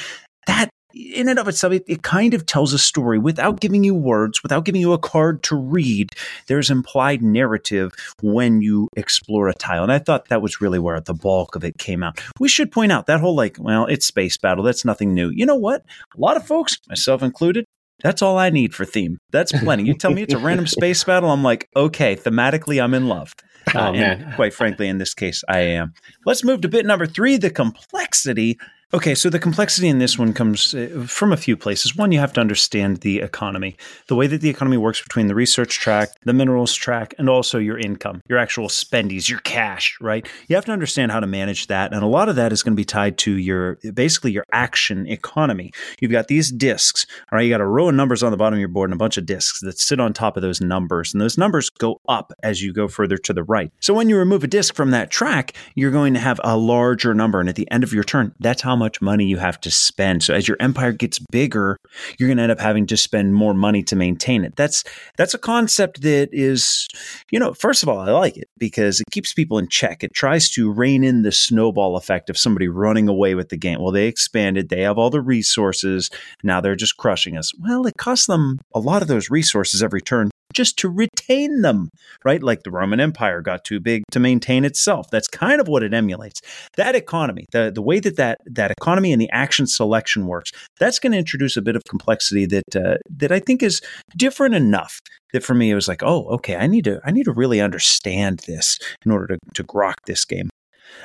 [0.47, 0.69] That
[0.99, 4.43] in and of itself, it, it kind of tells a story without giving you words,
[4.43, 6.11] without giving you a card to read.
[6.47, 9.83] There's implied narrative when you explore a tile.
[9.83, 12.21] And I thought that was really where the bulk of it came out.
[12.41, 14.65] We should point out that whole like, well, it's space battle.
[14.65, 15.31] That's nothing new.
[15.31, 15.85] You know what?
[16.17, 17.65] A lot of folks, myself included,
[18.03, 19.19] that's all I need for theme.
[19.33, 19.85] That's plenty.
[19.85, 23.35] You tell me it's a random space battle, I'm like, okay, thematically, I'm in love.
[23.75, 25.93] Oh, Uh, and quite frankly, in this case, I am.
[26.25, 28.59] Let's move to bit number three the complexity
[28.95, 31.95] Okay, so the complexity in this one comes uh, from a few places.
[31.95, 35.35] One, you have to understand the economy, the way that the economy works between the
[35.35, 40.27] research track, the minerals track, and also your income, your actual spendies, your cash, right?
[40.47, 41.93] You have to understand how to manage that.
[41.93, 45.07] And a lot of that is going to be tied to your basically your action
[45.07, 45.71] economy.
[46.01, 47.43] You've got these discs, all right?
[47.43, 49.19] You got a row of numbers on the bottom of your board and a bunch
[49.19, 51.13] of discs that sit on top of those numbers.
[51.13, 53.71] And those numbers go up as you go further to the right.
[53.81, 57.13] So when you remove a disc from that track, you're going to have a larger
[57.13, 57.39] number.
[57.39, 60.23] And at the end of your turn, that's how much money you have to spend.
[60.23, 61.77] So as your empire gets bigger,
[62.19, 64.57] you're going to end up having to spend more money to maintain it.
[64.57, 64.85] That's
[65.17, 66.89] that's a concept that is,
[67.31, 70.03] you know, first of all, I like it because it keeps people in check.
[70.03, 73.81] It tries to rein in the snowball effect of somebody running away with the game.
[73.81, 76.11] Well, they expanded, they have all the resources,
[76.43, 77.53] now they're just crushing us.
[77.59, 81.91] Well, it costs them a lot of those resources every turn just to retain them,
[82.25, 82.43] right?
[82.43, 85.11] Like the Roman Empire got too big to maintain itself.
[85.11, 86.41] That's kind of what it emulates.
[86.77, 90.99] That economy, the, the way that, that that economy and the action selection works, that's
[90.99, 93.81] going to introduce a bit of complexity that uh, that I think is
[94.17, 95.01] different enough
[95.33, 97.61] that for me it was like, oh, okay, I need to I need to really
[97.61, 100.51] understand this in order to to grok this game.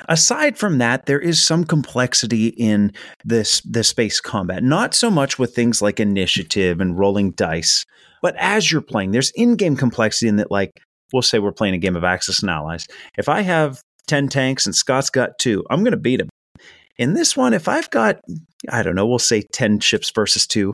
[0.08, 2.92] Aside from that, there is some complexity in
[3.24, 4.62] this the space combat.
[4.62, 7.84] Not so much with things like initiative and rolling dice,
[8.22, 10.70] but as you're playing, there's in-game complexity in that, like,
[11.12, 12.86] we'll say we're playing a game of Axis and Allies.
[13.18, 16.30] If I have 10 tanks and Scott's got two, I'm gonna beat him.
[16.96, 18.20] In this one, if I've got,
[18.70, 20.72] I don't know, we'll say 10 ships versus two,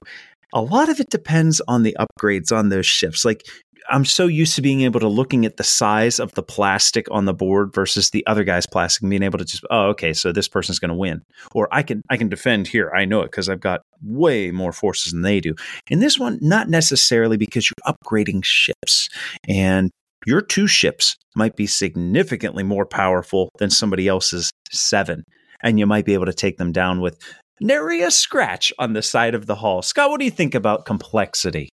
[0.52, 3.24] a lot of it depends on the upgrades on those ships.
[3.24, 3.44] Like
[3.88, 7.24] I'm so used to being able to looking at the size of the plastic on
[7.24, 10.32] the board versus the other guy's plastic and being able to just oh okay so
[10.32, 11.22] this person's going to win
[11.54, 14.72] or I can I can defend here I know it because I've got way more
[14.72, 15.54] forces than they do.
[15.88, 19.08] In this one not necessarily because you're upgrading ships
[19.48, 19.90] and
[20.26, 25.24] your two ships might be significantly more powerful than somebody else's seven
[25.62, 27.18] and you might be able to take them down with
[27.60, 29.82] nary a scratch on the side of the hall.
[29.82, 31.68] Scott, what do you think about complexity?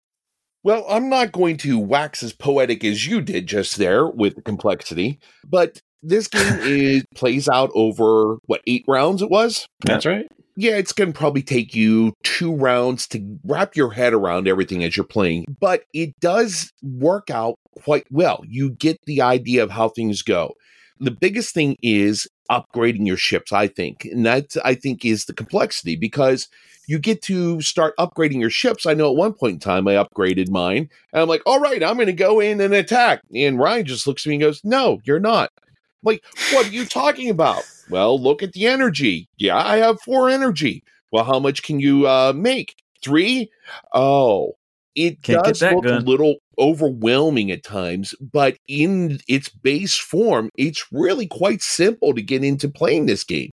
[0.63, 5.19] Well, I'm not going to wax as poetic as you did just there with complexity,
[5.45, 9.67] but this game is plays out over what eight rounds it was.
[9.85, 10.25] That's right.
[10.55, 14.83] Yeah, it's going to probably take you two rounds to wrap your head around everything
[14.83, 18.41] as you're playing, but it does work out quite well.
[18.47, 20.53] You get the idea of how things go.
[20.99, 24.05] The biggest thing is upgrading your ships, I think.
[24.05, 26.47] And that, I think, is the complexity because
[26.87, 28.85] you get to start upgrading your ships.
[28.85, 31.81] I know at one point in time I upgraded mine, and I'm like, all right,
[31.81, 33.21] I'm going to go in and attack.
[33.33, 35.51] And Ryan just looks at me and goes, no, you're not.
[35.57, 35.71] I'm
[36.03, 37.63] like, what are you talking about?
[37.89, 39.29] Well, look at the energy.
[39.37, 40.83] Yeah, I have four energy.
[41.11, 42.75] Well, how much can you uh, make?
[43.01, 43.49] Three?
[43.93, 44.53] Oh,
[44.95, 46.03] it Can't does look good.
[46.03, 52.21] a little overwhelming at times, but in its base form, it's really quite simple to
[52.21, 53.49] get into playing this game.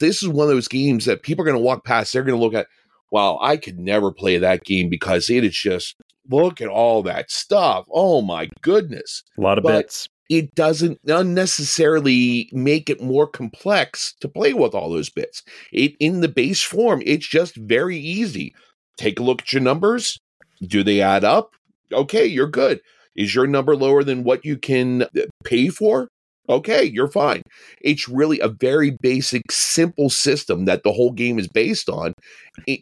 [0.00, 2.12] This is one of those games that people are going to walk past.
[2.12, 2.66] They're going to look at,
[3.10, 5.94] wow, I could never play that game because it is just
[6.28, 7.86] look at all that stuff.
[7.90, 9.22] Oh my goodness.
[9.38, 10.08] A lot of But- bits.
[10.28, 15.42] It doesn't unnecessarily make it more complex to play with all those bits.
[15.72, 18.52] It in the base form, it's just very easy.
[18.96, 20.18] Take a look at your numbers.
[20.60, 21.54] Do they add up?
[21.92, 22.80] Okay, you're good.
[23.14, 25.06] Is your number lower than what you can uh,
[25.44, 26.08] pay for?
[26.48, 27.42] Okay, you're fine.
[27.80, 32.12] It's really a very basic, simple system that the whole game is based on.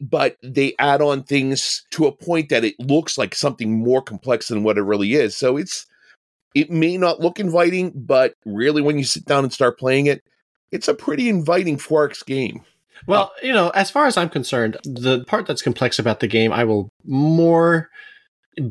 [0.02, 4.48] But they add on things to a point that it looks like something more complex
[4.48, 5.36] than what it really is.
[5.36, 5.86] So it's
[6.54, 10.20] it may not look inviting, but really when you sit down and start playing it,
[10.70, 12.62] it's a pretty inviting 4X game.
[13.06, 16.52] Well, you know, as far as I'm concerned, the part that's complex about the game,
[16.52, 17.90] I will more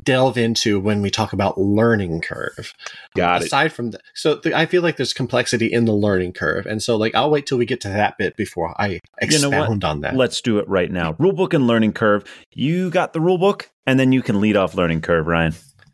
[0.04, 2.74] delve into when we talk about learning curve.
[3.16, 3.46] Got it.
[3.46, 6.82] Aside from that, so th- I feel like there's complexity in the learning curve, and
[6.82, 8.88] so like I'll wait till we get to that bit before I
[9.22, 9.60] You know what?
[9.60, 10.16] expound on that.
[10.16, 11.14] Let's do it right now.
[11.14, 12.24] Rulebook and learning curve.
[12.54, 15.54] You got the rulebook, and then you can lead off learning curve, Ryan.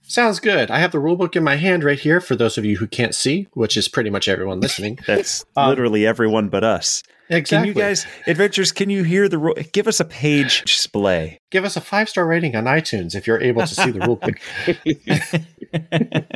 [0.10, 0.72] Sounds good.
[0.72, 3.14] I have the rulebook in my hand right here for those of you who can't
[3.14, 4.98] see, which is pretty much everyone listening.
[5.07, 7.03] That's Um, literally everyone but us.
[7.30, 7.57] exactly.
[7.60, 8.72] Can you guys, adventures?
[8.72, 9.38] Can you hear the?
[9.38, 11.38] ru- Give us a page display.
[11.52, 14.40] give us a five star rating on iTunes if you're able to see the rulebook?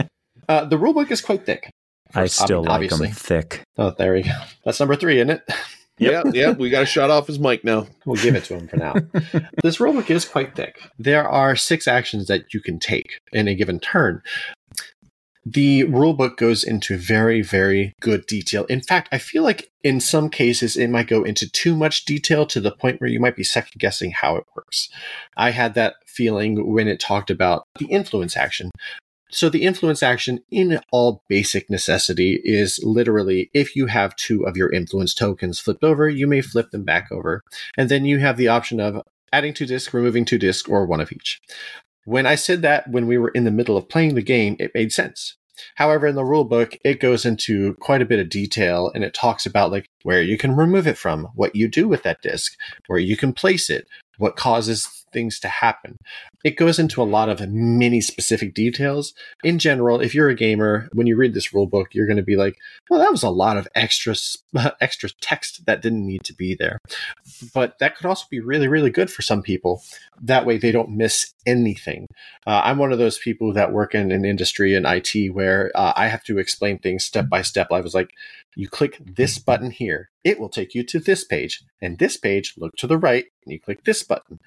[0.49, 1.69] Uh, the rulebook is quite thick.
[2.13, 3.07] I still ob- like obviously.
[3.07, 3.61] them thick.
[3.77, 4.31] Oh, there we go.
[4.65, 5.41] That's number three, isn't it?
[5.99, 7.87] Yeah, yeah, we got to shut off his mic now.
[8.05, 8.93] We'll give it to him for now.
[9.63, 10.79] this rulebook is quite thick.
[10.97, 14.21] There are six actions that you can take in a given turn.
[15.45, 18.63] The rulebook goes into very, very good detail.
[18.65, 22.45] In fact, I feel like in some cases it might go into too much detail
[22.47, 24.87] to the point where you might be second guessing how it works.
[25.35, 28.71] I had that feeling when it talked about the influence action.
[29.33, 34.55] So the influence action in all basic necessity is literally if you have two of
[34.55, 37.41] your influence tokens flipped over, you may flip them back over.
[37.75, 39.01] And then you have the option of
[39.31, 41.41] adding two discs, removing two discs, or one of each.
[42.05, 44.75] When I said that when we were in the middle of playing the game, it
[44.75, 45.35] made sense.
[45.75, 49.15] However, in the rule book, it goes into quite a bit of detail and it
[49.15, 52.53] talks about like where you can remove it from, what you do with that disc,
[52.85, 53.87] where you can place it,
[54.17, 55.97] what causes things to happen.
[56.43, 59.13] It goes into a lot of mini specific details.
[59.43, 62.23] In general, if you're a gamer, when you read this rule book, you're going to
[62.23, 62.57] be like,
[62.89, 64.15] well, that was a lot of extra
[64.81, 66.79] extra text that didn't need to be there.
[67.53, 69.83] But that could also be really, really good for some people.
[70.21, 72.07] That way they don't miss anything.
[72.45, 75.93] Uh, I'm one of those people that work in an industry in IT where uh,
[75.95, 77.67] I have to explain things step by step.
[77.71, 78.11] I was like,
[78.55, 81.63] you click this button here, it will take you to this page.
[81.81, 84.39] And this page, look to the right, and you click this button.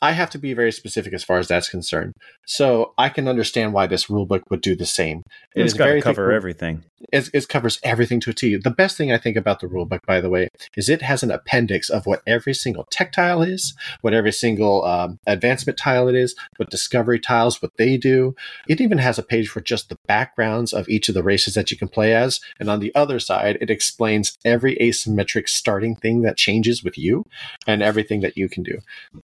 [0.00, 2.14] I have to be very specific as far as that's concerned.
[2.46, 5.22] So I can understand why this rulebook would do the same.
[5.54, 6.84] It it's got to cover thick, everything.
[7.12, 8.56] It, it, covers everything to a T.
[8.56, 11.30] The best thing I think about the rulebook, by the way, is it has an
[11.30, 16.14] appendix of what every single tech tile is, what every single um, advancement tile it
[16.14, 18.34] is, what discovery tiles, what they do.
[18.68, 21.70] It even has a page for just the backgrounds of each of the races that
[21.70, 22.40] you can play as.
[22.58, 27.24] And on the other side, it explains every asymmetric starting thing that changes with you
[27.66, 28.78] and everything that you can do.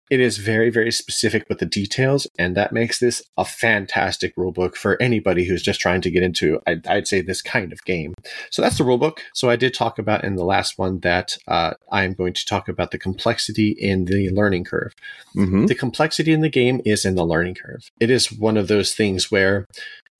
[0.09, 4.75] It is very, very specific with the details, and that makes this a fantastic rulebook
[4.75, 8.13] for anybody who's just trying to get into, I'd, I'd say, this kind of game.
[8.49, 9.19] So that's the rulebook.
[9.33, 12.45] So I did talk about in the last one that uh, I am going to
[12.45, 14.93] talk about the complexity in the learning curve.
[15.35, 15.67] Mm-hmm.
[15.67, 17.89] The complexity in the game is in the learning curve.
[17.99, 19.65] It is one of those things where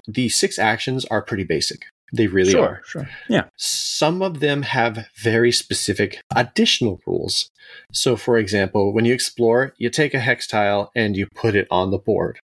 [0.08, 1.86] the six actions are pretty basic.
[2.16, 2.82] They really sure, are.
[2.86, 3.10] Sure.
[3.28, 3.46] Yeah.
[3.58, 7.50] Some of them have very specific additional rules.
[7.92, 11.68] So, for example, when you explore, you take a hex tile and you put it
[11.72, 12.40] on the board.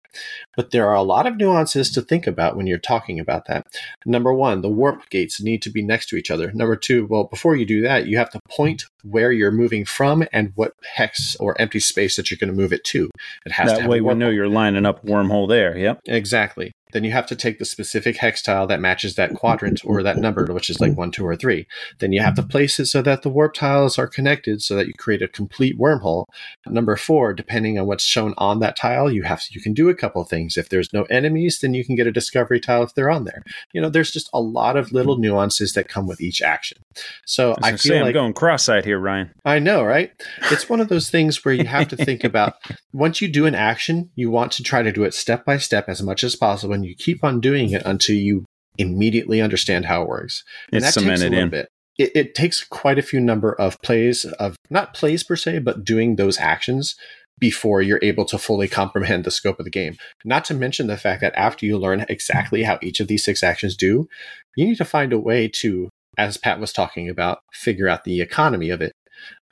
[0.56, 3.66] But there are a lot of nuances to think about when you're talking about that.
[4.06, 6.52] Number one, the warp gates need to be next to each other.
[6.52, 10.24] Number two, well, before you do that, you have to point where you're moving from
[10.32, 13.10] and what hex or empty space that you're going to move it to.
[13.44, 15.76] It has to be that way we know you're lining up wormhole there.
[15.76, 16.00] Yep.
[16.06, 20.02] Exactly then you have to take the specific hex tile that matches that quadrant or
[20.04, 21.66] that number, which is like one, two, or three.
[21.98, 24.86] Then you have to place it so that the warp tiles are connected so that
[24.86, 26.26] you create a complete wormhole.
[26.66, 29.94] Number four, depending on what's shown on that tile, you have you can do a
[29.94, 30.56] couple things.
[30.56, 33.42] If there's no enemies, then you can get a discovery tile if they're on there.
[33.72, 36.78] You know, there's just a lot of little nuances that come with each action.
[37.26, 39.32] So I, I feel say, like I'm going cross-eyed here, Ryan.
[39.44, 40.12] I know, right?
[40.52, 42.54] It's one of those things where you have to think about
[42.92, 45.88] once you do an action, you want to try to do it step by step
[45.88, 48.44] as much as possible, and you keep on doing it until you
[48.76, 50.44] immediately understand how it works.
[50.70, 51.50] And it's that takes a little in.
[51.50, 51.68] bit.
[51.96, 55.84] It, it takes quite a few number of plays of not plays per se, but
[55.84, 56.96] doing those actions
[57.38, 59.96] before you're able to fully comprehend the scope of the game.
[60.24, 63.42] Not to mention the fact that after you learn exactly how each of these six
[63.42, 64.08] actions do,
[64.56, 65.88] you need to find a way to,
[66.18, 68.92] as Pat was talking about, figure out the economy of it.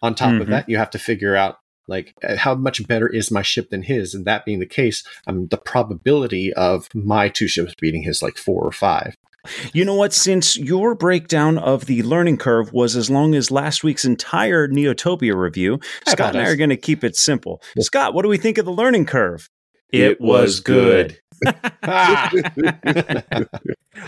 [0.03, 0.43] On top mm-hmm.
[0.43, 3.71] of that, you have to figure out like uh, how much better is my ship
[3.71, 8.03] than his and that being the case um, the probability of my two ships beating
[8.03, 9.17] his like four or five
[9.73, 10.13] you know what?
[10.13, 15.35] Since your breakdown of the learning curve was as long as last week's entire Neotopia
[15.35, 17.61] review, Scott and I are going to keep it simple.
[17.81, 19.49] Scott, what do we think of the learning curve?
[19.93, 21.19] It, it was good.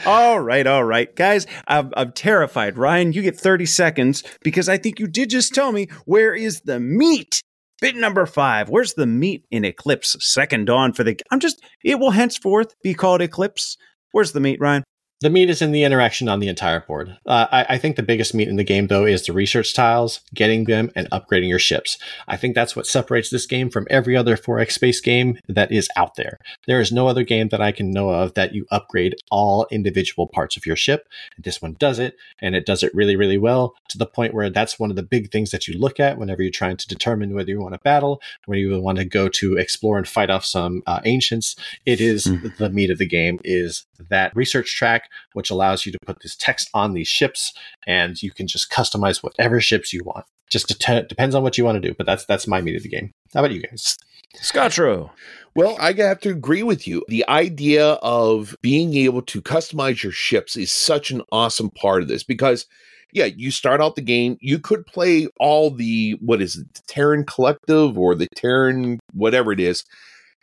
[0.06, 1.14] all right, all right.
[1.16, 2.78] Guys, I'm, I'm terrified.
[2.78, 6.60] Ryan, you get 30 seconds because I think you did just tell me where is
[6.60, 7.42] the meat
[7.80, 8.68] Bit number five.
[8.68, 10.16] Where's the meat in Eclipse?
[10.20, 11.18] Second dawn for the.
[11.30, 11.62] I'm just.
[11.84, 13.76] It will henceforth be called Eclipse.
[14.12, 14.84] Where's the meat, Ryan?
[15.24, 17.16] The meat is in the interaction on the entire board.
[17.24, 20.20] Uh, I, I, think the biggest meat in the game, though, is the research tiles,
[20.34, 21.96] getting them, and upgrading your ships.
[22.28, 25.88] I think that's what separates this game from every other 4X space game that is
[25.96, 26.38] out there.
[26.66, 30.26] There is no other game that I can know of that you upgrade all individual
[30.26, 31.08] parts of your ship.
[31.38, 34.50] This one does it, and it does it really, really well to the point where
[34.50, 37.34] that's one of the big things that you look at whenever you're trying to determine
[37.34, 40.44] whether you want to battle, whether you want to go to explore and fight off
[40.44, 41.56] some uh, ancients.
[41.86, 42.54] It is mm.
[42.58, 46.36] the meat of the game is that research track which allows you to put this
[46.36, 47.52] text on these ships
[47.86, 50.26] and you can just customize whatever ships you want.
[50.50, 52.82] Just det- depends on what you want to do, but that's that's my meat of
[52.82, 53.12] the game.
[53.32, 53.96] How about you guys?
[54.36, 55.10] Scotro.
[55.56, 57.04] Well, I have to agree with you.
[57.08, 62.08] The idea of being able to customize your ships is such an awesome part of
[62.08, 62.66] this because
[63.12, 66.82] yeah, you start out the game, you could play all the what is it, the
[66.88, 69.84] Terran Collective or the Terran whatever it is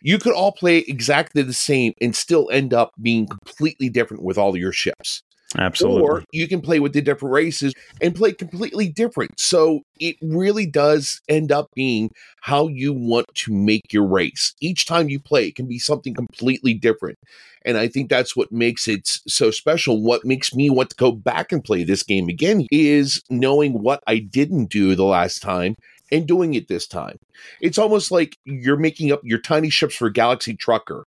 [0.02, 4.38] you could all play exactly the same and still end up being completely different with
[4.38, 5.24] all your ships.
[5.58, 6.02] Absolutely.
[6.02, 9.38] Or you can play with the different races and play completely different.
[9.38, 12.10] So it really does end up being
[12.42, 14.54] how you want to make your race.
[14.62, 17.18] Each time you play, it can be something completely different.
[17.66, 20.02] And I think that's what makes it so special.
[20.02, 24.02] What makes me want to go back and play this game again is knowing what
[24.08, 25.76] I didn't do the last time
[26.12, 27.18] and doing it this time.
[27.62, 31.06] It's almost like you're making up your tiny ships for Galaxy Trucker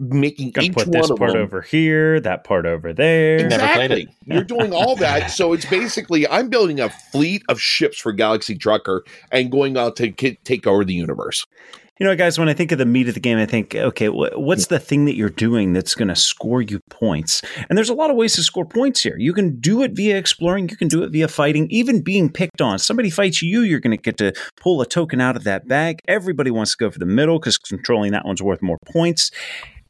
[0.00, 3.36] making Gonna each put one this of part them over here, that part over there.
[3.36, 4.08] Exactly.
[4.24, 8.56] You're doing all that, so it's basically I'm building a fleet of ships for Galaxy
[8.56, 11.46] Trucker and going out to ki- take over the universe.
[12.00, 14.06] You know, guys, when I think of the meat of the game, I think, okay,
[14.06, 17.42] wh- what's the thing that you're doing that's going to score you points?
[17.68, 19.18] And there's a lot of ways to score points here.
[19.18, 22.62] You can do it via exploring, you can do it via fighting, even being picked
[22.62, 22.78] on.
[22.78, 26.00] Somebody fights you, you're going to get to pull a token out of that bag.
[26.08, 29.30] Everybody wants to go for the middle because controlling that one's worth more points.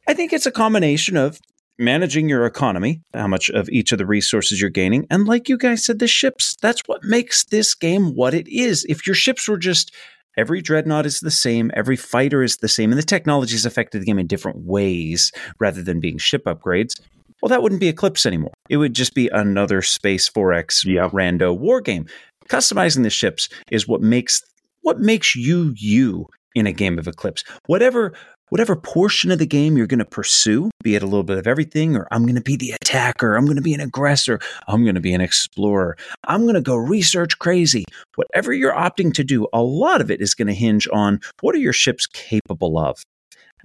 [0.05, 1.39] I think it's a combination of
[1.79, 5.57] managing your economy, how much of each of the resources you're gaining, and like you
[5.57, 6.57] guys said, the ships.
[6.61, 8.85] That's what makes this game what it is.
[8.89, 9.93] If your ships were just
[10.37, 14.01] every dreadnought is the same, every fighter is the same, and the technology has affected
[14.01, 16.93] the game in different ways rather than being ship upgrades,
[17.41, 18.51] well, that wouldn't be Eclipse anymore.
[18.69, 21.09] It would just be another Space 4X Yeah.
[21.09, 22.05] rando war game.
[22.49, 24.41] Customizing the ships is what makes
[24.81, 26.25] what makes you you
[26.55, 27.43] in a game of Eclipse.
[27.67, 28.13] Whatever
[28.51, 31.47] whatever portion of the game you're going to pursue, be it a little bit of
[31.47, 34.83] everything, or I'm going to be the attacker, I'm going to be an aggressor, I'm
[34.83, 35.95] going to be an explorer,
[36.25, 37.85] I'm going to go research crazy.
[38.15, 41.55] Whatever you're opting to do, a lot of it is going to hinge on what
[41.55, 43.01] are your ships capable of.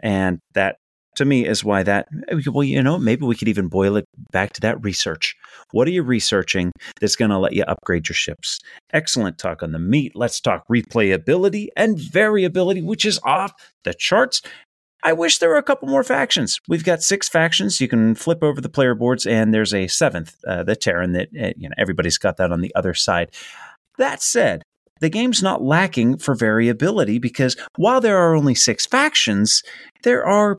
[0.00, 0.76] And that
[1.16, 2.08] to me is why that
[2.52, 5.34] well you know maybe we could even boil it back to that research
[5.72, 8.60] what are you researching that's going to let you upgrade your ships
[8.92, 13.52] excellent talk on the meat let's talk replayability and variability which is off
[13.84, 14.42] the charts
[15.06, 16.58] I wish there were a couple more factions.
[16.66, 17.80] We've got six factions.
[17.80, 21.12] You can flip over the player boards, and there's a seventh, uh, the Terran.
[21.12, 23.30] That uh, you know everybody's got that on the other side.
[23.98, 24.64] That said,
[25.00, 29.62] the game's not lacking for variability because while there are only six factions,
[30.02, 30.58] there are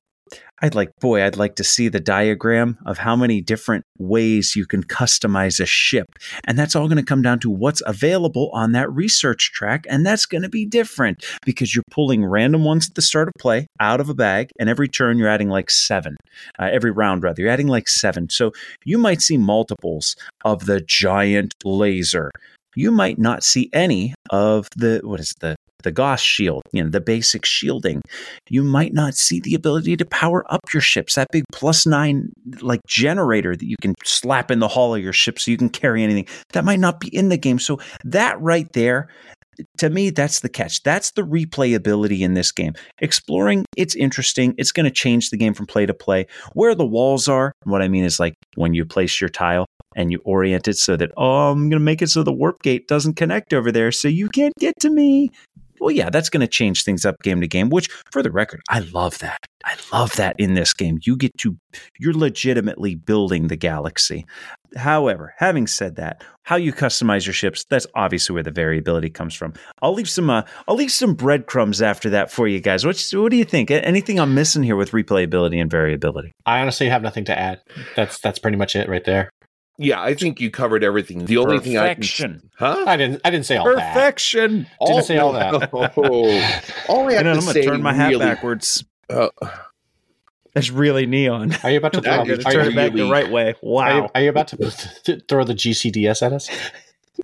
[0.61, 4.65] I'd like, boy, I'd like to see the diagram of how many different ways you
[4.65, 6.07] can customize a ship.
[6.45, 9.85] And that's all going to come down to what's available on that research track.
[9.87, 13.35] And that's going to be different because you're pulling random ones at the start of
[13.39, 14.49] play out of a bag.
[14.59, 16.17] And every turn, you're adding like seven.
[16.57, 18.29] Uh, every round, rather, you're adding like seven.
[18.29, 18.51] So
[18.83, 22.31] you might see multiples of the giant laser.
[22.75, 26.89] You might not see any of the, what is the, the Gauss shield, you know,
[26.89, 28.01] the basic shielding
[28.49, 31.15] you might not see the ability to power up your ships.
[31.15, 32.31] That big plus nine
[32.61, 35.69] like generator that you can slap in the hull of your ship so you can
[35.69, 36.27] carry anything.
[36.53, 37.59] That might not be in the game.
[37.59, 39.09] So that right there,
[39.79, 40.83] to me, that's the catch.
[40.83, 42.73] That's the replayability in this game.
[42.99, 44.53] Exploring, it's interesting.
[44.57, 46.27] It's going to change the game from play to play.
[46.53, 50.11] Where the walls are, what I mean is like when you place your tile and
[50.11, 52.87] you orient it so that, oh, I'm going to make it so the warp gate
[52.87, 55.31] doesn't connect over there so you can't get to me
[55.79, 58.61] well, yeah, that's going to change things up game to game, which for the record,
[58.69, 59.39] I love that.
[59.63, 60.99] I love that in this game.
[61.03, 61.57] You get to,
[61.99, 64.25] you're legitimately building the galaxy.
[64.75, 69.33] However, having said that, how you customize your ships, that's obviously where the variability comes
[69.33, 69.53] from.
[69.81, 72.85] I'll leave some, uh, I'll leave some breadcrumbs after that for you guys.
[72.85, 73.71] What, what do you think?
[73.71, 76.33] Anything I'm missing here with replayability and variability?
[76.45, 77.61] I honestly have nothing to add.
[77.95, 79.31] That's that's pretty much it right there.
[79.79, 81.25] Yeah, I think you covered everything.
[81.25, 82.49] The only thing I Perfection.
[82.57, 82.83] huh?
[82.87, 83.93] I didn't I didn't say all that.
[83.93, 84.67] Perfection.
[84.85, 85.69] Didn't say all that.
[85.71, 85.79] Oh,
[86.89, 88.83] all I have and to I'm going say to turn my hat really, backwards.
[89.09, 89.29] uh,
[90.53, 91.55] That's really neon.
[91.63, 92.11] Are you about to throw?
[92.11, 93.45] That I'm going is to Are turn you, it back the right way.
[93.49, 94.09] are, you, Wow.
[94.15, 94.57] are you about to
[95.03, 96.49] to throw the GCDS at us?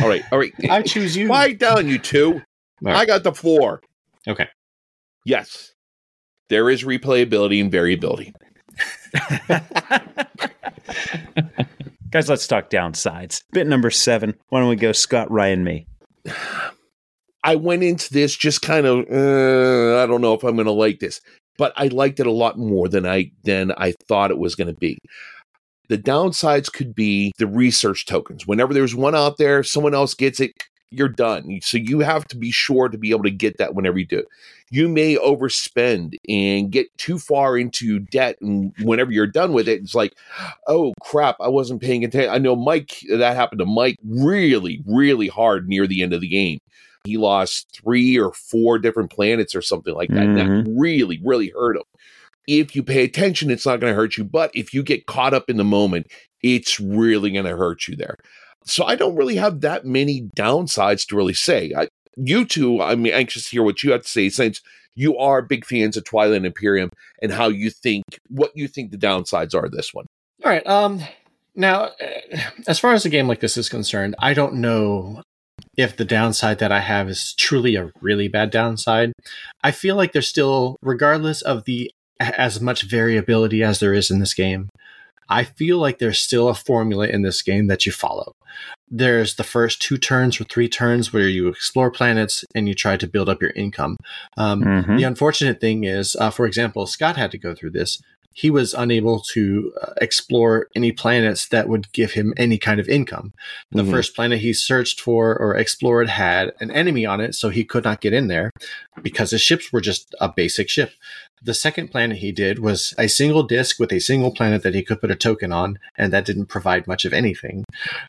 [0.00, 0.52] all right, all right.
[0.68, 1.28] I choose you.
[1.28, 2.34] Quiet down, you two.
[2.34, 2.40] All
[2.82, 2.96] right.
[2.96, 3.80] I got the four.
[4.28, 4.48] Okay.
[5.24, 5.72] Yes,
[6.50, 8.34] there is replayability and variability.
[12.16, 13.42] Guys, let's talk downsides.
[13.52, 14.36] Bit number seven.
[14.48, 15.86] Why don't we go Scott, Ryan, me?
[17.44, 20.72] I went into this just kind of uh, I don't know if I'm going to
[20.72, 21.20] like this,
[21.58, 24.68] but I liked it a lot more than I than I thought it was going
[24.68, 24.96] to be.
[25.90, 28.46] The downsides could be the research tokens.
[28.46, 30.52] Whenever there's one out there, someone else gets it,
[30.90, 31.58] you're done.
[31.62, 34.24] So you have to be sure to be able to get that whenever you do.
[34.70, 39.80] You may overspend and get too far into debt, and whenever you're done with it,
[39.80, 40.14] it's like,
[40.66, 42.32] oh crap, I wasn't paying attention.
[42.32, 43.00] I know Mike.
[43.10, 46.58] That happened to Mike really, really hard near the end of the game.
[47.04, 50.24] He lost three or four different planets or something like that.
[50.24, 50.76] And that mm-hmm.
[50.78, 51.84] really, really hurt him.
[52.48, 54.24] If you pay attention, it's not going to hurt you.
[54.24, 56.08] But if you get caught up in the moment,
[56.42, 58.16] it's really going to hurt you there.
[58.66, 61.72] So I don't really have that many downsides to really say.
[61.76, 64.60] I, you two, I'm anxious to hear what you have to say since
[64.94, 66.90] you are big fans of Twilight Imperium
[67.22, 70.06] and how you think, what you think the downsides are of this one.
[70.44, 70.66] All right.
[70.66, 71.02] Um,
[71.58, 75.22] Now, uh, as far as a game like this is concerned, I don't know
[75.76, 79.12] if the downside that I have is truly a really bad downside.
[79.64, 81.90] I feel like there's still, regardless of the
[82.20, 84.68] as much variability as there is in this game,
[85.28, 88.32] I feel like there's still a formula in this game that you follow.
[88.88, 92.96] There's the first two turns or three turns where you explore planets and you try
[92.96, 93.96] to build up your income.
[94.36, 94.96] Um, Mhm.
[94.98, 98.00] The unfortunate thing is, uh, for example, Scott had to go through this.
[98.32, 102.86] He was unable to uh, explore any planets that would give him any kind of
[102.88, 103.32] income.
[103.72, 103.90] The Mhm.
[103.90, 107.82] first planet he searched for or explored had an enemy on it, so he could
[107.84, 108.50] not get in there
[109.02, 110.92] because his ships were just a basic ship.
[111.42, 114.82] The second planet he did was a single disk with a single planet that he
[114.82, 117.64] could put a token on, and that didn't provide much of anything.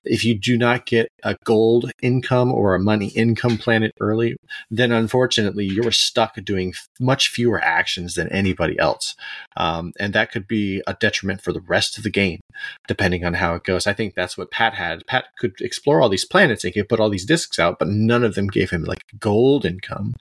[0.05, 4.37] If you do not get a gold income or a money income planet early,
[4.71, 9.15] then unfortunately you're stuck doing much fewer actions than anybody else.
[9.57, 12.39] Um, and that could be a detriment for the rest of the game,
[12.87, 13.87] depending on how it goes.
[13.87, 15.05] I think that's what Pat had.
[15.05, 17.89] Pat could explore all these planets and he could put all these discs out, but
[17.89, 20.15] none of them gave him like gold income.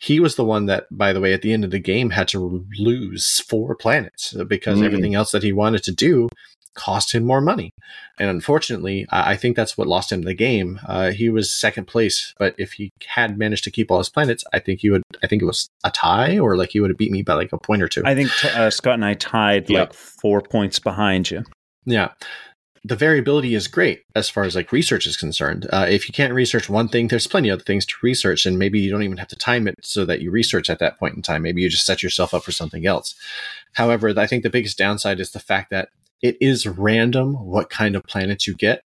[0.00, 2.28] He was the one that, by the way, at the end of the game had
[2.28, 4.84] to lose four planets because Mm.
[4.86, 6.28] everything else that he wanted to do
[6.74, 7.72] cost him more money.
[8.18, 10.80] And unfortunately, I I think that's what lost him the game.
[10.86, 14.44] Uh, he was second place, but if he had managed to keep all his planets,
[14.52, 15.02] I think he would.
[15.22, 17.52] I think it was a tie, or like he would have beat me by like
[17.52, 18.02] a point or two.
[18.06, 19.80] I think t- uh, Scott and I tied Yeah.
[19.80, 21.44] like four points behind you.
[21.84, 22.10] Yeah.
[22.82, 25.66] The variability is great as far as like research is concerned.
[25.70, 28.58] Uh, if you can't research one thing, there's plenty of other things to research, and
[28.58, 31.14] maybe you don't even have to time it so that you research at that point
[31.14, 31.42] in time.
[31.42, 33.14] Maybe you just set yourself up for something else.
[33.74, 35.90] However, I think the biggest downside is the fact that
[36.22, 38.82] it is random what kind of planets you get.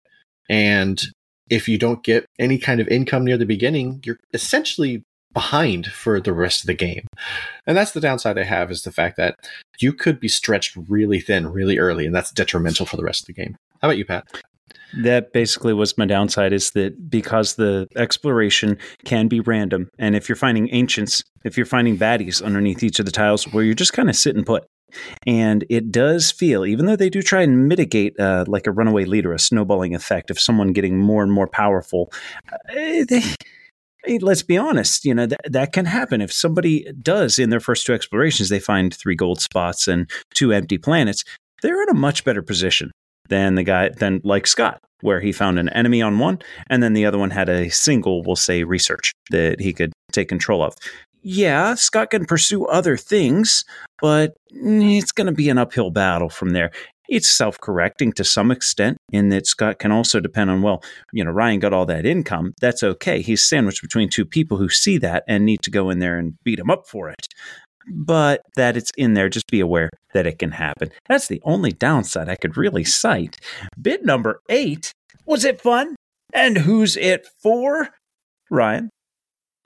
[0.49, 1.01] And
[1.49, 5.03] if you don't get any kind of income near the beginning, you're essentially
[5.33, 7.07] behind for the rest of the game.
[7.65, 9.35] And that's the downside I have is the fact that
[9.79, 13.27] you could be stretched really thin really early, and that's detrimental for the rest of
[13.27, 13.55] the game.
[13.83, 14.25] How about you, Pat?
[15.03, 20.29] That basically was my downside is that because the exploration can be random, and if
[20.29, 23.91] you're finding ancients, if you're finding baddies underneath each of the tiles where you're just
[23.91, 24.63] kind of sitting put,
[25.27, 29.03] and it does feel, even though they do try and mitigate uh, like a runaway
[29.03, 32.09] leader, a snowballing effect of someone getting more and more powerful,
[32.49, 33.21] uh, they,
[34.05, 36.21] Hey, let's be honest, you know, that, that can happen.
[36.21, 40.53] If somebody does in their first two explorations, they find three gold spots and two
[40.53, 41.25] empty planets,
[41.61, 42.91] they're in a much better position
[43.29, 46.39] than the guy, than like Scott, where he found an enemy on one,
[46.69, 50.29] and then the other one had a single, we'll say, research that he could take
[50.29, 50.75] control of.
[51.21, 53.63] Yeah, Scott can pursue other things,
[54.01, 56.71] but it's going to be an uphill battle from there.
[57.09, 60.81] It's self correcting to some extent, in that Scott can also depend on, well,
[61.11, 62.53] you know, Ryan got all that income.
[62.59, 63.21] That's okay.
[63.21, 66.41] He's sandwiched between two people who see that and need to go in there and
[66.43, 67.27] beat him up for it.
[67.87, 70.91] But that it's in there, just be aware that it can happen.
[71.07, 73.37] That's the only downside I could really cite.
[73.81, 74.91] Bid number eight
[75.25, 75.95] was it fun?
[76.33, 77.89] And who's it for?
[78.49, 78.89] Ryan.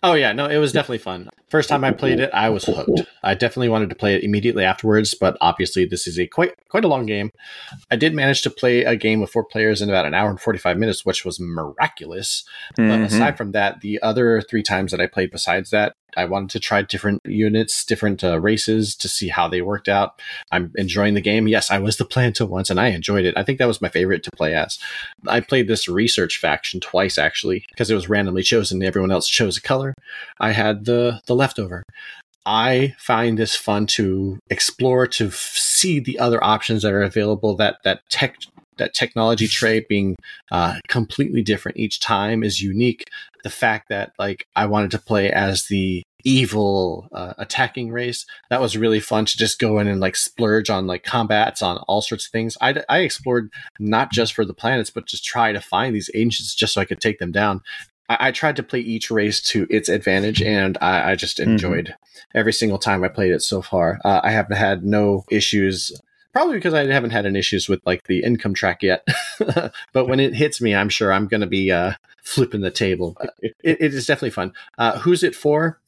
[0.04, 1.30] Oh yeah, no, it was definitely fun.
[1.50, 3.04] First time I played it, I was hooked.
[3.24, 6.84] I definitely wanted to play it immediately afterwards, but obviously this is a quite quite
[6.84, 7.32] a long game.
[7.90, 10.40] I did manage to play a game with four players in about an hour and
[10.42, 12.44] forty five minutes, which was miraculous.
[12.76, 13.06] But Mhm.
[13.06, 16.60] aside from that, the other three times that I played besides that, I wanted to
[16.60, 20.20] try different units, different uh, races to see how they worked out.
[20.52, 21.48] I'm enjoying the game.
[21.48, 23.36] Yes, I was the Planta once and I enjoyed it.
[23.38, 24.80] I think that was my favorite to play as.
[25.28, 28.82] I played this research faction twice actually because it was randomly chosen.
[28.82, 29.94] Everyone else chose a color.
[30.40, 31.84] I had the the leftover.
[32.46, 37.56] I find this fun to explore, to see the other options that are available.
[37.56, 38.38] That that tech
[38.78, 40.16] that technology tray being
[40.52, 43.04] uh, completely different each time is unique.
[43.44, 48.60] The fact that like I wanted to play as the evil uh, attacking race that
[48.60, 52.02] was really fun to just go in and like splurge on like combats on all
[52.02, 52.58] sorts of things.
[52.60, 53.50] I, I explored
[53.80, 56.86] not just for the planets, but just try to find these ancients just so I
[56.86, 57.62] could take them down.
[58.10, 61.48] I, I tried to play each race to its advantage, and I, I just Mhm.
[61.48, 61.96] enjoyed
[62.36, 64.00] every single time I played it so far.
[64.06, 65.92] Uh, I haven't had no issues.
[66.34, 69.08] Probably because I haven't had any issues with like the income track yet,
[69.94, 73.18] but when it hits me, I'm sure I'm going to be uh, flipping the table.
[73.20, 74.54] Uh, it, it is definitely fun.
[74.78, 75.80] Uh, who's it for?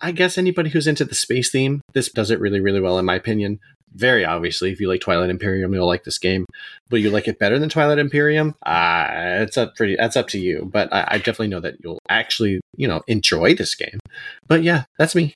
[0.00, 1.82] I guess anybody who's into the space theme.
[1.92, 3.60] This does it really, really well, in my opinion.
[3.94, 6.46] Very obviously, if you like Twilight Imperium, you'll like this game.
[6.88, 8.54] But you like it better than Twilight Imperium?
[8.64, 9.06] Uh,
[9.40, 9.96] it's up pretty.
[9.96, 10.68] That's up to you.
[10.72, 13.98] But I, I definitely know that you'll actually, you know, enjoy this game.
[14.46, 15.34] But yeah, that's me.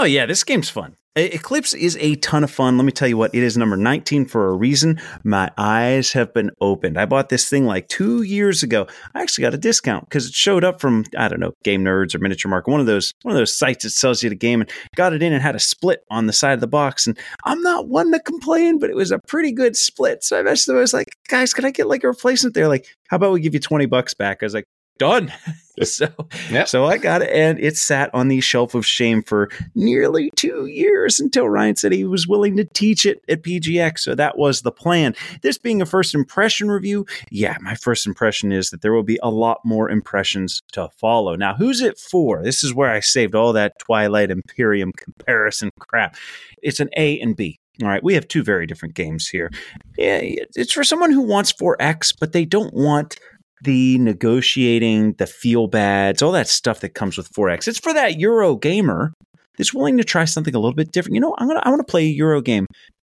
[0.00, 0.96] Oh yeah, this game's fun.
[1.16, 2.78] Eclipse is a ton of fun.
[2.78, 5.00] Let me tell you what, it is number 19 for a reason.
[5.24, 6.96] My eyes have been opened.
[6.96, 8.86] I bought this thing like two years ago.
[9.16, 12.14] I actually got a discount because it showed up from, I don't know, Game Nerds
[12.14, 14.60] or Miniature Market, one of those, one of those sites that sells you the game
[14.60, 17.08] and got it in and had a split on the side of the box.
[17.08, 20.22] And I'm not one to complain, but it was a pretty good split.
[20.22, 20.76] So I messaged them.
[20.76, 22.54] I was like, guys, can I get like a replacement?
[22.54, 24.38] They're like, how about we give you 20 bucks back?
[24.42, 24.66] I was like,
[24.98, 25.32] done.
[25.82, 26.08] so,
[26.50, 26.68] Yep.
[26.68, 30.66] so I got it, and it sat on the shelf of shame for nearly two
[30.66, 34.00] years until Ryan said he was willing to teach it at PGX.
[34.00, 35.14] So that was the plan.
[35.42, 39.18] This being a first impression review, yeah, my first impression is that there will be
[39.22, 41.36] a lot more impressions to follow.
[41.36, 42.42] Now, who's it for?
[42.42, 46.16] This is where I saved all that Twilight Imperium comparison crap.
[46.62, 47.60] It's an A and B.
[47.80, 49.50] All right, we have two very different games here.
[49.96, 53.20] Yeah, it's for someone who wants 4X, but they don't want
[53.62, 57.68] the negotiating, the feel bads, all that stuff that comes with 4X.
[57.68, 59.12] It's for that Euro gamer
[59.56, 61.14] that's willing to try something a little bit different.
[61.14, 62.66] You know, I'm gonna I want to play a Euro game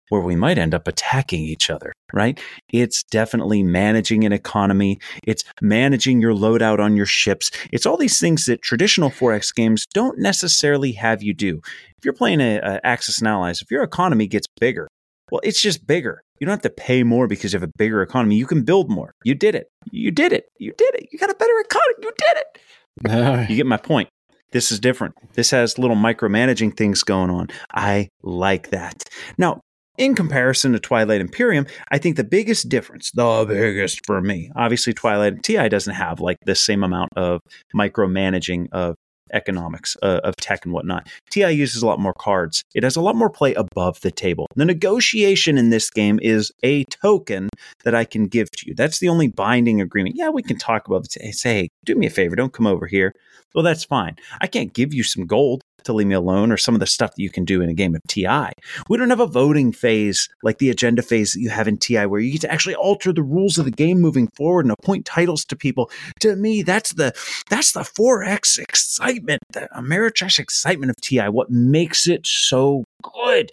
[0.10, 2.38] where we might end up attacking each other, right?
[2.68, 4.99] It's definitely managing an economy.
[5.26, 7.49] It's managing your loadout on your ships.
[7.72, 11.61] It's all these things that traditional 4X games don't necessarily have you do.
[11.98, 14.90] If you're playing a, a Axis and Allies, if your economy gets bigger,
[15.32, 16.22] well, it's just bigger.
[16.41, 18.35] You don't have to pay more because you have a bigger economy.
[18.35, 19.13] You can build more.
[19.23, 19.68] You did it.
[19.91, 20.45] You did it.
[20.57, 21.07] You did it.
[21.11, 21.95] You got a better economy.
[22.01, 23.47] You did it.
[23.49, 24.09] You get my point.
[24.51, 25.13] This is different.
[25.34, 27.49] This has little micromanaging things going on.
[27.73, 29.03] I like that.
[29.38, 29.61] Now,
[29.99, 34.93] in comparison to Twilight Imperium, I think the biggest difference, the biggest for me, obviously
[34.93, 37.41] Twilight TI doesn't have like the same amount of
[37.76, 38.95] micromanaging of
[39.33, 41.07] economics uh, of tech and whatnot.
[41.29, 42.63] TI uses a lot more cards.
[42.73, 44.47] It has a lot more play above the table.
[44.55, 47.49] The negotiation in this game is a token
[47.83, 48.75] that I can give to you.
[48.75, 50.15] That's the only binding agreement.
[50.15, 51.33] Yeah, we can talk about it.
[51.33, 53.13] Say, hey, do me a favor, don't come over here.
[53.53, 54.15] Well, that's fine.
[54.39, 57.11] I can't give you some gold to leave me alone or some of the stuff
[57.15, 58.51] that you can do in a game of TI.
[58.89, 62.05] We don't have a voting phase like the agenda phase that you have in TI
[62.05, 65.05] where you get to actually alter the rules of the game moving forward and appoint
[65.05, 65.89] titles to people.
[66.21, 67.13] To me, that's the
[67.49, 71.29] that's the 4X excitement, the Ameritrash excitement of TI.
[71.29, 73.51] What makes it so good?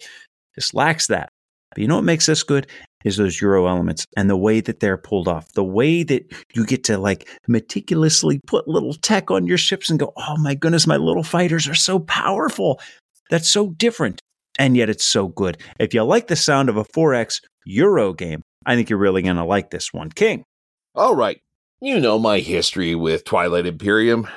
[0.55, 1.29] This lacks that.
[1.71, 2.67] But you know what makes this good?
[3.05, 5.53] Is those Euro elements and the way that they're pulled off.
[5.53, 9.97] The way that you get to like meticulously put little tech on your ships and
[9.97, 12.79] go, oh my goodness, my little fighters are so powerful.
[13.29, 14.21] That's so different.
[14.57, 15.57] And yet it's so good.
[15.79, 19.37] If you like the sound of a 4X Euro game, I think you're really going
[19.37, 20.09] to like this one.
[20.09, 20.43] King.
[20.93, 21.39] All right.
[21.81, 24.27] You know my history with Twilight Imperium.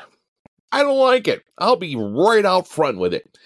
[0.70, 1.42] I don't like it.
[1.58, 3.36] I'll be right out front with it.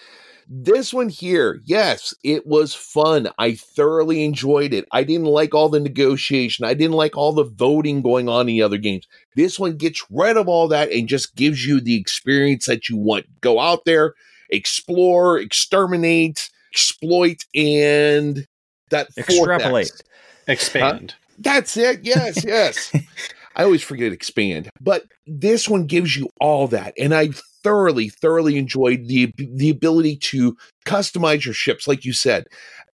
[0.48, 3.28] This one here, yes, it was fun.
[3.36, 4.86] I thoroughly enjoyed it.
[4.92, 6.64] I didn't like all the negotiation.
[6.64, 9.08] I didn't like all the voting going on in the other games.
[9.34, 12.96] This one gets rid of all that and just gives you the experience that you
[12.96, 13.26] want.
[13.40, 14.14] Go out there,
[14.50, 18.46] explore, exterminate, exploit, and
[18.90, 19.86] that Extrapolate.
[19.86, 20.02] X.
[20.46, 21.14] Expand.
[21.38, 22.00] That's it.
[22.04, 22.92] Yes, yes.
[23.56, 27.30] I always forget expand, but this one gives you all that, and I
[27.64, 32.44] thoroughly, thoroughly enjoyed the the ability to customize your ships, like you said.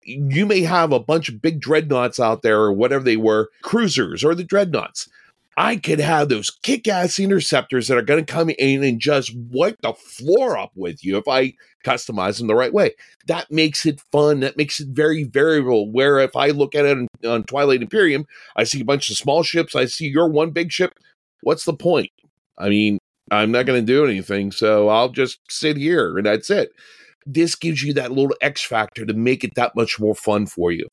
[0.04, 4.24] You may have a bunch of big dreadnoughts out there, or whatever they were, cruisers
[4.24, 5.08] or the dreadnoughts.
[5.60, 9.76] I could have those kick-ass interceptors that are going to come in and just wipe
[9.82, 11.52] the floor up with you if I
[11.86, 12.92] customize them the right way.
[13.28, 14.40] That makes it fun.
[14.40, 15.92] That makes it very variable.
[15.92, 18.26] Where if I look at it on, on Twilight Imperium,
[18.56, 19.76] I see a bunch of small ships.
[19.76, 20.94] I see your one big ship.
[21.42, 22.12] What's the point?
[22.58, 22.98] I mean,
[23.30, 26.72] I'm not going to do anything, so I'll just sit here and that's it.
[27.26, 30.72] This gives you that little X factor to make it that much more fun for
[30.72, 30.88] you.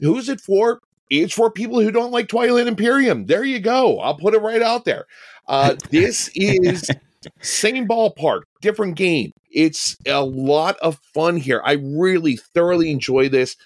[0.00, 0.80] Who's it for?
[1.10, 3.26] It's for people who don't like Twilight Imperium.
[3.26, 3.98] There you go.
[3.98, 5.06] I'll put it right out there.
[5.48, 6.88] Uh, this is
[7.42, 9.32] same ballpark, different game.
[9.50, 11.60] It's a lot of fun here.
[11.64, 13.56] I really thoroughly enjoy this.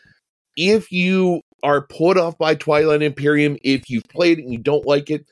[0.57, 4.87] If you are put off by Twilight Imperium, if you've played it and you don't
[4.87, 5.27] like it,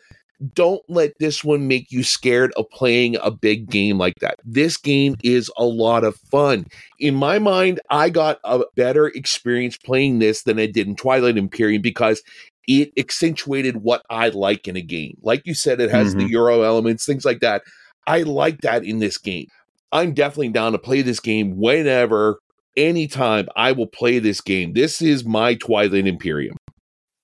[0.54, 4.40] don't let this one make you scared of playing a big game like that.
[4.44, 6.66] This game is a lot of fun.
[6.98, 11.36] In my mind, I got a better experience playing this than I did in Twilight
[11.36, 12.22] Imperium because
[12.68, 15.18] it accentuated what I like in a game.
[15.22, 16.32] Like you said, it has the mm-hmm.
[16.32, 17.62] Euro elements, things like that.
[18.06, 19.46] I like that in this game.
[19.92, 22.38] I'm definitely down to play this game whenever,
[22.76, 24.72] anytime I will play this game.
[24.72, 26.56] This is my Twilight Imperium.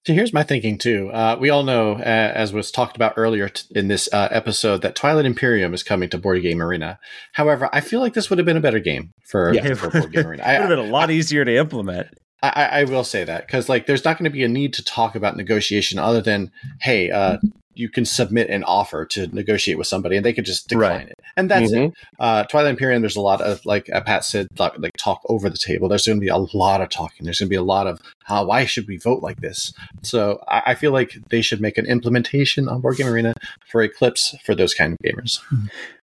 [0.08, 1.10] So here's my thinking too.
[1.12, 4.80] Uh, we all know, uh, as was talked about earlier t- in this uh, episode,
[4.80, 6.98] that Twilight Imperium is coming to Board Game Arena.
[7.34, 9.74] However, I feel like this would have been a better game for, Yeah.
[9.74, 10.42] for Board Game Arena.
[10.46, 12.06] It would have been a lot easier to implement.
[12.42, 14.72] I, I- I will say that because like there's not going to be a need
[14.74, 17.36] to talk about negotiation other than hey, uh,
[17.78, 21.08] you can submit an offer to negotiate with somebody, and they could just decline Right.
[21.08, 21.88] it, and that's Mhm.
[21.88, 21.94] it.
[22.18, 25.48] Uh, Twilight Imperium, there's a lot of like uh, Pat said, like, like talk over
[25.48, 25.88] the table.
[25.88, 27.24] There's going to be a lot of talking.
[27.24, 29.72] There's going to be a lot of uh, why should we vote like this?
[30.02, 33.34] So I, I feel like they should make an implementation on Board Game Arena
[33.66, 35.38] for Eclipse for those kind of gamers.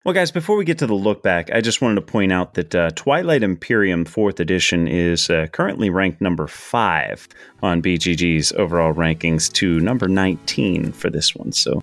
[0.07, 2.55] Well, guys, before we get to the look back, I just wanted to point out
[2.55, 7.27] that uh, Twilight Imperium 4th Edition is uh, currently ranked number 5
[7.61, 11.51] on BGG's overall rankings to number 19 for this one.
[11.51, 11.83] So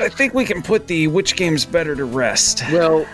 [0.00, 2.64] I think we can put the which game's better to rest.
[2.72, 3.06] Well,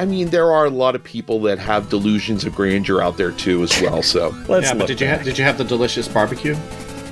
[0.00, 3.30] I mean, there are a lot of people that have delusions of grandeur out there
[3.30, 4.02] too, as well.
[4.02, 6.56] So Let's yeah, look but did you have did you have the delicious barbecue?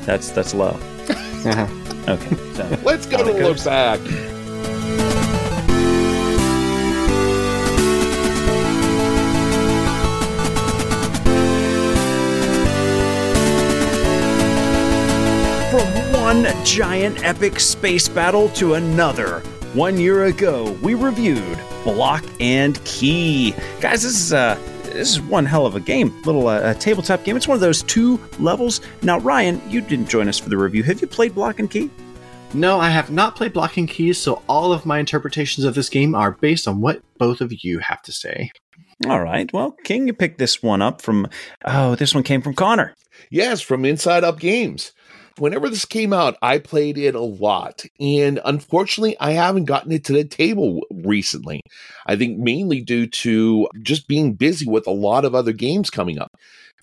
[0.06, 0.76] That's that's low.
[1.08, 1.68] Uh-huh.
[2.08, 2.34] Okay.
[2.54, 2.78] So.
[2.82, 3.64] let's go to it look goes.
[3.66, 4.00] back.
[16.30, 19.40] One giant epic space battle to another.
[19.74, 23.52] One year ago, we reviewed Block and Key.
[23.80, 24.54] Guys, this is uh
[24.84, 27.36] this is one hell of a game, little uh, a tabletop game.
[27.36, 28.80] It's one of those two levels.
[29.02, 30.84] Now, Ryan, you didn't join us for the review.
[30.84, 31.90] Have you played Block and Key?
[32.54, 35.88] No, I have not played Block and Keys, so all of my interpretations of this
[35.88, 38.52] game are based on what both of you have to say.
[39.08, 39.52] All right.
[39.52, 41.28] Well, King, you picked this one up from.
[41.64, 42.94] Oh, this one came from Connor.
[43.30, 44.92] Yes, from Inside Up Games.
[45.38, 47.84] Whenever this came out, I played it a lot.
[47.98, 51.62] And unfortunately, I haven't gotten it to the table recently.
[52.06, 56.18] I think mainly due to just being busy with a lot of other games coming
[56.18, 56.32] up.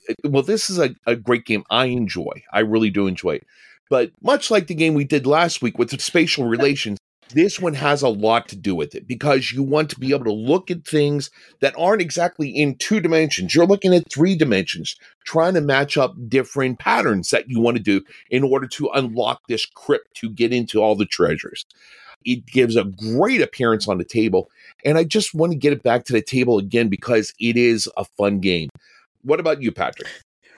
[0.10, 2.44] Uh, Well, this is a, a great game I enjoy.
[2.52, 3.44] I really do enjoy it.
[3.90, 6.98] But much like the game we did last week with the spatial relations,
[7.30, 10.26] this one has a lot to do with it because you want to be able
[10.26, 11.30] to look at things
[11.60, 13.54] that aren't exactly in two dimensions.
[13.54, 14.96] You're looking at three dimensions
[15.26, 19.42] trying to match up different patterns that you want to do in order to unlock
[19.48, 21.66] this crypt to get into all the treasures.
[22.26, 24.50] It gives a great appearance on the table,
[24.84, 27.90] and I just want to get it back to the table again because it is
[27.96, 28.70] a fun game.
[29.22, 30.10] What about you, Patrick?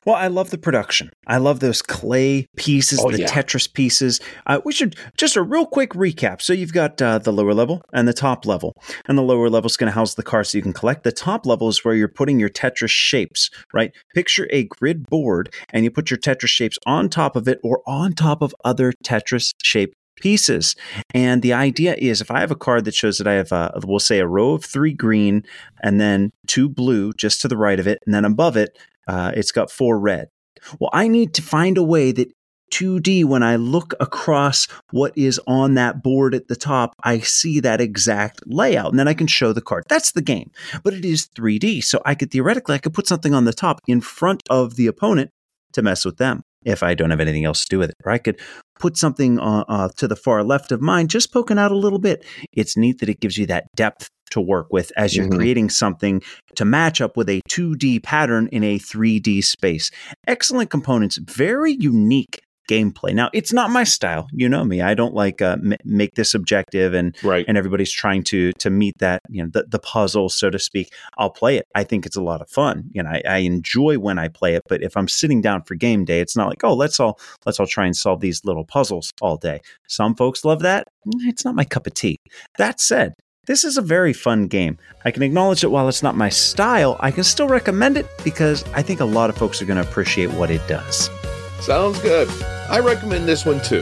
[0.09, 1.11] Well, I love the production.
[1.27, 3.27] I love those clay pieces, Oh, the yeah.
[3.27, 4.19] Tetris pieces.
[4.47, 6.41] Uh, we should just a real quick recap.
[6.41, 8.73] So you've got uh, the lower level and the top level,
[9.07, 11.03] and the lower level is going to house the cards so you can collect.
[11.03, 13.51] The top level is where you're putting your Tetris shapes.
[13.71, 13.91] Right?
[14.15, 17.83] Picture a grid board, and you put your Tetris shapes on top of it or
[17.85, 20.75] on top of other Tetris shaped pieces.
[21.13, 23.71] And the idea is if I have a card that shows that I have, uh,
[23.83, 25.43] we'll say, a row of three green
[25.83, 28.77] and then two blue just to the right of it, and then above it,
[29.09, 30.27] uh, it's got four red.
[30.79, 32.31] Well, I need to find a way that
[32.71, 37.59] 2D, when I look across what is on that board at the top, I see
[37.61, 39.85] that exact layout, and then I can show the card.
[39.89, 40.51] That's the game.
[40.83, 43.81] But it is 3D, so I could theoretically I could put something on the top
[43.87, 45.31] in front of the opponent
[45.73, 47.97] to mess with them if I don't have anything else to do with it.
[48.05, 48.39] Or I could
[48.79, 51.99] put something uh, uh, to the far left of mine, just poking out a little
[51.99, 52.25] bit.
[52.53, 55.35] It's neat that it gives you that depth to work with as you're Mhm.
[55.37, 56.21] creating something
[56.55, 59.89] to match up with a 2D pattern in a 3D space.
[60.27, 62.39] Excellent components, very unique
[62.73, 63.13] gameplay.
[63.13, 64.27] Now, it's not my style.
[64.31, 64.81] You know me.
[64.81, 67.45] I don't like uh, m- make this objective and Right.
[67.47, 70.87] and everybody's trying to to meet that you know the, the puzzle so to speak
[71.17, 73.97] i'll play it i think it's a lot of fun you know I, I enjoy
[73.97, 76.63] when i play it but if i'm sitting down for game day it's not like
[76.63, 80.45] oh let's all let's all try and solve these little puzzles all day some folks
[80.45, 82.17] love that Mm, it's not my cup of tea
[82.57, 83.13] that said
[83.45, 84.77] this is a very fun game.
[85.05, 88.63] I can acknowledge that while it's not my style, I can still recommend it because
[88.75, 91.09] I think a lot of folks are going to appreciate what it does.
[91.61, 92.29] Sounds good.
[92.69, 93.81] I recommend this one too.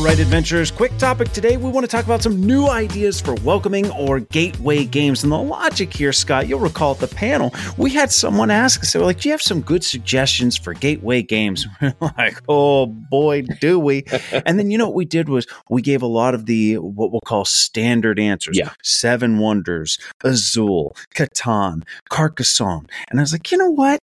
[0.00, 1.58] All right, adventurers, quick topic today.
[1.58, 5.22] We want to talk about some new ideas for welcoming or gateway games.
[5.22, 8.94] And the logic here, Scott, you'll recall at the panel, we had someone ask us,
[8.94, 11.66] they were like, Do you have some good suggestions for gateway games?
[11.82, 14.04] We're like, Oh boy, do we.
[14.46, 17.12] and then you know what we did was we gave a lot of the what
[17.12, 18.56] we'll call standard answers.
[18.56, 18.70] Yeah.
[18.82, 22.88] Seven Wonders, Azul, Catan, Carcassonne.
[23.10, 24.00] And I was like, you know what?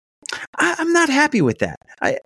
[0.57, 1.77] I, I'm not happy with that.
[2.01, 2.17] I,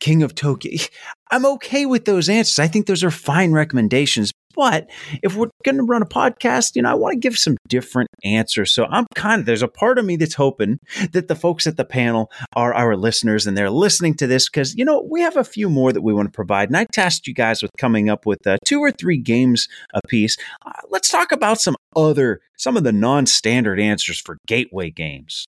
[0.00, 0.72] King of Tokyo.
[1.30, 2.58] I'm okay with those answers.
[2.58, 4.32] I think those are fine recommendations.
[4.54, 4.88] But
[5.22, 8.08] if we're going to run a podcast, you know, I want to give some different
[8.22, 8.72] answers.
[8.72, 10.78] So I'm kind of, there's a part of me that's hoping
[11.12, 14.74] that the folks at the panel are our listeners and they're listening to this because,
[14.76, 16.68] you know, we have a few more that we want to provide.
[16.68, 20.36] And I tasked you guys with coming up with uh, two or three games apiece.
[20.64, 25.46] Uh, let's talk about some other, some of the non standard answers for gateway games.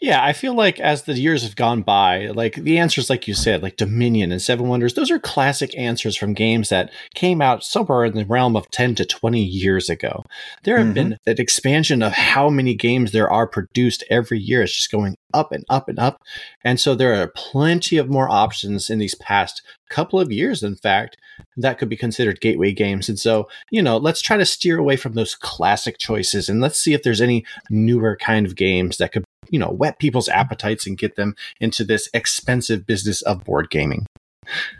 [0.00, 3.34] Yeah, I feel like as the years have gone by, like the answers, like you
[3.34, 7.64] said, like Dominion and Seven Wonders, those are classic answers from games that came out
[7.64, 10.24] somewhere in the realm of 10 to 20 years ago.
[10.62, 10.94] There have Mhm.
[10.94, 14.62] been that expansion of how many games there are produced every year.
[14.62, 16.22] It's just going up and up and up.
[16.64, 20.76] And so there are plenty of more options in these past couple of years, in
[20.76, 21.16] fact,
[21.56, 23.08] that could be considered gateway games.
[23.08, 26.78] And so, you know, let's try to steer away from those classic choices and let's
[26.78, 30.86] see if there's any newer kind of games that could, you know, whet people's appetites
[30.86, 34.06] and get them into this expensive business of board gaming.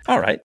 [0.07, 0.41] All right.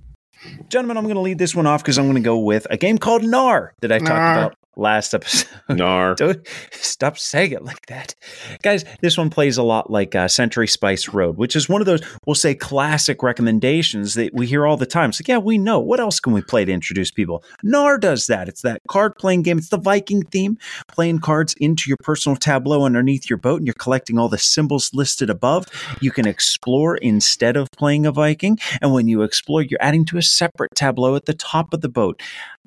[0.70, 2.78] Gentlemen, I'm going to lead this one off because I'm going to go with a
[2.78, 4.38] game called Knarr that I talked Knarr.
[4.38, 5.48] about last episode.
[5.70, 6.16] Knarr.
[6.16, 8.16] Don't stop saying it like that,
[8.62, 8.86] guys.
[9.02, 12.02] This one plays a lot like uh, Century Spice Road, which is one of those
[12.26, 15.10] we'll say classic recommendations that we hear all the time.
[15.10, 15.80] It's like, yeah, we know.
[15.80, 17.44] What else can we play to introduce people?
[17.64, 18.48] Knarr does that.
[18.48, 19.58] It's that card playing game.
[19.58, 23.74] It's the Viking theme, playing cards into your personal tableau underneath your boat, and you're
[23.74, 25.66] collecting all the symbols listed above.
[26.02, 30.18] You can explore instead of playing a Viking, and when you explore, you're adding to
[30.18, 32.22] a separate tableau at the top of the boat.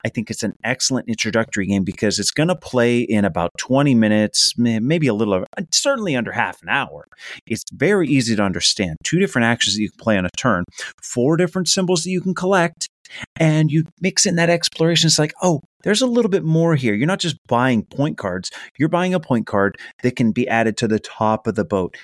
[0.04, 3.94] I think it's an excellent introductory game because it's going to play in about 20
[3.94, 7.06] minutes, maybe a little, over, uh, certainly under half an hour.
[7.46, 8.98] It's very easy to understand.
[9.04, 10.64] Two different actions that you can play on a turn,
[11.02, 12.88] four different symbols that you can collect,
[13.36, 15.08] and you mix in that exploration.
[15.08, 16.94] It's like, oh, there's a little bit more here.
[16.94, 20.76] You're not just buying point cards, you're buying a point card that can be added
[20.78, 21.96] to the top of the boat.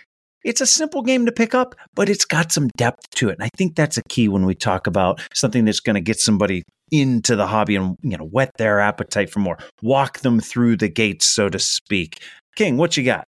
[0.44, 3.34] It's a simple game to pick up, but it's got some depth to it.
[3.34, 6.18] And I think that's a key when we talk about something that's going to get
[6.18, 10.76] somebody into the hobby and you know whet their appetite for more, walk them through
[10.76, 12.20] the gates, so to speak.
[12.54, 13.26] King, what you got?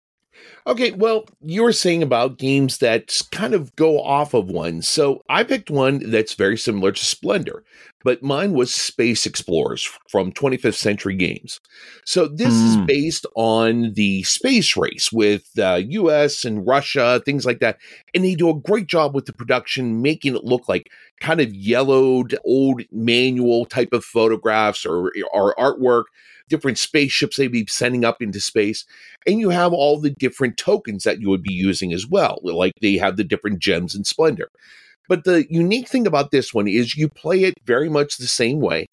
[0.67, 4.83] Okay, well, you were saying about games that kind of go off of one.
[4.83, 7.65] So I picked one that's very similar to Splendor,
[8.05, 11.61] but mine was Space Explorers from 25th Century Games.
[12.05, 12.87] So this is Mm.
[12.87, 17.79] based on the space race with uh, US and Russia, things like that.
[18.15, 21.55] And they do a great job with the production, making it look like kind of
[21.55, 26.05] yellowed, old manual type of photographs or, or artwork,
[26.51, 28.85] different spaceships they'd be sending up into space
[29.27, 32.75] and you have all the different tokens that you would be using as well like
[32.83, 34.51] they have the different gems and splendor.
[35.09, 38.61] But the unique thing about this one is you play it very much the same
[38.61, 38.87] way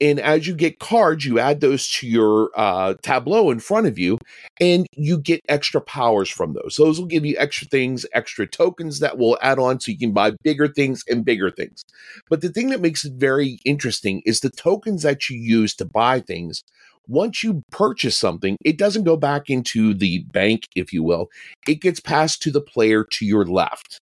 [0.00, 3.98] and as you get cards you add those to your uh, tableau in front of
[3.98, 4.18] you
[4.60, 9.00] and you get extra powers from those those will give you extra things extra tokens
[9.00, 11.84] that will add on so you can buy bigger things and bigger things
[12.28, 15.84] but the thing that makes it very interesting is the tokens that you use to
[15.84, 16.62] buy things
[17.08, 21.28] once you purchase something, it doesn't go back into the bank, if you will.
[21.68, 24.00] It gets passed to the player to your left.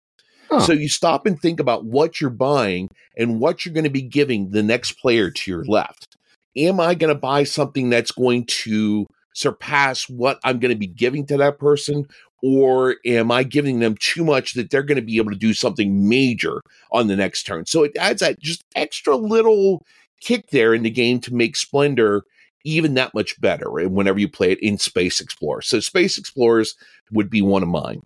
[0.58, 4.02] So you stop and think about what you're buying and what you're going to be
[4.02, 6.16] giving the next player to your left.
[6.56, 10.88] Am I going to buy something that's going to surpass what I'm going to be
[10.88, 12.08] giving to that person?
[12.42, 15.54] Or am I giving them too much that they're going to be able to do
[15.54, 17.66] something major on the next turn?
[17.66, 19.84] So it adds that just extra little
[20.20, 22.24] kick there in the game to make Splendor
[22.64, 25.62] even that much better and whenever you play it in Space Explorer.
[25.62, 26.74] So Space Explorers
[27.10, 28.02] would be one of mine.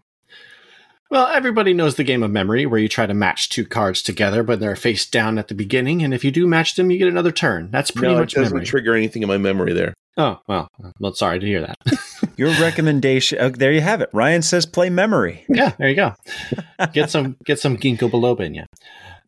[1.10, 4.42] Well, everybody knows the game of memory where you try to match two cards together,
[4.42, 6.02] but they're face down at the beginning.
[6.02, 7.70] And if you do match them, you get another turn.
[7.70, 8.66] That's pretty no, much it doesn't memory.
[8.66, 9.94] trigger anything in my memory there.
[10.16, 10.68] oh, well,
[10.98, 11.78] well, sorry to hear that.
[12.36, 13.38] Your recommendation.
[13.40, 14.10] Oh, there you have it.
[14.12, 15.44] Ryan says play memory.
[15.48, 16.14] yeah, there you go.
[16.92, 18.64] Get some get some ginkgo biloba in you.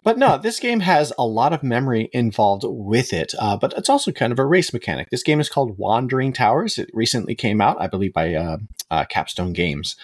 [0.06, 3.88] But no, this game has a lot of memory involved with it, uh, but it's
[3.88, 5.10] also kind of a race mechanic.
[5.10, 6.78] This game is called Wandering Towers.
[6.78, 8.58] It recently came out, I believe, by uh,
[8.88, 9.96] uh, Capstone Games.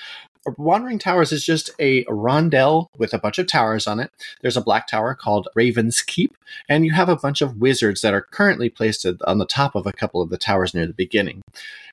[0.59, 4.11] Wandering Towers is just a rondel with a bunch of towers on it.
[4.41, 6.37] There's a black tower called Raven's Keep,
[6.69, 9.87] and you have a bunch of wizards that are currently placed on the top of
[9.87, 11.43] a couple of the towers near the beginning.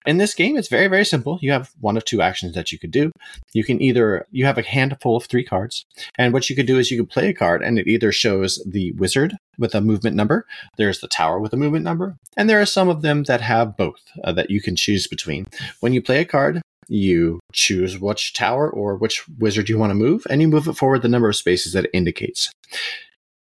[0.06, 1.38] In this game, it's very, very simple.
[1.42, 3.12] You have one of two actions that you could do.
[3.54, 5.86] You can either, you have a handful of three cards,
[6.18, 8.64] and what you could do is you could play a card, and it either shows
[8.66, 10.48] the wizard with a movement number,
[10.78, 13.78] there's the tower with a movement number, and there are some of them that have
[13.78, 15.46] both uh, that you can choose between.
[15.82, 19.96] When you play a card, you choose which tower or which wizard you want to
[19.96, 22.52] move, and you move it forward the number of spaces that it indicates.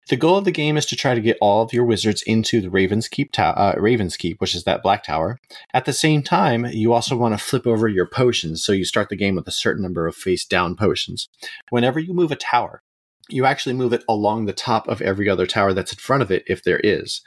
[0.10, 2.62] The goal of the game is to try to get all of your wizards into
[2.62, 5.38] the Raven's Keep, ta- uh, Raven's Keep, which is that black tower.
[5.72, 9.10] At the same time, you also want to flip over your potions, so you start
[9.10, 11.28] the game with a certain number of face down potions.
[11.70, 12.82] Whenever you move a tower,
[13.30, 16.32] you actually move it along the top of every other tower that's in front of
[16.32, 17.22] it, if there is.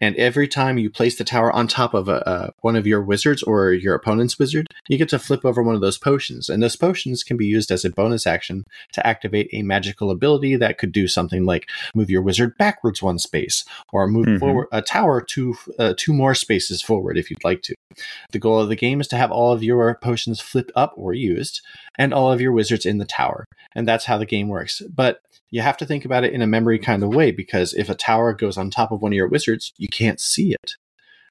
[0.00, 3.02] And every time you place the tower on top of a, uh, one of your
[3.02, 6.48] wizards or your opponent's wizard, you get to flip over one of those potions.
[6.48, 10.56] And those potions can be used as a bonus action to activate a magical ability
[10.56, 14.38] that could do something like move your wizard backwards one space, or move Mhm.
[14.38, 17.74] forward a tower two uh, two more spaces forward if you'd like to.
[18.32, 21.12] The goal of the game is to have all of your potions flipped up or
[21.14, 21.60] used,
[21.98, 24.82] and all of your wizards in the tower, and that's how the game works.
[24.94, 25.20] But
[25.50, 27.94] you have to think about it in a memory kind of way because if a
[27.94, 30.72] tower goes on top of one of your wizards, you can't see it.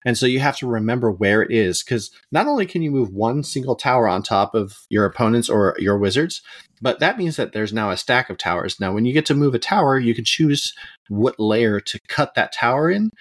[0.05, 3.11] And so you have to remember where it is because not only can you move
[3.11, 6.41] one single tower on top of your opponents or your wizards,
[6.81, 8.79] but that means that there's now a stack of towers.
[8.79, 10.73] Now, when you get to move a tower, you can choose
[11.09, 13.11] what layer to cut that tower in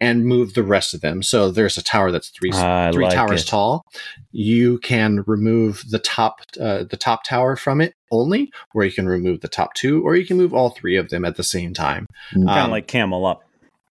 [0.00, 1.22] and move the rest of them.
[1.22, 3.46] So there's a tower that's three I three like towers it.
[3.46, 3.86] tall.
[4.32, 9.08] You can remove the top uh, the top tower from it only, or you can
[9.08, 11.72] remove the top two, or you can move all three of them at the same
[11.72, 12.06] time.
[12.32, 13.42] kind of Um, like Camel Up.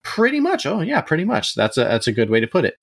[0.02, 0.64] Pretty much.
[0.64, 1.54] Oh yeah, pretty much.
[1.54, 2.76] That's a that's a good way to put it.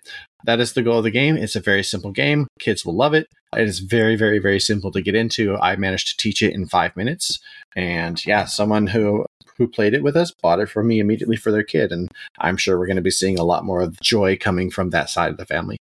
[0.46, 1.36] That is the goal of the game.
[1.36, 2.48] It's a very simple game.
[2.60, 3.28] Kids will love it.
[3.56, 5.58] It is very, very, very simple to get into.
[5.58, 7.40] I managed to teach it in five minutes,
[7.76, 9.26] and yeah, someone who
[9.58, 12.58] who played it with us bought it for me immediately for their kid, and I'm
[12.58, 15.32] sure we're going to be seeing a lot more of joy coming from that side
[15.32, 15.78] of the family.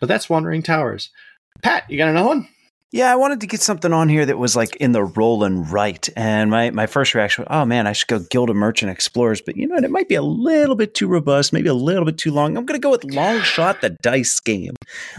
[0.00, 1.10] But that's Wandering Towers.
[1.62, 2.48] Pat, you got another one?
[2.94, 5.68] Yeah, I wanted to get something on here that was like in the roll and
[5.68, 6.08] write.
[6.14, 9.40] And my, my first reaction was, oh man, I should go Guild of Merchant Explorers.
[9.40, 9.82] But you know what?
[9.82, 12.56] It might be a little bit too robust, maybe a little bit too long.
[12.56, 14.76] I'm going to go with Long Shot, the dice game.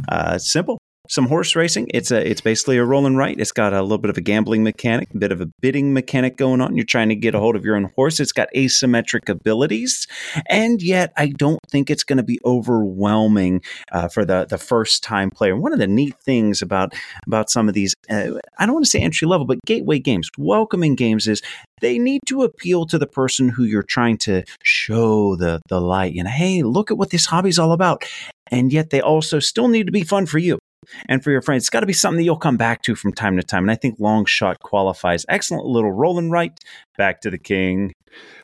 [0.07, 0.79] Uh, simple.
[1.09, 1.87] Some horse racing.
[1.93, 3.15] It's a it's basically a roll and.
[3.15, 6.35] It's got a little bit of a gambling mechanic, a bit of a bidding mechanic
[6.35, 6.75] going on.
[6.75, 8.19] You're trying to get a hold of your own horse.
[8.19, 10.05] It's got asymmetric abilities,
[10.49, 13.61] and yet I don't think it's going to be overwhelming
[13.91, 15.55] uh, for the the first time player.
[15.55, 16.93] One of the neat things about
[17.25, 20.29] about some of these, uh, I don't want to say entry level, but gateway games,
[20.37, 21.41] welcoming games is
[21.81, 26.15] they need to appeal to the person who you're trying to show the the light.
[26.15, 28.03] And hey, look at what this hobby's all about,
[28.51, 30.59] and yet they also still need to be fun for you.
[31.07, 33.13] And for your friends, it's got to be something that you'll come back to from
[33.13, 33.63] time to time.
[33.63, 35.25] And I think Long Shot qualifies.
[35.29, 36.59] Excellent little roll and write.
[36.97, 37.93] Back to the king.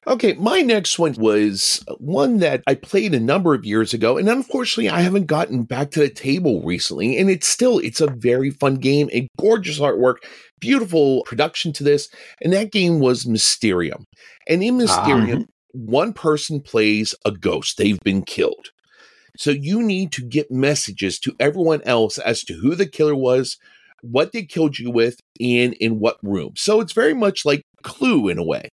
[0.07, 4.27] Okay, my next one was one that I played a number of years ago, and
[4.27, 7.18] unfortunately, I haven't gotten back to the table recently.
[7.18, 10.15] And it's still it's a very fun game, a gorgeous artwork,
[10.59, 12.09] beautiful production to this,
[12.41, 14.05] and that game was Mysterium.
[14.47, 15.85] And in ah, Mysterium, mm-hmm.
[15.85, 18.72] one person plays a ghost; they've been killed.
[19.38, 23.58] So you need to get messages to everyone else as to who the killer was,
[24.02, 26.53] what they killed you with, and in what room.
[26.58, 28.70] So it's very much like Clue in a way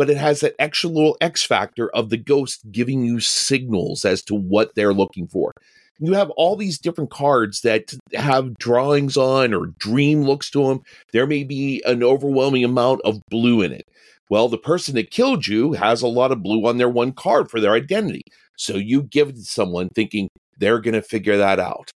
[0.00, 4.22] but it has that extra little X factor of the ghost giving you signals as
[4.22, 5.52] to what they're looking for.
[5.98, 10.80] You have all these different cards that have drawings on or dream looks to them.
[11.12, 13.86] There may be an overwhelming amount of blue in it.
[14.30, 17.50] Well, the person that killed you has a lot of blue on their one card
[17.50, 18.22] for their identity.
[18.60, 20.28] So you give someone thinking
[20.58, 21.90] they're going to figure that out.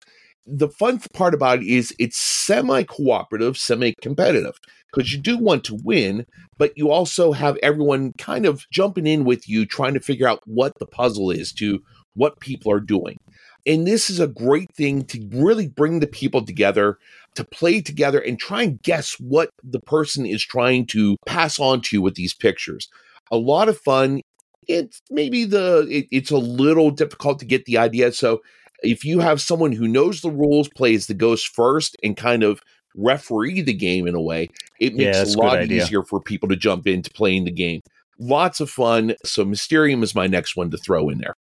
[0.45, 4.57] The fun part about it is it's semi cooperative, semi competitive
[4.93, 6.25] because you do want to win,
[6.57, 10.41] but you also have everyone kind of jumping in with you, trying to figure out
[10.45, 11.81] what the puzzle is to
[12.13, 13.17] what people are doing.
[13.65, 16.97] And this is a great thing to really bring the people together,
[17.35, 21.81] to play together and try and guess what the person is trying to pass on
[21.81, 22.87] to you with these pictures.
[23.31, 24.21] A lot of fun.
[24.67, 28.11] It's maybe the it, it's a little difficult to get the idea.
[28.11, 28.41] So
[28.83, 32.61] if you have someone who knows the rules, plays the ghost first, and kind of
[32.95, 34.49] referee the game in a way,
[34.79, 35.83] it makes that's it a a lot idea.
[35.83, 37.81] easier for people to jump into playing the game.
[38.19, 39.15] Lots of fun.
[39.25, 41.35] So Mysterium is my next one to throw in there.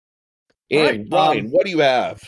[0.72, 2.22] And right, Ryan, um, what do you have?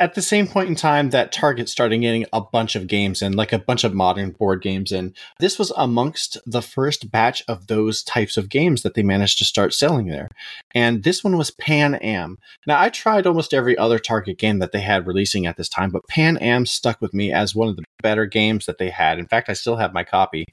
[0.00, 3.34] At the same point in time that Target started getting a bunch of games and
[3.34, 7.66] like a bunch of modern board games in, this was amongst the first batch of
[7.66, 10.28] those types of games that they managed to start selling there.
[10.74, 12.38] And this one was Pan Am.
[12.66, 15.90] Now, I tried almost every other Target game that they had releasing at this time,
[15.90, 19.18] but Pan Am stuck with me as one of the better games that they had.
[19.18, 20.44] In fact, I still have my copy.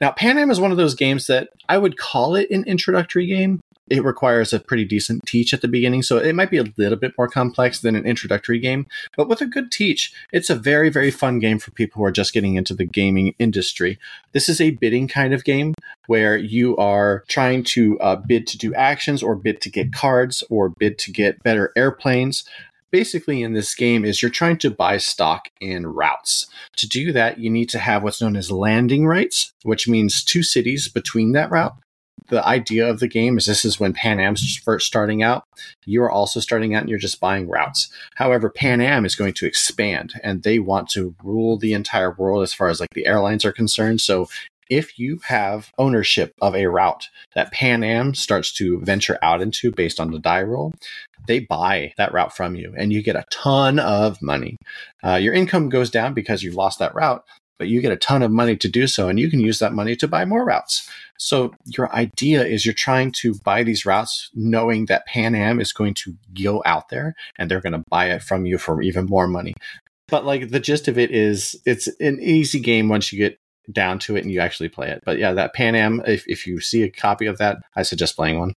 [0.00, 3.26] Now, Pan Am is one of those games that I would call it an introductory
[3.26, 3.60] game.
[3.88, 6.96] It requires a pretty decent teach at the beginning, so it might be a little
[6.96, 8.86] bit more complex than an introductory game.
[9.14, 12.12] But with a good teach, it's a very, very fun game for people who are
[12.12, 13.98] just getting into the gaming industry.
[14.32, 15.74] This is a bidding kind of game
[16.06, 20.42] where you are trying to uh, bid to do actions or bid to get cards
[20.48, 22.44] or bid to get better airplanes.
[22.90, 26.46] Basically, in this game, is you're trying to buy stock in routes.
[26.76, 30.44] To do that, you need to have what's known as landing rights, which means two
[30.44, 31.76] cities between that route
[32.28, 35.44] the idea of the game is this is when Pan Am's first starting out.
[35.84, 37.90] You are also starting out and you're just buying routes.
[38.14, 42.42] However, Pan Am is going to expand and they want to rule the entire world
[42.42, 44.00] as far as like the airlines are concerned.
[44.00, 44.28] So
[44.70, 49.70] if you have ownership of a route that Pan Am starts to venture out into
[49.70, 50.72] based on the die roll,
[51.26, 54.56] they buy that route from you and you get a ton of money.
[55.04, 57.24] Uh, your income goes down because you've lost that route,
[57.58, 59.72] but you get a ton of money to do so and you can use that
[59.72, 60.88] money to buy more routes.
[61.18, 65.72] So your idea is you're trying to buy these routes knowing that Pan Am is
[65.72, 69.06] going to go out there and they're going to buy it from you for even
[69.06, 69.54] more money.
[70.08, 73.38] But like the gist of it is it's an easy game once you get
[73.72, 75.02] down to it and you actually play it.
[75.04, 78.16] But yeah, that Pan Am, if, if you see a copy of that, I suggest
[78.16, 78.52] playing one.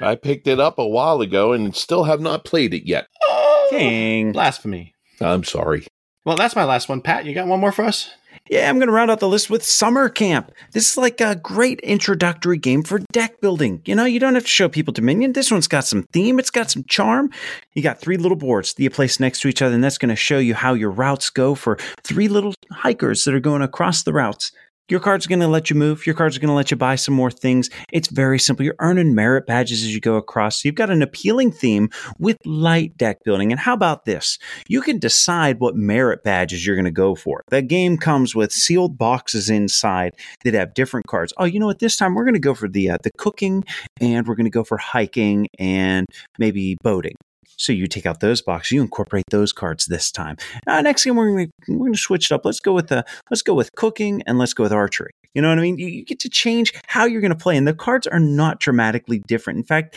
[0.00, 3.06] I picked it up a while ago and still have not played it yet.
[3.22, 4.32] Oh, King.
[4.32, 4.94] Blasphemy.
[5.20, 5.86] I'm sorry.
[6.24, 7.00] Well, that's my last one.
[7.00, 8.10] Pat, you got one more for us?
[8.48, 10.52] Yeah, I'm going to round out the list with Summer Camp.
[10.72, 13.80] This is like a great introductory game for deck building.
[13.84, 15.32] You know, you don't have to show people Dominion.
[15.32, 17.30] This one's got some theme, it's got some charm.
[17.74, 20.10] You got three little boards that you place next to each other, and that's going
[20.10, 24.02] to show you how your routes go for three little hikers that are going across
[24.02, 24.52] the routes.
[24.90, 26.04] Your card's are going to let you move.
[26.04, 27.70] Your card's are going to let you buy some more things.
[27.92, 28.64] It's very simple.
[28.64, 30.56] You're earning merit badges as you go across.
[30.56, 33.52] So you've got an appealing theme with light deck building.
[33.52, 34.36] And how about this?
[34.68, 37.44] You can decide what merit badges you're going to go for.
[37.50, 40.14] The game comes with sealed boxes inside
[40.44, 41.32] that have different cards.
[41.38, 41.78] Oh, you know what?
[41.78, 43.64] This time we're going to go for the uh, the cooking,
[44.00, 46.06] and we're going to go for hiking and
[46.38, 47.14] maybe boating.
[47.60, 50.38] So you take out those boxes, you incorporate those cards this time.
[50.66, 52.46] Uh, next game we're going we're to switch it up.
[52.46, 55.10] Let's go with the let's go with cooking and let's go with archery.
[55.34, 55.78] You know what I mean?
[55.78, 58.60] You, you get to change how you're going to play, and the cards are not
[58.60, 59.58] dramatically different.
[59.58, 59.94] In fact,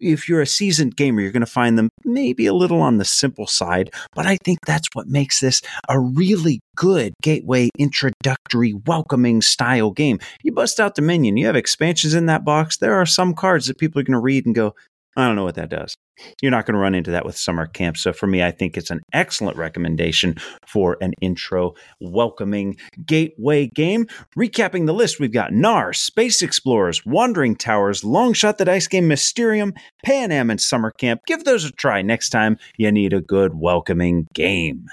[0.00, 3.04] if you're a seasoned gamer, you're going to find them maybe a little on the
[3.04, 9.42] simple side, but I think that's what makes this a really good gateway, introductory, welcoming
[9.42, 10.18] style game.
[10.42, 12.78] You bust out Dominion, you have expansions in that box.
[12.78, 14.74] There are some cards that people are going to read and go,
[15.16, 15.94] I don't know what that does.
[16.40, 17.96] You're not going to run into that with summer camp.
[17.96, 20.36] So for me, I think it's an excellent recommendation
[20.66, 24.06] for an intro welcoming gateway game.
[24.38, 29.74] Recapping the list, we've got Knarr, Space Explorers, Wandering Towers, Longshot the Dice Game Mysterium,
[30.04, 31.20] Pan Am, and Summer Camp.
[31.26, 34.86] Give those a try next time you need a good welcoming game.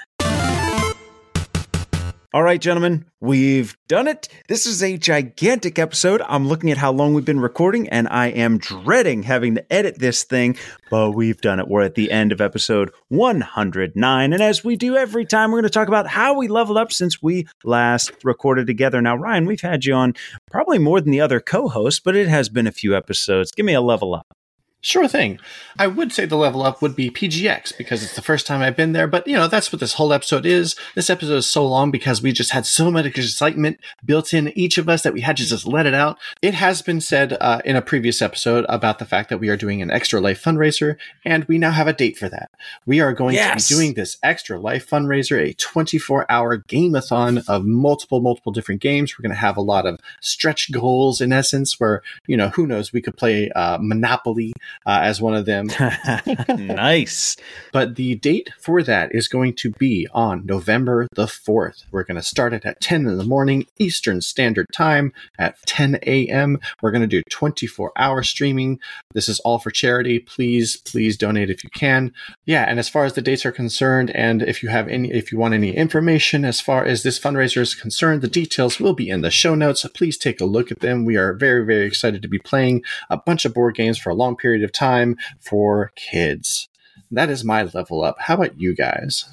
[2.32, 4.28] All right, gentlemen, we've done it.
[4.46, 6.22] This is a gigantic episode.
[6.28, 9.98] I'm looking at how long we've been recording, and I am dreading having to edit
[9.98, 10.56] this thing,
[10.90, 11.66] but we've done it.
[11.66, 14.32] We're at the end of episode 109.
[14.32, 16.92] And as we do every time, we're going to talk about how we leveled up
[16.92, 19.02] since we last recorded together.
[19.02, 20.14] Now, Ryan, we've had you on
[20.48, 23.50] probably more than the other co hosts, but it has been a few episodes.
[23.50, 24.28] Give me a level up.
[24.82, 25.38] Sure thing.
[25.78, 28.76] I would say the level up would be PGX because it's the first time I've
[28.76, 30.74] been there, but you know, that's what this whole episode is.
[30.94, 34.78] This episode is so long because we just had so much excitement built in each
[34.78, 36.18] of us that we had to just let it out.
[36.40, 39.56] It has been said uh, in a previous episode about the fact that we are
[39.56, 40.96] doing an Extra Life fundraiser,
[41.26, 42.50] and we now have a date for that.
[42.86, 43.68] We are going Yes.
[43.68, 48.80] to be doing this Extra Life fundraiser, a 24 hour game-a-thon of multiple, multiple different
[48.80, 49.18] games.
[49.18, 52.66] We're going to have a lot of stretch goals in essence, where, you know, who
[52.66, 54.54] knows, we could play uh, Monopoly
[54.86, 55.68] uh, as one of them.
[56.48, 57.36] nice.
[57.72, 61.84] But the date for that is going to be on November the 4th.
[61.90, 65.98] We're going to start it at 10 in the morning Eastern Standard Time at 10
[66.06, 66.58] a.m.
[66.82, 68.80] We're going to do 24 hour streaming.
[69.12, 70.18] This is all for charity.
[70.18, 72.12] Please, please donate if you can.
[72.44, 75.32] Yeah, and as far as the dates are concerned, and if you have any, if
[75.32, 79.10] you want any information as far as this fundraiser is concerned, the details will be
[79.10, 79.86] in the show notes.
[79.94, 81.04] Please take a look at them.
[81.04, 84.14] We are very, very excited to be playing a bunch of board games for a
[84.14, 86.68] long period of time for kids.
[87.10, 88.16] That is my level up.
[88.20, 89.24] How about you guys?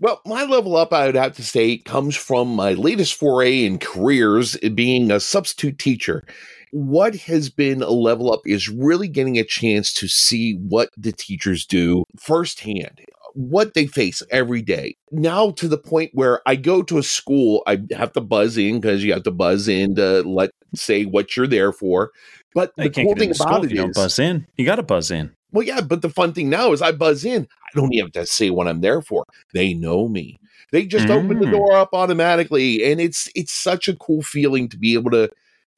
[0.00, 3.78] Well, my level up, I would have to say, comes from my latest foray in
[3.78, 6.24] careers, being a substitute teacher.
[6.70, 11.12] What has been a level up is really getting a chance to see what the
[11.12, 13.00] teachers do firsthand,
[13.38, 14.96] what they face every day.
[15.12, 18.80] Now to the point where I go to a school, I have to buzz in
[18.80, 22.10] because you have to buzz in to let say what you're there for.
[22.52, 24.46] But You the cool thing about it you don't is- buzz in.
[24.56, 25.30] You got to buzz in.
[25.52, 27.46] well, yeah, but the fun thing now is I buzz in.
[27.64, 29.22] I don't even have to say what I'm there for.
[29.54, 30.40] They know me.
[30.72, 31.52] They just open the Mm.
[31.52, 35.30] door up automatically, and it's it's such a cool feeling to be able to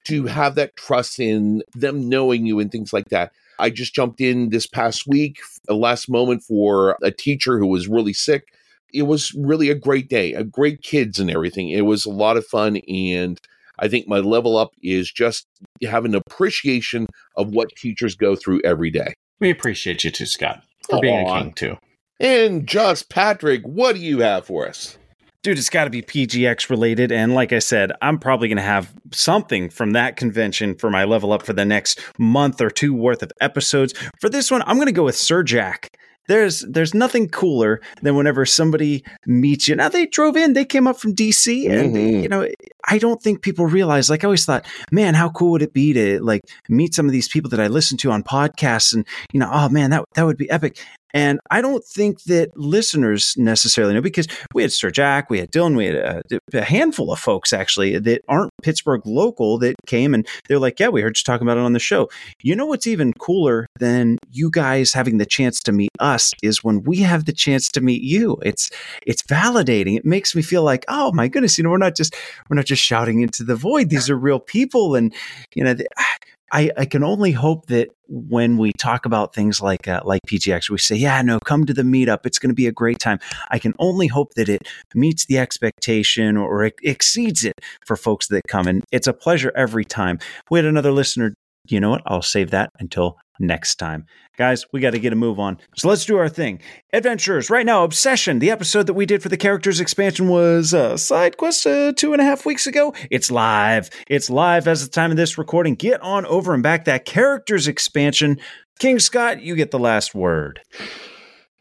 [0.06, 3.32] to have that trust in them knowing you and things like that.
[3.60, 5.38] I just jumped in this past week,
[5.68, 8.44] a last moment for a teacher who was really sick.
[8.92, 11.68] It was really a great day, a great kids and everything.
[11.68, 13.40] It was a lot of fun, and
[13.78, 15.46] I think my level up is just
[15.82, 17.06] have an appreciation
[17.36, 19.14] of what teachers go through every day.
[19.38, 21.76] We appreciate you too, Scott, for being a king too.
[22.18, 24.98] And just Patrick, what do you have for us?
[25.42, 27.10] Dude, it's got to be PGX related.
[27.10, 31.04] And like I said, I'm probably going to have something from that convention for my
[31.04, 33.94] level up for the next month or two worth of episodes.
[34.20, 35.96] For this one, I'm going to go with Sir Jack.
[36.28, 39.74] There's there's nothing cooler than whenever somebody meets you.
[39.74, 42.22] Now they drove in, they came up from DC, and Mhm.
[42.22, 42.46] you know
[42.86, 44.08] I don't think people realize.
[44.08, 47.12] Like I always thought, man, how cool would it be to like meet some of
[47.12, 50.24] these people that I listen to on podcasts, and you know, oh man, that that
[50.24, 50.78] would be epic.
[51.14, 55.50] And I don't think that listeners necessarily know because we had Sir Jack, we had
[55.50, 56.22] Dylan, we had uh,
[56.52, 60.78] a, a handful of folks actually that aren't Pittsburgh local that came and they're like,
[60.78, 62.08] yeah, we heard you talking about it on the show.
[62.42, 66.62] You know what's even cooler than you guys having the chance to meet us is
[66.64, 68.36] when we have the chance to meet you.
[68.42, 68.70] It's
[69.06, 69.96] it's validating.
[69.96, 72.14] It makes me feel like, oh my goodness, you know, we're not just
[72.48, 73.90] we're not just shouting into the void.
[73.90, 75.14] These are real people, and
[75.54, 75.74] you know.
[75.98, 76.16] Ah,
[76.52, 80.68] I, I can only hope that when we talk about things like uh, like PGX,
[80.68, 82.26] we say, yeah, no, come to the meetup.
[82.26, 83.20] It's going to be a great time.
[83.50, 84.62] I can only hope that it
[84.94, 88.66] meets the expectation or it exceeds it for folks that come.
[88.66, 90.18] And it's a pleasure every time.
[90.50, 91.34] We had another listener.
[91.70, 92.02] You know what?
[92.06, 94.06] I'll save that until next time.
[94.36, 95.58] Guys, we got to get a move on.
[95.76, 96.60] So let's do our thing.
[96.92, 100.96] Adventurers, right now, Obsession, the episode that we did for the characters expansion was uh,
[100.96, 102.94] side quest uh, two and a half weeks ago.
[103.10, 103.90] It's live.
[104.08, 105.74] It's live as the time of this recording.
[105.74, 108.38] Get on over and back that characters expansion.
[108.78, 110.60] King Scott, you get the last word.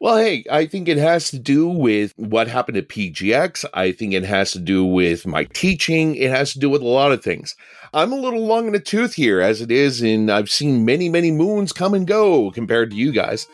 [0.01, 3.65] Well, hey, I think it has to do with what happened at PGX.
[3.73, 6.15] I think it has to do with my teaching.
[6.15, 7.53] It has to do with a lot of things.
[7.93, 11.09] I'm a little long in the tooth here as it is, and I've seen many,
[11.09, 13.47] many moons come and go compared to you guys.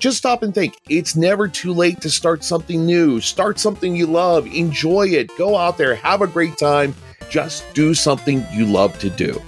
[0.00, 0.76] Just stop and think.
[0.88, 3.20] It's never too late to start something new.
[3.20, 4.48] Start something you love.
[4.48, 5.30] Enjoy it.
[5.38, 5.94] Go out there.
[5.94, 6.96] Have a great time.
[7.30, 9.40] Just do something you love to do.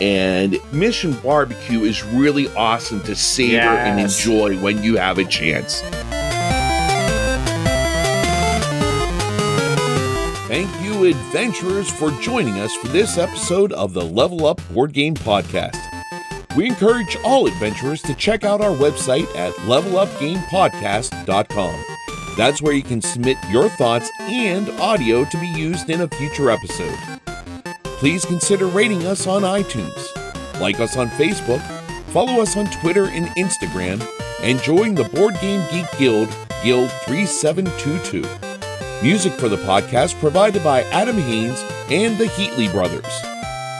[0.00, 5.82] And Mission Barbecue is really awesome to savor and enjoy when you have a chance.
[10.48, 15.14] Thank you, adventurers, for joining us for this episode of the Level Up Board Game
[15.14, 15.76] Podcast.
[16.56, 21.84] We encourage all adventurers to check out our website at levelupgamepodcast.com.
[22.36, 26.50] That's where you can submit your thoughts and audio to be used in a future
[26.50, 26.98] episode.
[27.98, 30.14] Please consider rating us on iTunes,
[30.60, 31.60] like us on Facebook,
[32.12, 34.00] follow us on Twitter and Instagram,
[34.40, 36.28] and join the Board Game Geek Guild,
[36.62, 38.22] Guild 3722.
[39.02, 41.60] Music for the podcast provided by Adam Haynes
[41.90, 43.04] and the Heatley Brothers.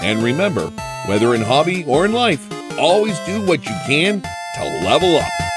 [0.02, 0.66] And remember,
[1.06, 2.44] whether in hobby or in life,
[2.76, 5.47] always do what you can to level up.